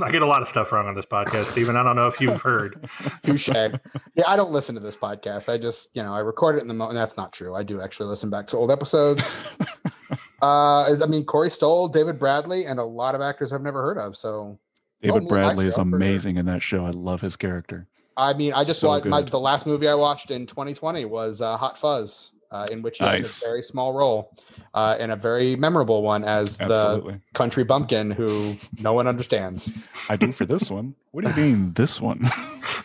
[0.00, 1.76] I get a lot of stuff wrong on this podcast, Stephen.
[1.76, 2.88] I don't know if you've heard.
[3.24, 3.48] Touche.
[3.48, 5.52] Yeah, I don't listen to this podcast.
[5.52, 6.96] I just, you know, I record it in the moment.
[6.96, 7.54] That's not true.
[7.54, 9.38] I do actually listen back to old episodes.
[10.42, 13.98] uh, I mean, Corey Stoll, David Bradley, and a lot of actors I've never heard
[13.98, 14.16] of.
[14.16, 14.58] So
[15.00, 16.84] David Bradley is amazing in that show.
[16.84, 17.86] I love his character.
[18.16, 21.40] I mean, I just so watched my, the last movie I watched in 2020 was
[21.40, 23.18] uh, Hot Fuzz, uh, in which he nice.
[23.18, 24.36] has a very small role
[24.74, 27.14] uh, and a very memorable one as Absolutely.
[27.14, 29.72] the country bumpkin who no one understands.
[30.08, 30.94] I do for this one.
[31.10, 32.30] What do you mean this one?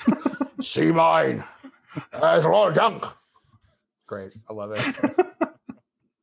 [0.62, 1.44] See mine.
[2.12, 3.06] There's a lot of junk.
[4.08, 5.26] Great, I love it.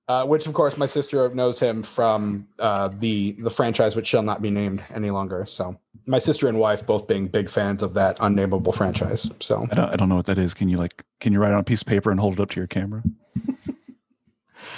[0.08, 4.22] Uh, which of course my sister knows him from uh, the the franchise which shall
[4.22, 5.44] not be named any longer.
[5.46, 9.30] So my sister and wife both being big fans of that unnameable franchise.
[9.40, 10.54] So I don't, I don't know what that is.
[10.54, 12.50] Can you like can you write on a piece of paper and hold it up
[12.50, 13.02] to your camera?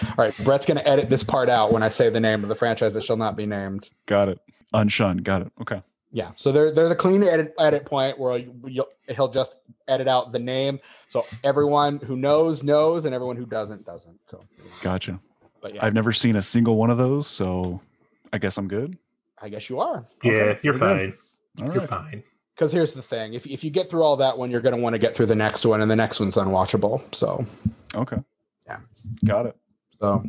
[0.07, 2.49] All right, Brett's going to edit this part out when I say the name of
[2.49, 3.91] the franchise that shall not be named.
[4.07, 4.39] Got it.
[4.73, 5.25] Unshunned.
[5.25, 5.53] Got it.
[5.61, 5.83] Okay.
[6.13, 6.31] Yeah.
[6.37, 8.43] So there, there's a clean edit edit point where
[9.09, 9.55] he'll just
[9.89, 14.19] edit out the name, so everyone who knows knows, and everyone who doesn't doesn't.
[14.27, 14.41] So.
[14.83, 15.21] Gotcha.
[15.61, 15.85] But yeah.
[15.85, 17.81] I've never seen a single one of those, so
[18.33, 18.97] I guess I'm good.
[19.41, 20.07] I guess you are.
[20.23, 21.15] Yeah, okay, you're fine.
[21.57, 22.23] You're fine.
[22.55, 24.81] Because here's the thing: if if you get through all that one, you're going to
[24.81, 27.03] want to get through the next one, and the next one's unwatchable.
[27.15, 27.47] So.
[27.95, 28.19] Okay.
[28.67, 28.79] Yeah.
[29.25, 29.57] Got it.
[30.01, 30.25] So,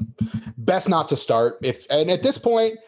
[0.57, 1.59] best not to start.
[1.61, 2.79] If and at this point,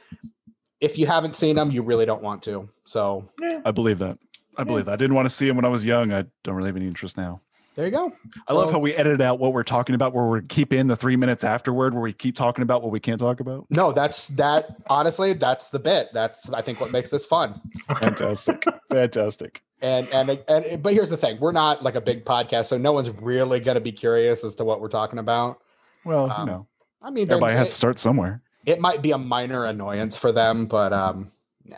[0.79, 2.67] if you haven't seen them, you really don't want to.
[2.85, 3.59] So, yeah.
[3.65, 4.17] I believe that.
[4.57, 4.93] I believe that.
[4.93, 6.11] I didn't want to see them when I was young.
[6.11, 7.41] I don't really have any interest now.
[7.75, 8.11] There you go.
[8.47, 10.87] I so, love how we edited out what we're talking about, where we keep in
[10.87, 13.65] the three minutes afterward, where we keep talking about what we can't talk about.
[13.69, 14.75] No, that's that.
[14.89, 16.09] Honestly, that's the bit.
[16.13, 17.61] That's I think what makes this fun.
[17.97, 19.63] Fantastic, fantastic.
[19.81, 22.91] And, and and but here's the thing: we're not like a big podcast, so no
[22.91, 25.61] one's really going to be curious as to what we're talking about.
[26.03, 26.67] Well, um, you know,
[27.01, 28.41] I mean, everybody has to start somewhere.
[28.65, 31.31] It might be a minor annoyance for them, but um,
[31.63, 31.77] yeah.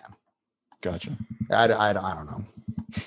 [0.81, 1.15] Gotcha.
[1.49, 2.45] I, I, I don't know.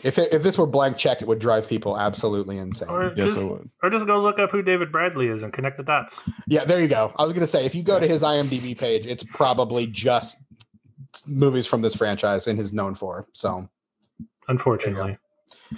[0.03, 2.89] If it, if this were blank check, it would drive people absolutely insane.
[2.89, 3.71] Or yes, just, it would.
[3.83, 6.21] Or just go look up who David Bradley is and connect the dots.
[6.47, 7.13] Yeah, there you go.
[7.17, 10.39] I was gonna say if you go to his IMDb page, it's probably just
[11.27, 13.27] movies from this franchise and he's known for.
[13.33, 13.69] So,
[14.49, 15.19] unfortunately.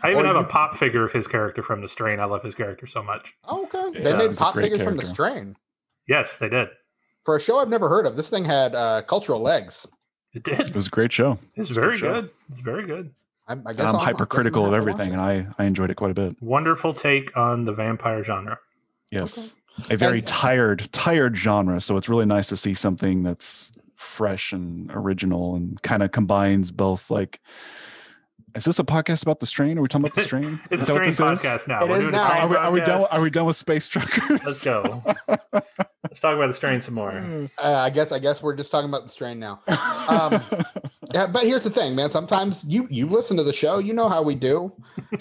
[0.03, 2.21] I even or have you, a pop figure of his character from The Strain.
[2.21, 3.35] I love his character so much.
[3.45, 4.01] Oh, okay.
[4.01, 5.57] They made pop figures from The Strain.
[6.07, 6.69] Yes, they did.
[7.25, 9.87] For a show I've never heard of, this thing had uh, cultural legs.
[10.35, 10.61] It did.
[10.61, 11.39] It was a great show.
[11.55, 12.31] It's very good.
[12.51, 13.15] It's very good.
[13.49, 16.37] I, I guess I'm hypercritical of everything, and I I enjoyed it quite a bit.
[16.43, 18.59] Wonderful take on the vampire genre.
[19.11, 19.95] Yes, okay.
[19.95, 21.81] a very and, tired tired genre.
[21.81, 26.71] So it's really nice to see something that's fresh and original and kind of combines
[26.71, 27.41] both like
[28.55, 29.79] is this a podcast about the strain?
[29.79, 30.61] Are we talking about the strain?
[30.71, 31.69] it's is a strain podcast is?
[31.69, 31.85] now.
[31.85, 32.41] It We're is now.
[32.41, 33.05] Are we, are we, done?
[33.11, 34.41] Are we done with space truckers?
[34.45, 35.03] Let's go.
[35.29, 37.11] Let's talk about the strain some more.
[37.63, 38.13] Uh, I guess.
[38.13, 39.61] I guess we're just talking about the strain now.
[40.09, 40.43] Um,
[41.13, 42.11] yeah, but here's the thing, man.
[42.11, 44.73] Sometimes you you listen to the show, you know how we do.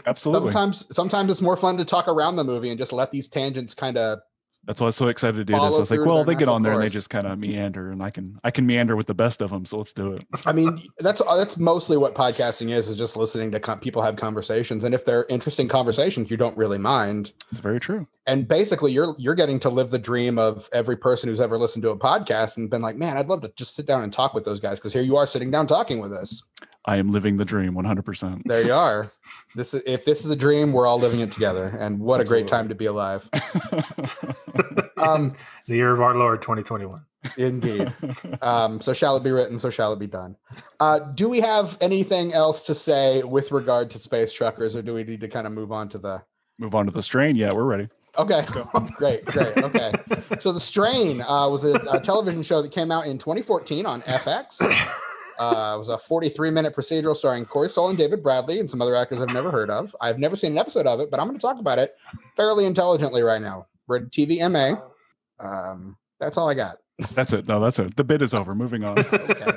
[0.06, 0.52] Absolutely.
[0.52, 3.74] Sometimes sometimes it's more fun to talk around the movie and just let these tangents
[3.74, 4.20] kind of
[4.68, 5.62] that's why I was so excited to do this.
[5.62, 6.84] I was like, well, they get on there course.
[6.84, 9.42] and they just kind of meander, and I can I can meander with the best
[9.42, 9.64] of them.
[9.64, 10.26] So let's do it.
[10.46, 14.18] I mean, that's that's mostly what podcasting is: is just listening to com- people have
[14.18, 17.32] conversations, and if they're interesting conversations, you don't really mind.
[17.50, 18.08] It's very true.
[18.26, 21.84] And basically, you're you're getting to live the dream of every person who's ever listened
[21.84, 24.34] to a podcast and been like, man, I'd love to just sit down and talk
[24.34, 26.44] with those guys because here you are sitting down talking with us.
[26.88, 28.44] I am living the dream 100%.
[28.46, 29.12] There you are.
[29.54, 31.78] This is, if this is a dream, we're all living it together.
[31.78, 32.24] And what Absolutely.
[32.24, 33.30] a great time to be alive.
[34.98, 35.34] um,
[35.68, 37.02] the year of our Lord 2021.
[37.38, 37.94] Indeed.
[38.42, 40.36] Um, so shall it be written, so shall it be done.
[40.80, 44.94] Uh, do we have anything else to say with regard to space truckers, or do
[44.94, 46.24] we need to kind of move on to the
[46.60, 47.36] move on to the strain?
[47.36, 47.90] Yeah, we're ready.
[48.18, 48.46] Okay,
[48.98, 49.58] great, great.
[49.58, 49.92] Okay,
[50.40, 54.02] so the strain uh, was a, a television show that came out in 2014 on
[54.04, 54.62] FX.
[55.40, 58.82] Uh, it was a 43 minute procedural starring Corey Stoll and David Bradley and some
[58.82, 59.96] other actors I've never heard of.
[60.02, 61.96] I've never seen an episode of it, but I'm going to talk about it
[62.36, 63.68] fairly intelligently right now.
[63.88, 64.82] Rated TV MA.
[65.40, 66.78] Um, that's all I got.
[67.14, 67.48] That's it.
[67.48, 67.96] No, that's it.
[67.96, 68.56] The bid is over.
[68.56, 69.00] Moving on.
[69.14, 69.52] okay.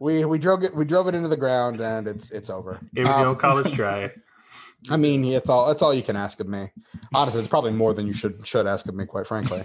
[0.00, 2.80] We we drove it we drove it into the ground and it's it's over.
[2.94, 4.10] Here we um, go, college try.
[4.90, 6.70] I mean, it's all that's all you can ask of me.
[7.14, 9.64] Honestly, it's probably more than you should should ask of me, quite frankly.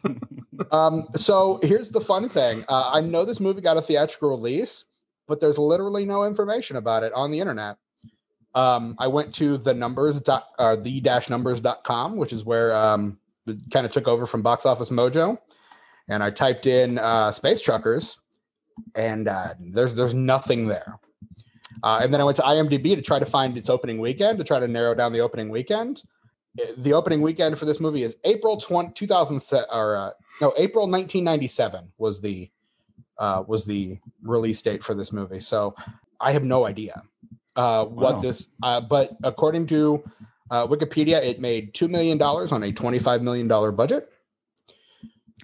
[0.70, 2.64] um, so here's the fun thing.
[2.68, 4.86] Uh, I know this movie got a theatrical release,
[5.28, 7.76] but there's literally no information about it on the internet.
[8.54, 13.18] Um, I went to the numbers dot or the dash numbers.com, which is where um,
[13.46, 15.38] it kind of took over from Box Office Mojo,
[16.08, 18.16] and I typed in uh, space truckers,
[18.94, 20.98] and uh, there's there's nothing there.
[21.82, 24.44] Uh, and then I went to IMDb to try to find its opening weekend to
[24.44, 26.02] try to narrow down the opening weekend.
[26.78, 30.10] The opening weekend for this movie is April 20, 2000 or uh,
[30.40, 32.50] no April 1997 was the
[33.18, 35.40] uh, was the release date for this movie.
[35.40, 35.74] So
[36.20, 37.02] I have no idea
[37.56, 38.46] uh, what this.
[38.62, 40.02] Uh, but according to
[40.50, 44.12] uh, Wikipedia, it made two million dollars on a twenty-five million dollar budget.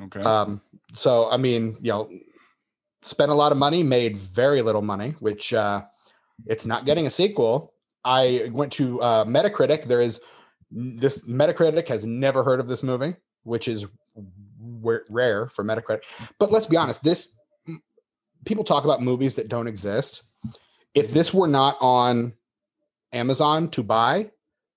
[0.01, 0.20] Okay.
[0.20, 0.61] Um,
[0.95, 2.11] so I mean, you know,
[3.03, 5.83] spent a lot of money, made very little money, which uh,
[6.47, 7.72] it's not getting a sequel.
[8.05, 9.84] I went to uh, Metacritic.
[9.86, 10.20] There is
[10.70, 13.14] this Metacritic has never heard of this movie,
[13.45, 13.86] which is
[14.80, 16.01] w- rare for Metacritic.
[16.38, 17.28] But let's be honest, this
[18.45, 20.22] people talk about movies that don't exist.
[20.95, 22.32] If this were not on
[23.12, 24.30] Amazon to buy,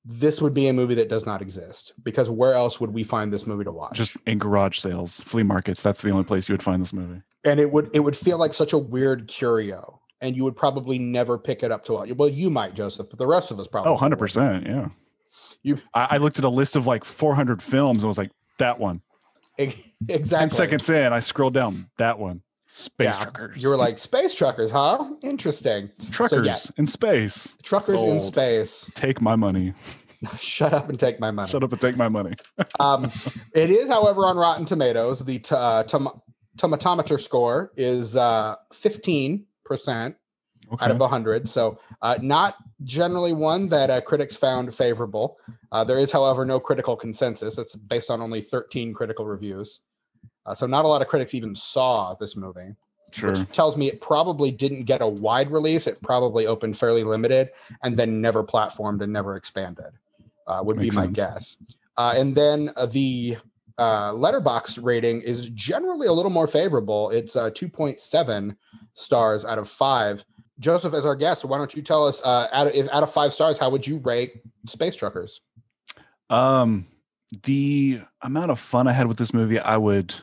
[0.04, 3.34] this would be a movie that does not exist because where else would we find
[3.34, 3.96] this movie to watch?
[3.98, 5.82] Just in garage sales, flea markets.
[5.82, 7.22] That's the only place you would find this movie.
[7.44, 10.98] and it would it would feel like such a weird curio and you would probably
[10.98, 13.68] never pick it up to watch well you might joseph but the rest of us
[13.68, 14.66] probably Oh, 100%.
[14.68, 14.88] Yeah.
[15.64, 18.80] You- I, I looked at a list of like 400 films and was like, that
[18.80, 19.02] one.
[19.60, 19.72] would.
[19.72, 21.90] 10 exactly seconds in, I scrolled down.
[21.98, 22.42] That one.
[22.68, 23.24] Space Yeah.
[23.24, 23.62] truckers.
[23.62, 27.56] you were like space truckers huh interesting truckers in space.
[27.64, 29.74] truckers in space Take my money.
[30.40, 32.34] shut up and take my money Shut up and take my money.
[32.80, 33.12] um
[33.54, 36.22] it is however on rotten tomatoes the t- uh, tom-
[36.58, 39.44] tomatometer score is uh 15%
[40.74, 40.86] Okay.
[40.86, 45.38] out of 100 so uh, not generally one that uh, critics found favorable.
[45.72, 47.60] Uh, there is however no critical consensus.
[47.60, 49.82] It's based on only 13 critical reviews.
[50.44, 52.76] Uh, so not a lot of critics even saw this movie
[53.16, 53.32] sure.
[53.32, 55.88] which tells me it probably didn't get a wide release.
[55.88, 57.50] It probably opened fairly limited
[57.84, 59.94] and then never platformed and never expanded
[60.48, 61.16] uh, would Makes be my sense.
[61.16, 61.58] guess.
[61.98, 63.38] Uh, and then uh, the
[63.78, 67.10] uh, Letterboxd rating is generally a little more favorable.
[67.10, 68.56] It's uh, 2.7
[68.96, 70.26] stars out of five
[70.60, 73.12] joseph as our guest why don't you tell us uh, out of, if out of
[73.12, 75.42] five stars how would you rate space truckers
[76.30, 76.88] Um,
[77.44, 80.14] the amount of fun I had with this movie, I would,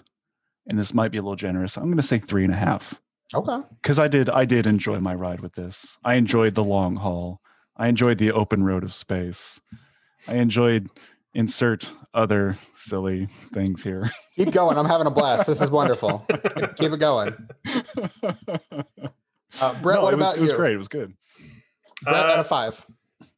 [0.66, 1.76] and this might be a little generous.
[1.76, 3.00] I'm going to say three and a half
[3.34, 5.98] okay because I did, I did enjoy my ride with this.
[6.04, 7.40] I enjoyed the long haul.
[7.76, 9.60] I enjoyed the open road of space.
[10.28, 10.88] I enjoyed
[11.34, 14.10] insert other silly things here.
[14.36, 16.26] keep going i'm having a blast this is wonderful
[16.76, 17.34] keep it going
[19.60, 20.74] uh, brett No, what it was, about it was you great.
[20.74, 21.14] It was good.
[22.04, 22.84] brett out Uh, of five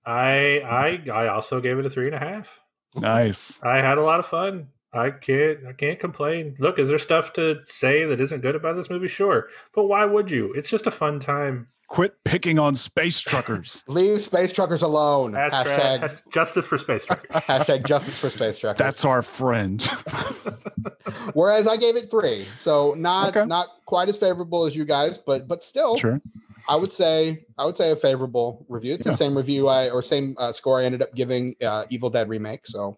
[0.07, 0.61] I
[1.07, 2.61] I I also gave it a three and a half.
[2.97, 3.59] Nice.
[3.63, 4.69] I had a lot of fun.
[4.93, 6.57] I can't I can't complain.
[6.59, 9.09] Look, is there stuff to say that isn't good about this movie?
[9.09, 9.49] Sure.
[9.75, 10.53] But why would you?
[10.53, 11.69] It's just a fun time.
[11.89, 13.85] Quit picking on space truckers.
[13.89, 15.33] Leave space truckers alone.
[15.33, 17.31] Hashtag, Hashtag, has- justice for space truckers.
[17.47, 18.79] hashtag justice for space truckers.
[18.79, 19.83] That's our friend.
[21.35, 23.47] Whereas I gave it three, so not Okay.
[23.47, 26.21] not quite as favorable as you guys, but but still, sure.
[26.69, 28.95] I would say I would say a favorable review.
[28.95, 29.13] It's Yeah.
[29.13, 32.29] the same review I or same uh, score I ended up giving uh, Evil Dead
[32.29, 32.67] remake.
[32.67, 32.97] So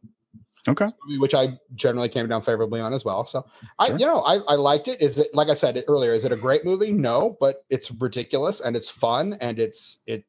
[0.68, 0.88] Okay.
[1.18, 3.24] which I generally came down favorably on as well.
[3.24, 3.46] So
[3.78, 3.96] I, Sure.
[3.98, 5.00] you know, I, I liked it.
[5.00, 6.12] Is it like I said earlier?
[6.12, 6.92] Is it a great movie?
[6.92, 10.24] No, but it's ridiculous and it's fun and it's it's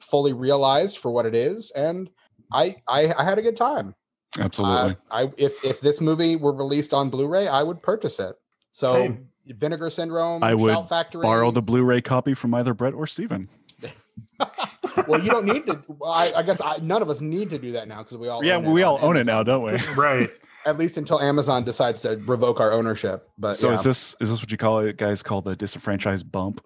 [0.00, 1.70] fully realized for what it is.
[1.72, 2.08] And
[2.52, 3.94] I I, I had a good time.
[4.38, 4.92] Absolutely.
[4.92, 8.34] Uh, I if if this movie were released on Blu-ray, I would purchase it.
[8.72, 9.28] So Same.
[9.46, 11.22] Vinegar Syndrome, I would Factory.
[11.22, 13.48] Borrow the Blu-ray copy from either Brett or Steven.
[15.06, 15.82] Well, you don't need to.
[15.88, 18.28] well, I, I guess I, none of us need to do that now because we
[18.28, 19.78] all yeah, own we it all on own it now, don't we?
[19.96, 20.30] right.
[20.64, 23.28] At least until Amazon decides to revoke our ownership.
[23.38, 23.74] But So yeah.
[23.74, 25.22] is this is this what you call it, guys?
[25.22, 26.64] Call the disenfranchised bump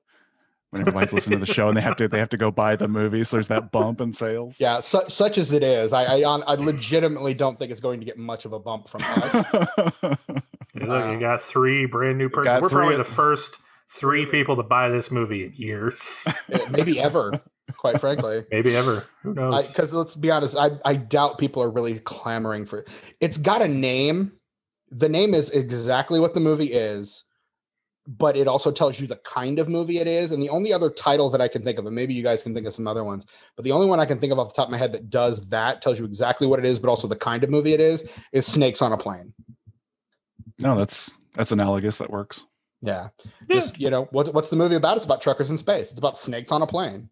[0.71, 2.77] when everybody's listening to the show and they have to they have to go buy
[2.77, 3.25] the movie.
[3.25, 4.59] So there's that bump in sales.
[4.61, 8.01] Yeah, such such as it is, I I, on- I legitimately don't think it's going
[8.01, 10.17] to get much of a bump from us.
[10.79, 12.61] Hey, Look, you uh, got three brand new got.
[12.61, 16.27] We're probably the first three people to buy this movie in years.
[16.71, 17.41] Maybe ever,
[17.77, 18.45] quite frankly.
[18.51, 19.07] Maybe ever.
[19.23, 19.69] Who knows?
[19.69, 22.85] Because let's be honest, I I doubt people are really clamoring for.
[23.21, 24.33] It's got a name.
[24.91, 27.25] The name is exactly what the movie is,
[28.07, 30.31] but it also tells you the kind of movie it is.
[30.31, 32.55] And the only other title that I can think of, and maybe you guys can
[32.55, 33.27] think of some other ones,
[33.57, 35.11] but the only one I can think of off the top of my head that
[35.11, 37.81] does that, tells you exactly what it is, but also the kind of movie it
[37.81, 39.35] is, is Snakes on a Plane.
[40.63, 41.99] no, that's that's analogous.
[41.99, 42.47] That works.
[42.83, 43.09] Yeah.
[43.49, 43.57] Yeah.
[43.61, 44.97] Just, you know, what, what's the movie about?
[44.97, 45.91] It's about truckers in space.
[45.91, 47.09] It's about snakes on a plane.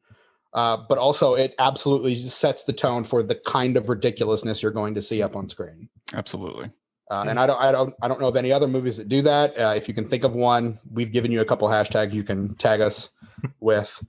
[0.52, 4.70] Uh, but also, it absolutely just sets the tone for the kind of ridiculousness you're
[4.70, 5.88] going to see up on screen.
[6.14, 6.70] Absolutely.
[7.10, 9.20] Uh, and I don't, I don't, I don't know of any other movies that do
[9.22, 9.58] that.
[9.58, 12.54] Uh, if you can think of one, we've given you a couple hashtags you can
[12.54, 13.10] tag us
[13.60, 14.02] with.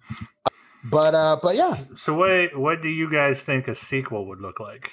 [0.90, 4.60] But, uh, but yeah, So what what do you guys think a sequel would look
[4.60, 4.92] like?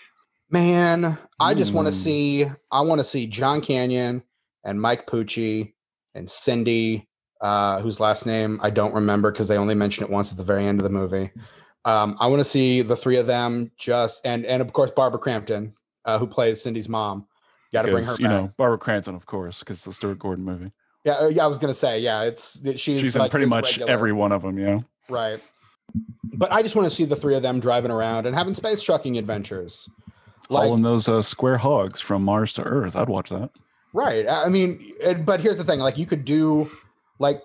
[0.51, 4.23] man, I just want to see, I want to see John Canyon
[4.65, 5.73] and Mike Pucci
[6.15, 7.09] and Cindy,
[7.41, 10.45] uh, whose last name I don't remember because they only mention it once at the
[10.45, 11.31] very end of the movie.
[11.85, 15.19] Um, I want to see the three of them just and and of course Barbara
[15.19, 17.27] Crampton, uh, who plays Cindy's mom.
[17.73, 18.31] Got to bring her you back.
[18.31, 20.71] know, Barbara Crampton, of course, because it's the Stuart Gordon movie.
[21.05, 21.43] yeah, uh, yeah.
[21.45, 22.23] I was gonna say, yeah.
[22.23, 24.59] It's it- she's She's, like in pretty much regular, every one of them.
[24.59, 24.81] Yeah.
[25.09, 25.41] right.
[26.35, 28.83] but I just want to see the three of them driving around and having space
[28.83, 29.89] trucking adventures.
[30.49, 32.95] Like, Hauling those uh, square hogs from Mars to Earth.
[32.95, 33.51] I'd watch that.
[33.93, 34.27] Right.
[34.29, 36.69] I mean, but here's the thing: like, you could do,
[37.19, 37.43] like,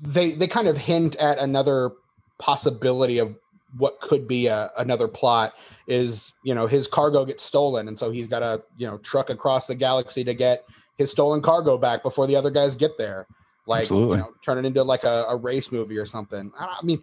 [0.00, 1.92] they they kind of hint at another
[2.38, 3.34] possibility of
[3.76, 5.54] what could be a, another plot
[5.86, 9.30] is you know his cargo gets stolen and so he's got to you know truck
[9.30, 10.64] across the galaxy to get
[10.96, 13.26] his stolen cargo back before the other guys get there
[13.66, 14.18] like Absolutely.
[14.18, 17.02] you know turn it into like a, a race movie or something I, I mean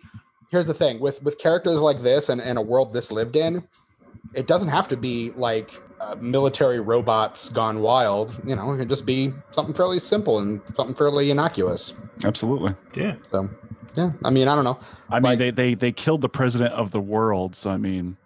[0.50, 3.68] here's the thing with with characters like this and, and a world this lived in
[4.34, 5.72] it doesn't have to be like
[6.02, 10.62] uh, military robots gone wild you know it can just be something fairly simple and
[10.74, 11.94] something fairly innocuous
[12.26, 13.50] absolutely yeah so
[13.96, 14.80] yeah i mean i don't know
[15.10, 18.18] i mean they they they killed the president of the world so i mean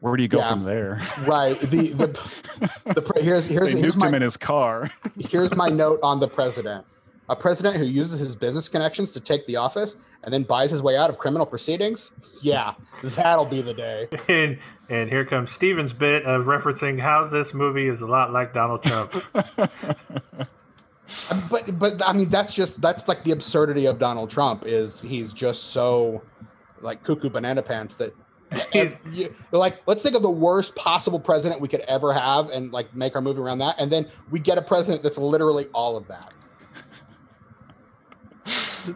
[0.00, 1.02] where do you go yeah, from there?
[1.26, 1.58] Right.
[1.58, 2.30] The the,
[2.84, 4.90] the here's here's, they here's my, him in his car.
[5.18, 6.86] here's my note on the president.
[7.28, 10.82] A president who uses his business connections to take the office and then buys his
[10.82, 12.10] way out of criminal proceedings.
[12.40, 14.08] Yeah, that'll be the day.
[14.28, 14.58] And
[14.88, 18.82] and here comes Steven's bit of referencing how this movie is a lot like Donald
[18.82, 19.12] Trump.
[21.50, 25.32] but but I mean that's just that's like the absurdity of Donald Trump is he's
[25.32, 26.22] just so
[26.80, 28.14] like cuckoo banana pants that
[29.12, 32.94] you, like let's think of the worst possible president we could ever have and like
[32.94, 36.06] make our movie around that and then we get a president that's literally all of
[36.08, 36.32] that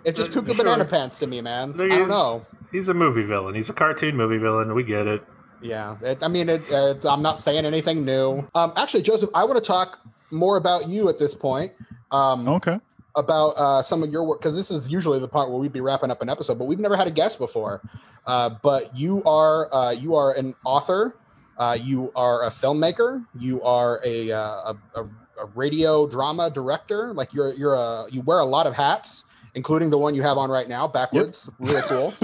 [0.05, 0.65] it's just cuckoo sure.
[0.65, 1.81] banana pants to me man.
[1.81, 2.47] I don't know.
[2.71, 3.55] he's a movie villain.
[3.55, 4.75] He's a cartoon movie villain.
[4.75, 5.25] We get it.
[5.61, 8.47] Yeah it, i mean it, it, i'm not saying anything new.
[8.55, 11.73] Um actually joseph i want to talk more about you at this point
[12.11, 12.79] um okay.
[13.17, 15.81] about uh, some of your work because this is usually the part where we'd be
[15.81, 17.81] wrapping up an episode, but we've never had a guest before.
[18.27, 21.17] Uh, but you are uh, you are an author,
[21.59, 27.13] uh, you are a filmmaker, you are a, uh, a, a radio drama director.
[27.13, 29.25] Like you're you're a you wear a lot of hats,
[29.55, 31.49] including the one you have on right now, backwards.
[31.61, 31.69] Yep.
[31.69, 32.15] Really cool.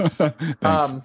[0.61, 1.03] um,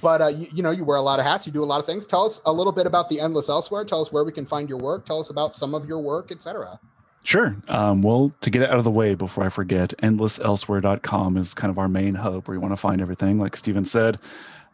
[0.00, 1.78] but uh, you, you, know you wear a lot of hats you do a lot
[1.78, 4.32] of things tell us a little bit about the endless elsewhere tell us where we
[4.32, 6.80] can find your work tell us about some of your work etc
[7.24, 7.56] Sure.
[7.68, 11.70] Um, well, to get it out of the way before I forget, endlesselsewhere.com is kind
[11.70, 13.38] of our main hub where you want to find everything.
[13.38, 14.18] Like Steven said,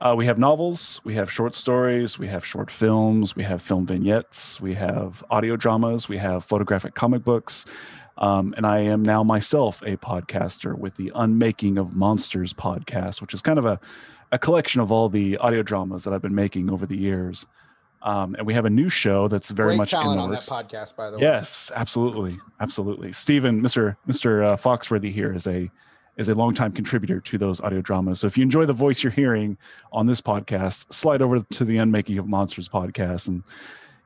[0.00, 3.86] uh, we have novels, we have short stories, we have short films, we have film
[3.86, 7.66] vignettes, we have audio dramas, we have photographic comic books.
[8.18, 13.32] Um, and I am now myself a podcaster with the Unmaking of Monsters podcast, which
[13.32, 13.80] is kind of a,
[14.32, 17.46] a collection of all the audio dramas that I've been making over the years.
[18.02, 20.46] Um, and we have a new show that's very Great much in the on works.
[20.46, 21.22] that podcast, by the way.
[21.22, 23.12] Yes, absolutely, absolutely.
[23.12, 25.70] Stephen, Mister Mister uh, Foxworthy here is a
[26.16, 28.20] is a longtime contributor to those audio dramas.
[28.20, 29.58] So if you enjoy the voice you're hearing
[29.92, 33.42] on this podcast, slide over to the Unmaking of Monsters podcast and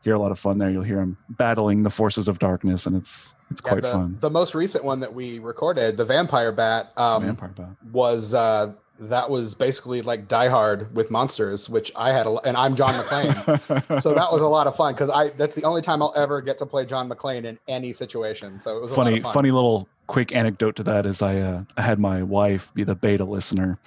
[0.02, 0.70] hear a lot of fun there.
[0.70, 4.16] You'll hear him battling the forces of darkness, and it's it's yeah, quite the, fun.
[4.20, 8.72] The most recent one that we recorded, the Vampire Bat, um, Vampire Bat, was uh,
[8.98, 12.94] that was basically like Die Hard with monsters, which I had, a, and I'm John
[12.94, 16.12] McClane, so that was a lot of fun because I that's the only time I'll
[16.16, 18.58] ever get to play John McClane in any situation.
[18.58, 19.20] So it was funny.
[19.20, 22.96] Funny little quick anecdote to that is I uh, I had my wife be the
[22.96, 23.78] beta listener,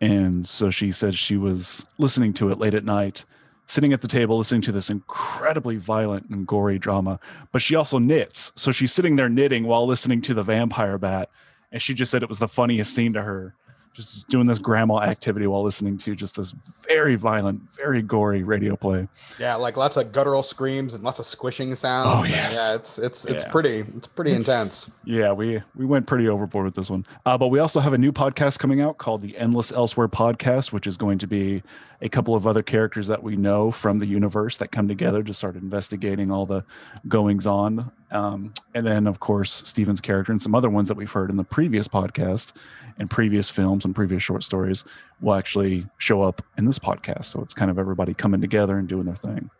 [0.00, 3.24] and so she said she was listening to it late at night,
[3.66, 7.18] sitting at the table listening to this incredibly violent and gory drama.
[7.52, 11.30] But she also knits, so she's sitting there knitting while listening to the Vampire Bat,
[11.72, 13.54] and she just said it was the funniest scene to her
[13.96, 16.54] just doing this grandma activity while listening to just this
[16.86, 19.08] very violent, very gory radio play.
[19.38, 22.08] Yeah, like lots of guttural screams and lots of squishing sounds.
[22.12, 22.54] Oh yes.
[22.54, 23.50] yeah, it's it's it's yeah.
[23.50, 24.90] pretty it's pretty it's, intense.
[25.04, 27.06] Yeah, we we went pretty overboard with this one.
[27.24, 30.72] Uh, but we also have a new podcast coming out called the Endless Elsewhere podcast,
[30.72, 31.62] which is going to be
[32.02, 35.32] a couple of other characters that we know from the universe that come together to
[35.32, 36.64] start investigating all the
[37.08, 37.90] goings on.
[38.10, 41.36] Um, and then, of course, Steven's character and some other ones that we've heard in
[41.36, 42.52] the previous podcast
[42.98, 44.84] and previous films and previous short stories
[45.20, 47.26] will actually show up in this podcast.
[47.26, 49.50] So it's kind of everybody coming together and doing their thing.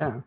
[0.00, 0.20] Yeah.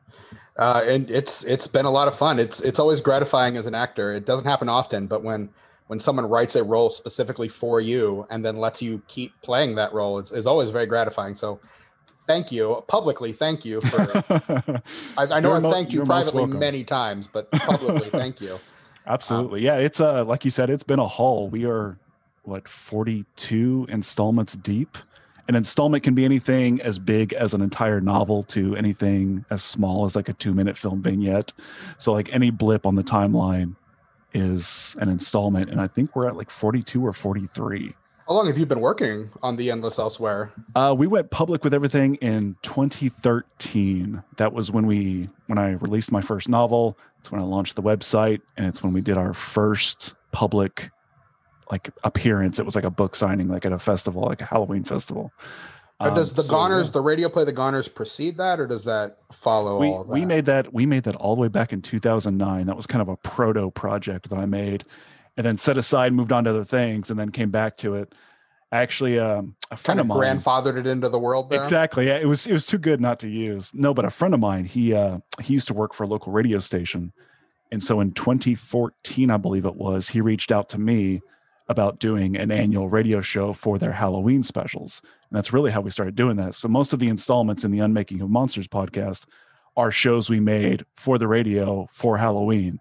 [0.58, 2.40] Uh, and it's it's been a lot of fun.
[2.40, 4.14] It's it's always gratifying as an actor.
[4.14, 5.50] It doesn't happen often, but when
[5.88, 9.94] when someone writes a role specifically for you and then lets you keep playing that
[9.94, 11.36] role, it's, it's always very gratifying.
[11.36, 11.60] So
[12.28, 13.34] thank you publicly.
[13.34, 14.24] Thank you for.
[15.18, 18.60] I, I, know I've mo- thanked you privately many times, but publicly, thank you.
[19.08, 19.84] Absolutely, um, yeah.
[19.84, 21.50] It's uh, like you said, it's been a haul.
[21.50, 21.98] We are
[22.44, 24.98] what 42 installments deep.
[25.48, 30.04] An installment can be anything as big as an entire novel to anything as small
[30.04, 31.54] as like a two minute film vignette.
[31.98, 33.76] So like any blip on the timeline
[34.34, 37.96] is an installment, and I think we're at like 42 or 43.
[38.28, 40.52] How long have you been working on The Endless Elsewhere?
[40.76, 44.22] Uh, we went public with everything in 2013.
[44.36, 46.98] That was when we when I released my first novel.
[47.20, 50.92] It's when I launched the website, and it's when we did our first public
[51.72, 52.60] like appearance.
[52.60, 55.32] It was like a book signing, like at a festival, like a Halloween festival.
[56.02, 56.92] Um, does the so, Goners, yeah.
[56.92, 60.12] the radio play, the Goners precede that, or does that follow we all that?
[60.12, 62.66] we made that we made that all the way back in 2009.
[62.66, 64.84] That was kind of a proto project that I made,
[65.38, 68.14] and then set aside, moved on to other things, and then came back to it.
[68.72, 71.50] Actually, um, a friend kind of of mine, grandfathered it into the world.
[71.50, 71.60] There.
[71.60, 72.08] Exactly.
[72.08, 73.72] Yeah, it was it was too good not to use.
[73.74, 76.34] No, but a friend of mine, he uh he used to work for a local
[76.34, 77.14] radio station.
[77.72, 81.22] And so in 2014, I believe it was, he reached out to me
[81.70, 85.02] about doing an annual radio show for their Halloween specials.
[85.30, 86.56] And that's really how we started doing that.
[86.56, 89.26] So most of the installments in the Unmaking of Monsters podcast
[89.76, 92.80] are shows we made for the radio for Halloween.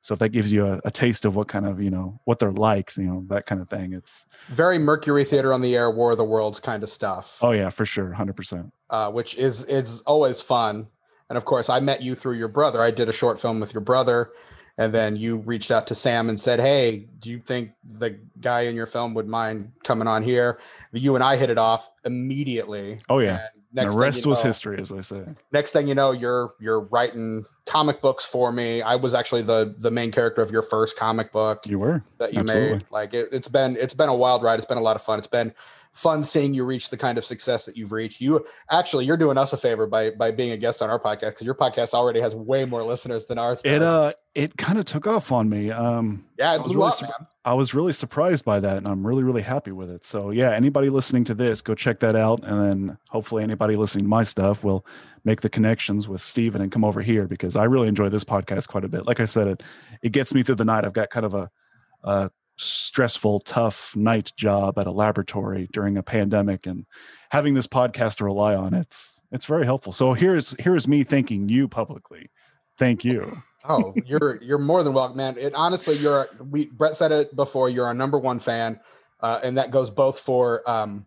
[0.00, 2.38] So if that gives you a, a taste of what kind of, you know, what
[2.38, 3.92] they're like, you know, that kind of thing.
[3.92, 7.38] It's Very Mercury Theater on the Air, War of the Worlds kind of stuff.
[7.42, 8.72] oh yeah, for sure, hundred percent.
[8.90, 10.86] uh, which is is always fun.
[11.30, 12.80] And of course, I met you through your brother.
[12.80, 14.30] I did a short film with your brother,
[14.78, 18.62] and then you reached out to Sam and said, "Hey, do you think the guy
[18.62, 20.58] in your film would mind coming on here?"
[20.92, 23.00] You and I hit it off immediately.
[23.08, 23.48] Oh yeah.
[23.76, 25.24] And the rest you was history, as they say.
[25.52, 28.82] Next thing you know, you're you're writing comic books for me.
[28.82, 32.02] I was actually the the main character of your first comic book You were.
[32.18, 32.72] that you Absolutely.
[32.72, 32.84] made.
[32.90, 34.58] Like it, it's been it's been a wild ride.
[34.58, 35.18] It's been a lot of fun.
[35.18, 35.52] It's been
[35.98, 38.20] fun seeing you reach the kind of success that you've reached.
[38.20, 41.30] You actually you're doing us a favor by by being a guest on our podcast
[41.30, 43.60] because your podcast already has way more listeners than ours.
[43.64, 45.72] It uh it kind of took off on me.
[45.72, 47.32] Um yeah, I it was really up.
[47.44, 50.04] I was really surprised by that and I'm really, really happy with it.
[50.04, 52.44] So yeah, anybody listening to this, go check that out.
[52.44, 54.86] And then hopefully anybody listening to my stuff will
[55.24, 58.68] make the connections with Steven and come over here because I really enjoy this podcast
[58.68, 59.04] quite a bit.
[59.04, 59.62] Like I said, it
[60.02, 60.84] it gets me through the night.
[60.84, 61.50] I've got kind of a
[62.04, 66.86] a stressful, tough night job at a laboratory during a pandemic and
[67.30, 69.92] having this podcast to rely on, it's it's very helpful.
[69.92, 72.30] So here's here's me thanking you publicly.
[72.76, 73.30] Thank you.
[73.64, 75.36] Oh, you're you're more than welcome, man.
[75.38, 77.70] It honestly, you're we Brett said it before.
[77.70, 78.80] You're our number one fan,
[79.20, 81.06] uh, and that goes both for um,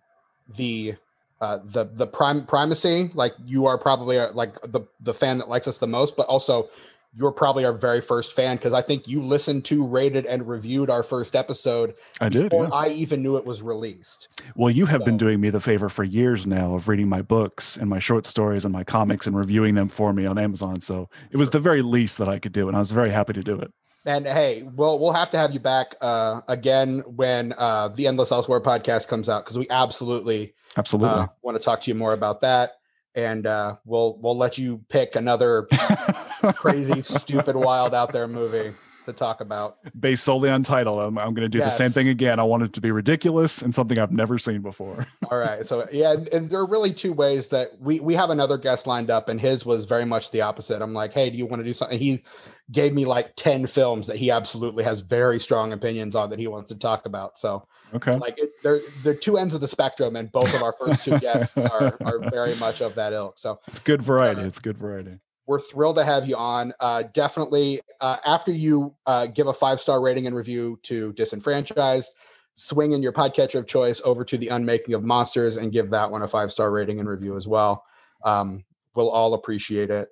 [0.56, 0.96] the
[1.42, 3.12] uh, the the prime primacy.
[3.14, 6.28] Like you are probably uh like the the fan that likes us the most, but
[6.28, 6.70] also
[7.14, 10.90] you're probably our very first fan because I think you listened to, rated, and reviewed
[10.90, 12.44] our first episode I did.
[12.44, 12.74] before yeah.
[12.74, 14.30] I even knew it was released.
[14.56, 17.76] Well, you have been doing me the favor for years now of reading my books
[17.76, 20.82] and my short stories and my comics and reviewing them for me on Amazon.
[20.82, 23.34] So it was the very least that I could do, and I was very happy
[23.34, 23.72] to do it.
[24.06, 28.32] And hey, we'll we'll have to have you back uh, again when uh, the Endless
[28.32, 31.10] Elsewhere podcast comes out because we absolutely Absolutely.
[31.10, 32.78] uh, want to talk to you more about that.
[33.16, 35.68] And uh, we'll we'll let you pick another
[36.56, 38.74] crazy, stupid, wild out there movie
[39.06, 39.78] to talk about.
[40.00, 42.40] Based solely on title, I'm, I'm going to do the same thing again.
[42.40, 45.06] I want it to be ridiculous and something I've never seen before.
[45.32, 45.66] All right.
[45.66, 48.88] So yeah, and, and there are really two ways that we we have another guest
[48.88, 50.82] lined up, and his was very much the opposite.
[50.82, 51.98] I'm like, hey, do you want to do something?
[51.98, 52.24] He
[52.72, 56.48] gave me like 10 films that he absolutely has very strong opinions on that he
[56.48, 57.38] wants to talk about.
[57.38, 58.16] So Okay.
[58.18, 61.20] like it, they're they're two ends of the spectrum, and both of our first two
[61.20, 63.38] guests are are very much of that ilk.
[63.38, 64.42] So It's good variety.
[64.44, 65.20] It's good variety.
[65.48, 66.74] we're thrilled to have you on.
[66.80, 72.10] Uh, definitely, uh, after you uh, give a five star rating and review to Disenfranchised,
[72.56, 76.10] swing in your podcatcher of choice over to the Unmaking of Monsters and give that
[76.10, 77.84] one a five star rating and review as well.
[78.24, 78.64] Um,
[78.96, 80.08] we'll all appreciate it.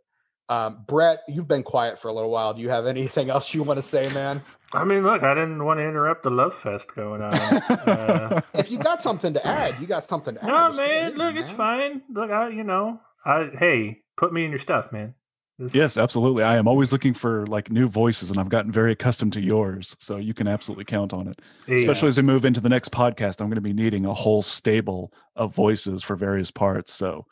[0.50, 2.54] Um, Brett, you've been quiet for a little while.
[2.54, 4.42] Do you have anything else you want to say, man?
[4.74, 7.34] I mean, look, I didn't want to interrupt the love fest going on.
[7.34, 10.48] Uh, If you got something to add, you got something to add.
[10.48, 12.02] no, Just throw man, in, look, it's fine.
[12.12, 15.16] Look, I, you know, I hey, put me in your stuff, man.
[15.58, 16.44] This- Yes, absolutely.
[16.44, 19.96] I am always looking for like new voices, and I've gotten very accustomed to yours.
[20.00, 21.42] So you can absolutely count on it.
[21.68, 21.76] yeah.
[21.78, 24.42] Especially as we move into the next podcast, I'm going to be needing a whole
[24.42, 26.94] stable of voices for various parts.
[26.94, 27.26] So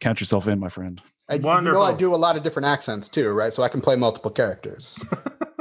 [0.00, 1.00] count yourself in, my friend.
[1.28, 3.52] And you know, I do a lot of different accents too, right?
[3.52, 4.98] So I can play multiple characters.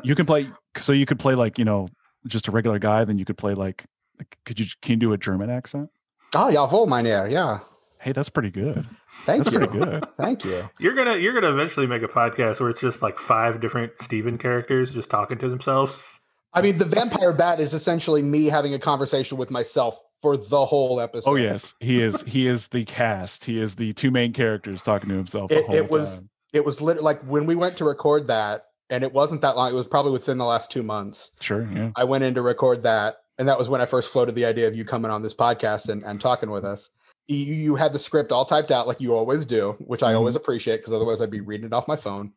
[0.04, 0.48] You can play.
[0.78, 1.90] So you could play like you know
[2.28, 3.04] just a regular guy.
[3.04, 3.86] Then you could play like.
[4.18, 5.90] like could you can you do a German accent?
[6.34, 7.30] Ah, oh, jawohl, meine.
[7.30, 7.60] Yeah.
[8.00, 8.88] Hey, that's pretty good.
[9.26, 9.60] Thank That's you.
[9.60, 10.06] pretty good.
[10.18, 10.70] Thank you.
[10.80, 14.38] You're gonna you're gonna eventually make a podcast where it's just like five different Steven
[14.38, 16.22] characters just talking to themselves.
[16.54, 20.66] I mean, the vampire bat is essentially me having a conversation with myself for the
[20.66, 21.30] whole oh, episode.
[21.30, 22.24] Oh yes, he is.
[22.24, 23.46] He is the cast.
[23.46, 25.50] He is the two main characters talking to himself.
[25.50, 26.30] The It- it was- time.
[26.54, 29.72] It was literally like when we went to record that, and it wasn't that long.
[29.72, 31.32] It was probably within the last two months.
[31.42, 31.68] sure.
[31.74, 31.92] Yeah.
[31.96, 34.68] I went in to record that, and that was when I first floated the idea
[34.68, 36.90] of you coming on this podcast and, and talking with us.
[37.28, 40.36] you, you had the script all typed out like you always do, which I always
[40.36, 40.44] mm-hmm.
[40.44, 42.32] appreciate because otherwise I'd be reading it off my phone.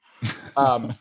[0.56, 0.96] Um,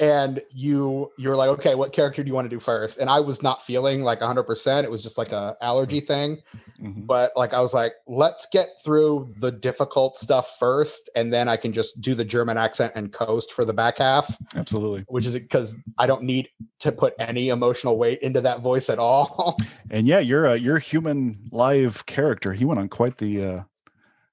[0.00, 2.98] and you you're like, okay, what character do you want to do first?
[2.98, 4.44] And I was not feeling like 100.
[4.44, 6.40] percent It was just like a allergy thing.
[6.80, 7.06] Mhm.
[7.06, 11.56] But like I was like, let's get through the difficult stuff first, and then I
[11.56, 15.04] can just do the German accent and coast for the back half, Absolutely.
[15.08, 16.48] which is because I don't need
[16.80, 19.56] to put any emotional weight into that voice at all.
[19.90, 22.54] And yeah, you're a you're a human live character.
[22.54, 23.62] He went on quite the uh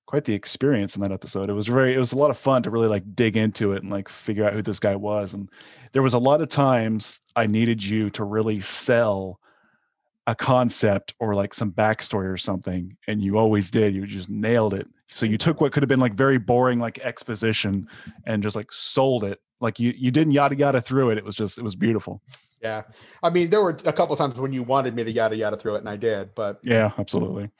[0.09, 1.51] quite the experience in that episode.
[1.51, 3.83] It was very it was a lot of fun to really like dig into it
[3.83, 5.35] and like figure out who this guy was.
[5.35, 5.51] And
[5.91, 9.39] there was a lot of times I needed you to really sell
[10.25, 12.97] a concept or like some backstory or something.
[13.07, 13.93] And you always did.
[13.93, 14.87] You just nailed it.
[15.05, 17.87] So you took what could have been like very boring like exposition
[18.25, 19.39] and just like sold it.
[19.61, 21.19] Like you you didn't yada yada through it.
[21.19, 22.23] It was just it was beautiful.
[22.63, 22.81] yeah,
[23.21, 25.75] I mean, there were a couple times when you wanted me to yada yada through
[25.75, 26.33] it, and I did.
[26.33, 27.51] But Yeah, absolutely.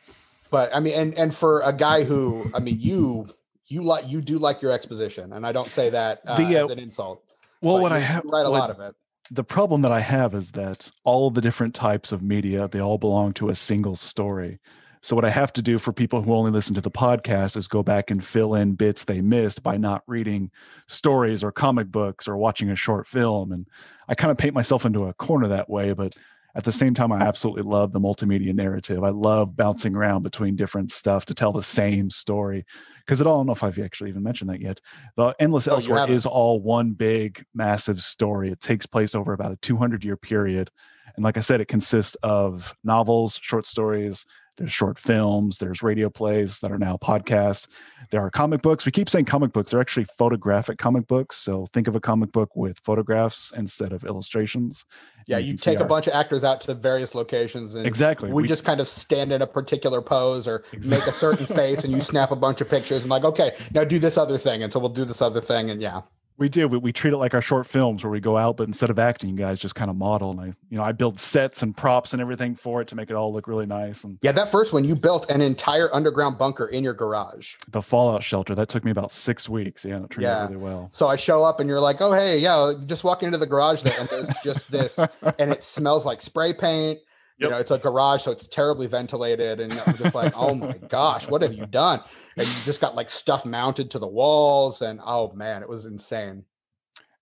[0.49, 3.29] But I mean, and and for a guy who, I mean, you
[3.67, 6.65] you like you do like your exposition, and I don't say that uh, The, uh,
[6.65, 7.23] as an insult.
[7.61, 8.95] Well, what I have write a lot of it.
[9.31, 12.97] the problem that I have is that all the different types of media, they all
[12.97, 14.59] belong to a single story.
[15.01, 17.67] So what I have to do for people who only listen to the podcast is
[17.69, 20.51] go back and fill in bits they missed by not reading
[20.87, 23.53] stories or comic books or watching a short film.
[23.53, 23.67] And
[24.09, 26.15] I kind of paint myself into a corner that way, but
[26.59, 29.03] at the same time, I absolutely love the multimedia narrative.
[29.03, 32.65] I love bouncing around between different stuff to tell the same story.
[33.05, 34.81] Because it all, I don't know if I've actually even mentioned that yet.
[35.15, 38.51] The Endless Oh, Elsewhere is all one big, massive story.
[38.51, 40.69] It takes place over about a 200 year period.
[41.15, 44.25] And like I said, it consists of novels, short stories,
[44.57, 47.67] there's short films, there's radio plays that are now podcasts.
[48.11, 48.85] There are comic books.
[48.85, 51.37] We keep saying comic books, they're actually photographic comic books.
[51.37, 54.85] So think of a comic book with photographs instead of illustrations.
[55.27, 58.31] Yeah, and you take a our- bunch of actors out to various locations, and Exactly.
[58.31, 61.93] we, just kind of stand in a particular pose or make a certain face, and
[61.93, 64.81] you snap a bunch of pictures, and like, okay, now do this other thing until
[64.81, 66.01] we'll do this other thing, and yeah,
[66.39, 66.67] We do.
[66.67, 68.97] We, we treat it like our short films where we go out, but instead of
[68.97, 70.31] acting, you guys just kind of model.
[70.31, 73.09] And I, you know, I build sets and props and everything for it to make
[73.09, 74.03] it all look really nice.
[74.05, 74.31] And yeah.
[74.31, 77.55] That first one, you built an entire underground bunker in your garage.
[77.69, 79.83] the Fallout shelter that took me about six weeks.
[79.85, 80.43] Yeah, and it turned Yeah.
[80.43, 80.89] out really well.
[80.93, 83.81] So I show up, and you're like, oh hey, yeah, just walk into the garage
[83.81, 84.97] there, and there's just this,
[85.37, 86.99] and it smells like spray paint.
[87.39, 90.73] You know, it's a garage, so it's terribly ventilated, and I'm just like, oh my
[90.89, 92.01] gosh, what have you done?
[92.35, 95.85] And you just got like stuff mounted to the walls, and oh man, it was
[95.85, 96.43] insane.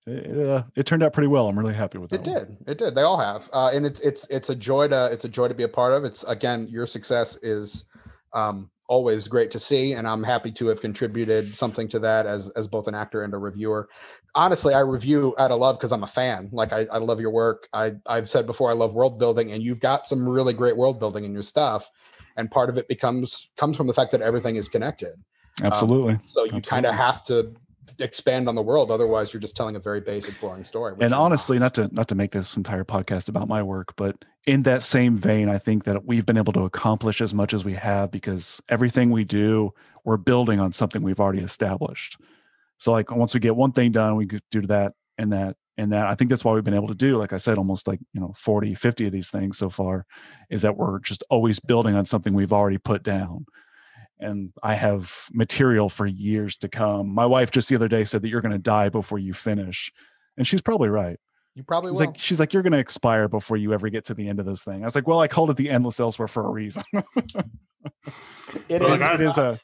[0.08, 1.48] It, it, uh, it turned out pretty well.
[1.48, 2.28] I'm really happy with that.
[2.28, 2.46] It one.
[2.46, 2.58] did.
[2.68, 2.96] It did.
[2.96, 5.54] They all have, uh, and it's it's it's a joy to it's a joy to
[5.54, 6.04] be a part of.
[6.04, 7.86] It's again, your success is
[8.34, 12.50] um, always great to see, and I'm happy to have contributed something to that as
[12.50, 13.90] as both an actor and a reviewer.
[14.36, 16.50] Honestly, I review out of love because I'm a fan.
[16.52, 17.68] Like I, I love your work.
[17.74, 21.00] I I've said before I love world building, and you've got some really great world
[21.00, 21.90] building in your stuff.
[22.36, 25.14] And part of it becomes comes from the fact that everything is connected.
[25.62, 26.20] Um, Absolutely.
[26.26, 27.54] So you kind of have to
[28.00, 30.94] expand on the world, otherwise you're just telling a very basic, boring story.
[30.94, 31.20] and you're not.
[31.20, 34.82] honestly not to not to make this entire podcast about my work but in that
[34.82, 38.10] same vein i think that we've been able to accomplish as much as we have
[38.10, 39.72] because everything we do
[40.06, 42.18] we're building on something we've already established
[42.80, 46.08] so like once we get one thing done we do that and that and that
[46.08, 48.22] i think that's why we've been able to do like i said almost like you
[48.22, 50.06] know 40 50 of these things so far
[50.50, 53.46] is that we're just always building on something we've already put down
[54.20, 57.14] and I have material for years to come.
[57.14, 59.92] My wife just the other day said that you're going to die before you finish,
[60.36, 61.20] and she's probably right.
[61.58, 62.06] You probably She's will.
[62.06, 64.46] like, she's like, you're going to expire before you ever get to the end of
[64.46, 64.84] this thing.
[64.84, 66.84] I was like, well, I called it the endless elsewhere for a reason.
[68.70, 69.02] It Well, is.
[69.02, 69.60] like, I- it is a.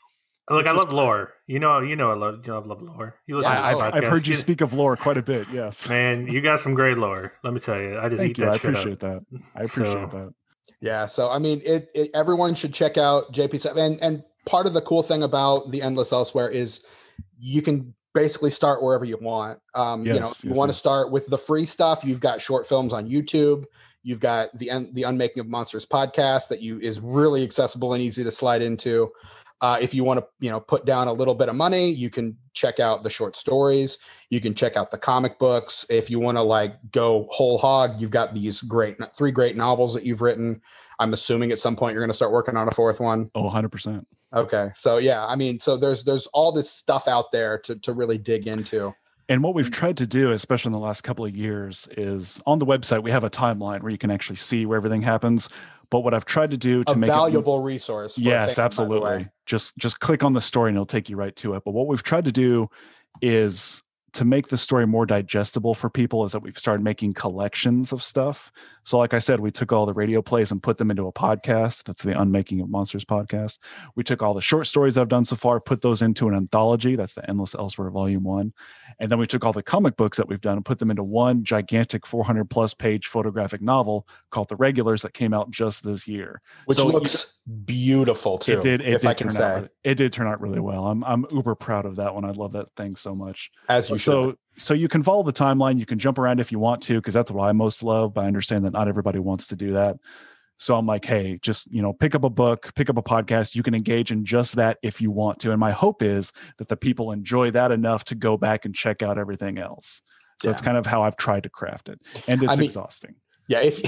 [0.50, 1.34] Look, I just- love lore.
[1.48, 3.16] You know, you know, I love, you know, I love lore.
[3.28, 5.22] You listen Yeah, to I, the I've, I've heard you speak of lore quite a
[5.22, 5.48] bit.
[5.54, 5.88] Yes.
[5.90, 7.34] Man, you got some great lore.
[7.44, 7.98] Let me tell you.
[8.00, 8.46] I just Thank eat you.
[8.46, 9.24] that I shit appreciate up.
[9.32, 9.42] that.
[9.56, 10.34] I appreciate So- that.
[10.82, 11.06] Yeah.
[11.06, 13.78] So I mean, it, it everyone should check out JP7.
[13.78, 16.84] And and part of the cool thing about the Endless Elsewhere is
[17.40, 19.60] you can basically start wherever you want.
[19.74, 20.80] Um, you know, Yes, you yes, want to yes.
[20.80, 22.04] start with the free stuff.
[22.04, 23.66] You've got short films on YouTube.
[24.04, 28.24] You've got the the Unmaking of Monsters podcast that you is really accessible and easy
[28.24, 29.12] to slide into.
[29.62, 32.10] Uh, if you want to, you know, put down a little bit of money, you
[32.10, 33.98] can check out the short stories.
[34.30, 35.86] You can check out the comic books.
[35.90, 39.94] If you want to like go whole hog, you've got these great three great novels
[39.94, 40.62] that you've written.
[41.00, 43.32] I'm assuming at some point you're going to start working on a fourth one.
[43.36, 44.06] Oh, 100%.
[44.34, 47.94] Okay, so yeah, I mean, so there's there's all this stuff out there to to
[47.94, 48.94] really dig into.
[49.30, 49.74] And what we've Mm.
[49.74, 53.12] tried to do, especially in the last couple of years, is on the website, we
[53.12, 55.48] have a timeline where you can actually see where everything happens.
[55.90, 58.16] But what I've tried to do to A make it valuable resource.
[58.16, 58.96] for yes fan, by the way.
[58.98, 61.72] absolutely just just click on the story and it'll take you right to it but
[61.72, 62.70] what we've tried to do
[63.22, 63.84] is
[64.14, 68.04] to make the story more digestible for people is that we've started making collections of
[68.04, 68.52] stuff.
[68.84, 71.12] So, like I said, we took all the radio plays and put them into a
[71.12, 71.84] podcast.
[71.84, 73.58] That's the Unmaking of Monsters podcast.
[73.96, 76.96] We took all the short stories I've done so far, put those into an anthology.
[76.96, 78.54] That's the Endless Elsewhere Volume One.
[79.00, 81.04] And then we took all the comic books that we've done and put them into
[81.04, 86.08] one gigantic 400 plus page photographic novel called The Regulars that came out just this
[86.08, 86.42] year.
[86.66, 87.34] Which so looks
[87.66, 88.54] beautiful too.
[88.54, 88.82] It did.
[88.82, 89.70] It did turn out.
[89.84, 90.88] It did turn out really well.
[90.88, 92.26] I'm I'm uber proud of that one.
[92.26, 93.52] I love that thing so much.
[93.70, 94.38] As you so, should.
[94.56, 95.80] So you can follow the timeline.
[95.80, 98.14] You can jump around if you want to, because that's what I most love.
[98.14, 99.98] But I understand that not everybody wants to do that.
[100.58, 103.56] So I'm like, hey, just you know, pick up a book, pick up a podcast.
[103.56, 105.52] You can engage in just that if you want to.
[105.52, 109.02] And my hope is that the people enjoy that enough to go back and check
[109.02, 110.02] out everything else.
[110.42, 110.52] So yeah.
[110.54, 113.16] that's kind of how I've tried to craft it, and it's I mean, exhausting.
[113.48, 113.82] Yeah, if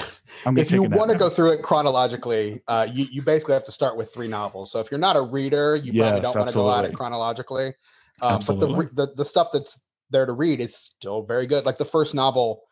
[0.46, 3.96] if you want to go through it chronologically, uh, you you basically have to start
[3.98, 4.72] with three novels.
[4.72, 6.94] So if you're not a reader, you yes, probably don't want to go at it
[6.94, 7.74] chronologically.
[8.22, 11.66] Um, but the, the the stuff that's there to read is still very good.
[11.66, 12.64] Like the first novel,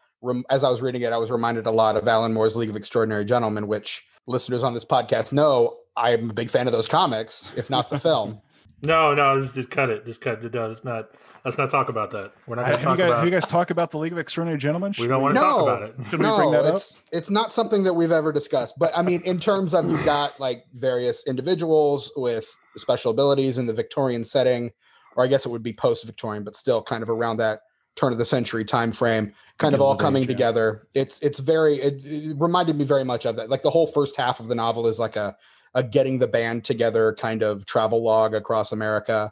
[0.50, 2.76] as I was reading it, I was reminded a lot of Alan Moore's League of
[2.76, 7.52] Extraordinary Gentlemen, which listeners on this podcast know I'm a big fan of those comics,
[7.56, 8.42] if not the film.
[8.84, 10.06] no, no, just, just cut it.
[10.06, 10.54] Just cut it.
[10.54, 11.10] Let's not
[11.46, 12.34] let's not talk about that.
[12.48, 13.26] We're not going to talk you guys, about.
[13.26, 14.92] You guys talk about the League of Extraordinary Gentlemen?
[14.92, 16.06] Should we don't want to no, talk about it.
[16.08, 16.76] Should no, we bring that up?
[16.76, 18.76] It's, it's not something that we've ever discussed.
[18.78, 23.66] But I mean, in terms of you've got like various individuals with special abilities in
[23.66, 24.72] the Victorian setting,
[25.16, 27.62] or I guess it would be post-Victorian, but still kind of around that
[27.96, 32.04] turn of the century time frame kind of all coming together it's it's very it,
[32.04, 34.88] it, reminded me very much of that like the whole first half of the novel
[34.88, 35.36] is like a
[35.76, 39.32] a getting the band together kind of travel log across america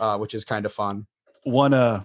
[0.00, 1.06] uh, which is kind of fun.
[1.44, 2.04] One uh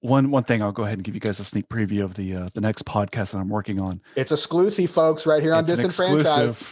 [0.00, 2.34] one one thing i'll go ahead and give you guys a sneak preview of the
[2.34, 4.00] uh, the next podcast that i'm working on.
[4.14, 6.64] It's exclusive folks right here on it's disenfranchised.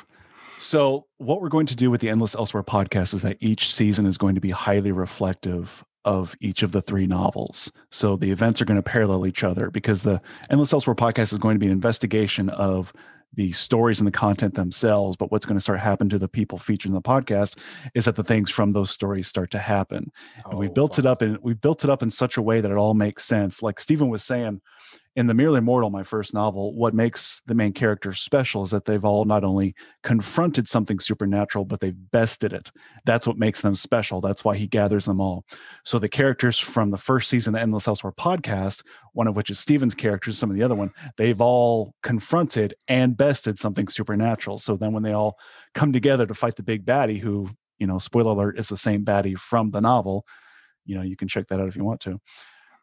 [0.58, 4.06] so what we're going to do with the endless elsewhere podcast is that each season
[4.06, 7.72] is going to be highly reflective of each of the three novels.
[7.90, 11.38] So the events are going to parallel each other because the Endless Elsewhere podcast is
[11.38, 12.92] going to be an investigation of
[13.36, 15.16] the stories and the content themselves.
[15.16, 17.56] But what's going to start happening to the people featured in the podcast
[17.94, 20.10] is that the things from those stories start to happen.
[20.44, 21.04] Oh, and we've built fun.
[21.04, 23.24] it up and we've built it up in such a way that it all makes
[23.24, 23.62] sense.
[23.62, 24.60] Like Stephen was saying,
[25.16, 28.84] in the merely mortal my first novel what makes the main characters special is that
[28.84, 32.70] they've all not only confronted something supernatural but they've bested it.
[33.06, 34.20] That's what makes them special.
[34.20, 35.44] That's why he gathers them all.
[35.84, 38.82] So the characters from the first season of the endless elsewhere podcast
[39.14, 43.16] one of which is steven's characters some of the other one they've all confronted and
[43.16, 44.58] bested something supernatural.
[44.58, 45.38] So then when they all
[45.74, 47.48] come together to fight the big baddie who
[47.78, 50.26] you know spoiler alert is the same baddie from the novel
[50.84, 52.20] you know you can check that out if you want to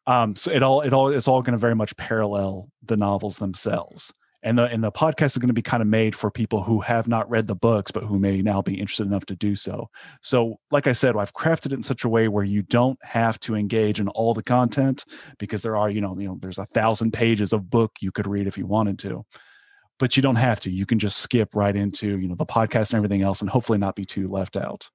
[0.06, 3.38] um, so it all it all it's all going to very much parallel the novels
[3.38, 4.14] themselves.
[4.46, 6.82] And the and the podcast is going to be kind of made for people who
[6.82, 9.90] have not read the books but who may now be interested enough to do so.
[10.22, 13.40] So, like I said, I've crafted it in such a way where you don't have
[13.42, 15.06] to engage in all the content
[15.38, 18.28] because there are, you know, you know, there's a thousand pages of book you could
[18.28, 19.26] read if you wanted to
[20.00, 20.72] but you don't have to.
[20.72, 23.78] You can just skip right into, you know, the podcast and everything else and hopefully
[23.78, 24.90] not be too left out.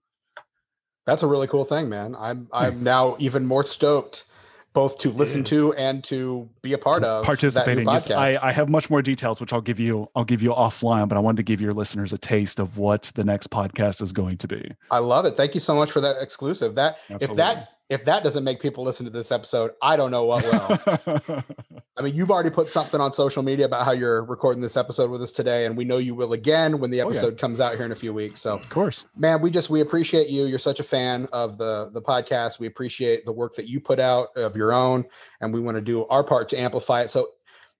[1.07, 2.15] That's a really cool thing, man.
[2.19, 4.25] I'm I'm now even more stoked
[4.73, 8.69] both to listen to and to be a part of participating yes, I, I have
[8.69, 11.43] much more details which i'll give you i'll give you offline but i wanted to
[11.43, 14.71] give your listeners a taste of what the next podcast is going to be.
[14.91, 15.37] I love it.
[15.37, 16.75] Thank you so much for that exclusive.
[16.75, 17.27] That Absolutely.
[17.27, 20.45] if that if that doesn't make people listen to this episode, I don't know what
[20.45, 21.43] will.
[21.97, 25.11] I mean, you've already put something on social media about how you're recording this episode
[25.11, 27.37] with us today, and we know you will again when the episode oh, yeah.
[27.37, 28.41] comes out here in a few weeks.
[28.41, 30.45] So, of course, man, we just we appreciate you.
[30.45, 32.61] You're such a fan of the the podcast.
[32.61, 35.07] We appreciate the work that you put out of your own,
[35.41, 37.11] and we want to do our part to amplify it.
[37.11, 37.31] So,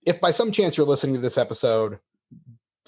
[0.07, 1.99] if by some chance you're listening to this episode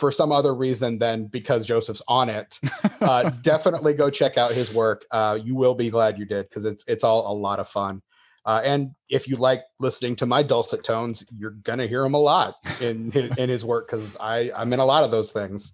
[0.01, 2.59] for some other reason than because Joseph's on it,
[3.02, 5.05] uh, definitely go check out his work.
[5.10, 8.02] Uh, you will be glad you did because it's it's all a lot of fun.
[8.47, 12.18] Uh, and if you like listening to my dulcet tones, you're gonna hear him a
[12.18, 15.72] lot in his, in his work because I I'm in a lot of those things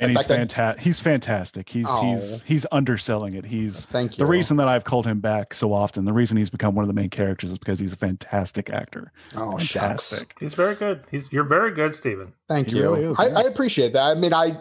[0.00, 0.82] and he's fantastic.
[0.82, 1.68] He's fantastic.
[1.68, 2.02] He's oh.
[2.02, 3.44] he's he's underselling it.
[3.44, 4.24] He's thank you.
[4.24, 6.88] The reason that I've called him back so often, the reason he's become one of
[6.88, 9.12] the main characters is because he's a fantastic actor.
[9.34, 10.30] Oh, fantastic.
[10.30, 10.40] Shucks.
[10.40, 11.04] He's very good.
[11.10, 12.32] He's you're very good, Stephen.
[12.48, 12.82] Thank he you.
[12.82, 14.02] Really is, I, I appreciate that.
[14.02, 14.58] I mean, I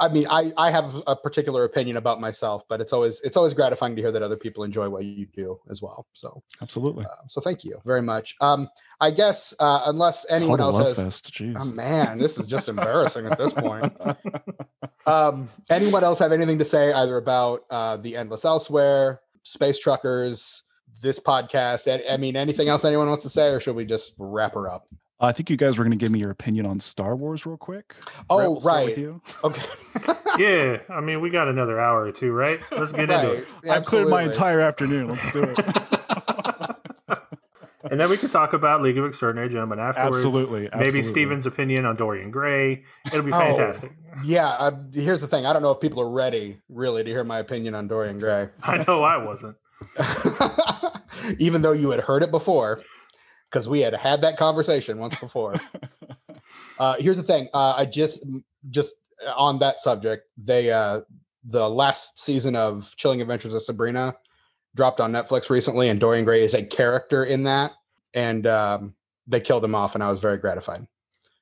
[0.00, 3.54] I mean, I I have a particular opinion about myself, but it's always it's always
[3.54, 6.06] gratifying to hear that other people enjoy what you do as well.
[6.12, 7.04] So absolutely.
[7.04, 8.36] Uh, so thank you very much.
[8.40, 8.68] Um,
[9.00, 11.22] I guess uh, unless anyone Total else has,
[11.56, 13.92] oh man, this is just embarrassing at this point.
[15.06, 20.64] Um, anyone else have anything to say either about uh, the endless elsewhere, space truckers,
[21.00, 21.90] this podcast?
[21.90, 24.68] I, I mean, anything else anyone wants to say, or should we just wrap her
[24.68, 24.86] up?
[25.20, 27.56] I think you guys were going to give me your opinion on Star Wars real
[27.56, 27.96] quick.
[28.30, 28.96] Oh, we'll right.
[28.96, 29.20] you.
[29.42, 29.62] Okay.
[30.38, 32.60] yeah, I mean, we got another hour or two, right?
[32.70, 33.24] Let's get right.
[33.24, 33.46] into it.
[33.68, 35.08] I've cleared my entire afternoon.
[35.08, 35.58] Let's do it.
[37.90, 40.18] and then we could talk about League of Extraordinary Gentlemen afterwards.
[40.18, 41.02] Absolutely, Maybe absolutely.
[41.02, 42.84] Steven's opinion on Dorian Gray.
[43.06, 43.38] It'll be Oh.
[43.38, 43.92] fantastic.
[44.24, 45.46] Yeah, uh, here's the thing.
[45.46, 48.50] I don't know if people are ready really to hear my opinion on Dorian Gray.
[48.62, 49.56] I know I wasn't.
[51.38, 52.82] Even though you had heard it before,
[53.50, 55.54] because we had had that conversation once before.
[56.78, 57.48] Uh, here's the thing.
[57.52, 58.24] Uh, I just
[58.70, 58.94] just
[59.36, 61.00] on that subject, they uh,
[61.44, 64.16] the last season of Chilling Adventures of Sabrina
[64.74, 67.72] dropped on Netflix recently, and Dorian Gray is a character in that,
[68.14, 68.94] and um,
[69.26, 70.86] they killed him off, and I was very gratified.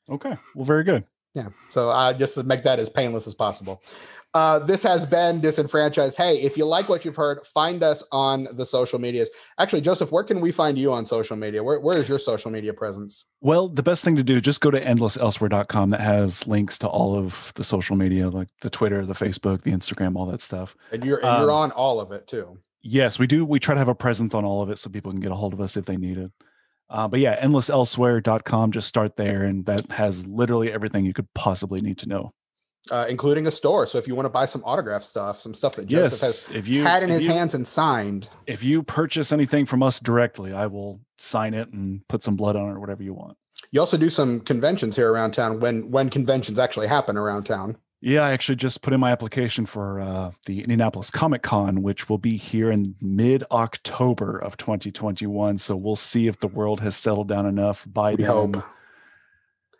[0.08, 0.34] Okay.
[0.54, 1.04] Well, very good.
[1.34, 1.48] Yeah.
[1.70, 3.82] So uh, just to make that as painless as possible.
[4.35, 6.15] Uh, this has been disenfranchised.
[6.16, 9.31] Hey, if you like what you've heard, find us on the social medias.
[9.59, 11.65] Actually, Joseph, where can we find you on social media?
[11.65, 13.24] Where, where is your social media presence?
[13.40, 16.89] Well, the best thing to do, is just go to endlesselsewhere.com that has links to
[16.89, 20.77] all of the social media, like the Twitter, the Facebook, the Instagram, all that stuff.
[20.93, 22.59] And you're and you're Um, on all of it too.
[22.82, 23.44] Yes, we do.
[23.44, 25.36] We try to have a presence on all of it so people can get a
[25.36, 26.31] hold of us if they need it.
[26.89, 29.43] Uh, but yeah, endlesselsewhere.com, just start there.
[29.43, 32.32] And that has literally everything you could possibly need to know.
[32.90, 33.84] Uh, including a store.
[33.86, 36.56] So if you want to buy some autograph stuff, some stuff that Joseph yes.
[36.56, 39.98] If you had in his you- hands and signed, if you purchase anything from us
[39.98, 43.36] directly, I will sign it and put some blood on it or whatever you want.
[43.72, 47.76] you also do some conventions here around town when when conventions actually happen around town.
[48.02, 52.08] Yeah, I actually just put in my application for uh, the Indianapolis Comic Con, which
[52.08, 55.58] will be here in mid October of 2021.
[55.58, 58.26] So we'll see if the world has settled down enough by We then.
[58.26, 58.64] hope.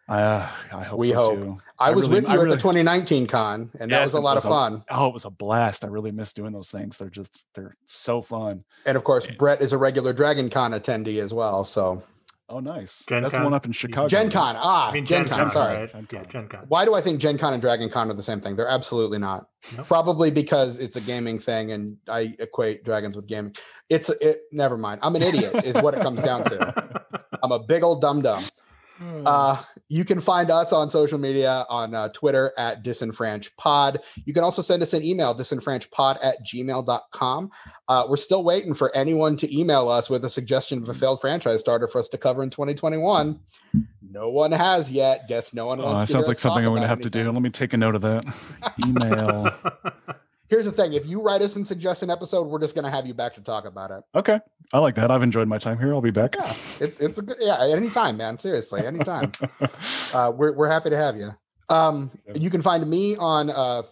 [0.09, 1.35] Uh, I hope We so hope.
[1.41, 1.59] too.
[1.79, 4.21] I, I was really- with I you at the 2019 con, and that was a
[4.21, 4.85] lot was of a- fun.
[4.89, 5.85] Oh, it was a blast.
[5.85, 6.97] I really miss doing those things.
[6.97, 8.65] They're just they're so fun.
[8.85, 9.35] And of course, Yeah.
[9.37, 11.65] Brett is a regular Dragon Con attendee as well.
[11.65, 12.03] So
[12.49, 13.05] Oh, nice.
[13.09, 13.45] Gen That's the Con?
[13.47, 14.07] one up in Chicago.
[14.07, 14.33] Gen right?
[14.33, 15.39] Con, ah, I mean, Gen, Gen Con.
[15.41, 15.77] Con, Sorry.
[15.79, 15.93] right?
[15.93, 16.31] Gen Yeah, Con.
[16.31, 16.61] Gen Con.
[16.69, 18.55] Why do I think Gen Con and Dragon Con are the same thing?
[18.55, 19.49] They're absolutely not.
[19.77, 19.89] Nope.
[19.89, 23.57] Probably because it's a gaming thing, and I equate dragons with gaming.
[23.89, 24.43] It's it.
[24.53, 25.01] Never mind.
[25.03, 25.65] I'm an idiot.
[25.65, 27.01] is what it comes down to.
[27.43, 28.45] I'm a big old dum dum.
[29.27, 33.99] Uh, you can find us on social media on uh, Twitter at disenfranchpod.
[34.25, 37.51] You can also send us an email, disenfranchpod at gmail.com.
[37.89, 41.21] Uh, we're still waiting for anyone to email us with a suggestion of a failed
[41.21, 43.39] franchise starter for us to cover in 2021.
[44.11, 45.29] No one has yet.
[45.29, 46.99] Guess no one wants that to sounds hear like us something I'm going to about
[46.99, 47.31] have to do.
[47.31, 48.25] Let me take a note of that.
[48.85, 49.55] Email.
[50.49, 52.91] Here's the thing if you write us and suggest an episode, we're just going to
[52.91, 54.03] have you back to talk about it.
[54.15, 54.41] okay.
[54.73, 55.13] I like that.
[55.13, 55.95] I've enjoyed my time here.
[55.95, 56.35] I'll be back.
[56.37, 58.37] Yeah, it, it's a good, yeah, anytime, man.
[58.37, 59.31] Seriously, anytime.
[60.13, 61.31] uh, we're, we're happy to have you.
[61.69, 63.83] Um, you can find me on uh,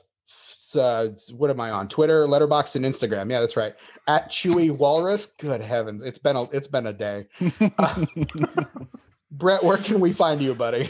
[0.77, 1.89] uh, what am I on?
[1.89, 3.31] Twitter, Letterboxd and Instagram.
[3.31, 3.75] Yeah, that's right.
[4.07, 5.27] At Chewy Walrus.
[5.27, 7.27] Good heavens, it's been a it's been a day.
[7.79, 8.05] Uh,
[9.31, 10.89] Brett, where can we find you, buddy?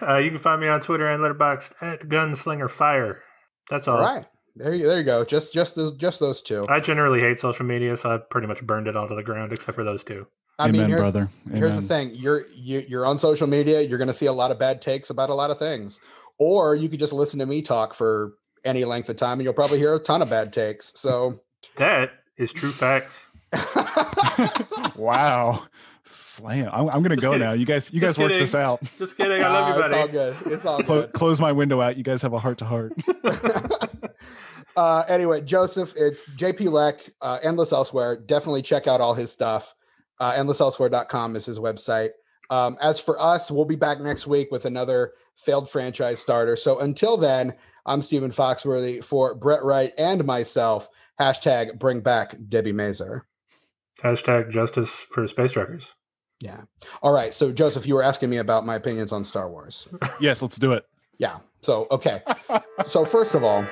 [0.00, 3.22] uh, you can find me on Twitter and Letterboxd at Gunslinger Fire.
[3.68, 3.98] That's all.
[3.98, 4.24] All right,
[4.62, 5.24] there you there you go.
[5.24, 6.66] Just just the, just those two.
[6.68, 9.52] I generally hate social media, so I've pretty much burned it all to the ground
[9.52, 10.26] except for those two.
[10.58, 11.30] I Amen, mean, here's, brother.
[11.54, 14.50] here's the thing you're you, you're on social media you're going to see a lot
[14.50, 15.98] of bad takes about a lot of things
[16.38, 19.54] or you could just listen to me talk for any length of time and you'll
[19.54, 21.40] probably hear a ton of bad takes so
[21.76, 23.30] That is true facts.
[24.96, 25.62] wow.
[26.04, 26.68] Slam.
[26.72, 27.46] I'm, I'm going to go kidding.
[27.46, 27.52] now.
[27.52, 28.82] You guys, you Just guys work this out.
[28.98, 29.42] Just kidding.
[29.42, 31.96] I love you, Ah, it's all good it's all Clo- good close my window out.
[31.96, 32.92] You guys have a heart to heart.
[34.76, 38.16] uh anyway joseph it, jp leck uh endless elsewhere.
[38.16, 39.74] Definitely check out all his stuff.
[40.18, 42.10] Uh endlesselsewhere.com is his website.
[42.50, 46.56] Um as for us we'll be back next week with another failed franchise starter.
[46.56, 47.54] So until then
[47.86, 50.88] i'm stephen foxworthy for brett wright and myself.
[51.18, 53.22] Hashtag bring back Debi Mazar
[54.02, 55.88] Hashtag justice for space truckers.
[56.40, 56.62] yeah.
[57.02, 57.34] All right.
[57.34, 59.88] So joseph you were asking me about my opinions on star wars.
[60.20, 60.84] Yes, let's do it.
[61.18, 61.38] yeah.
[61.62, 62.22] So okay.
[62.86, 63.66] So first of all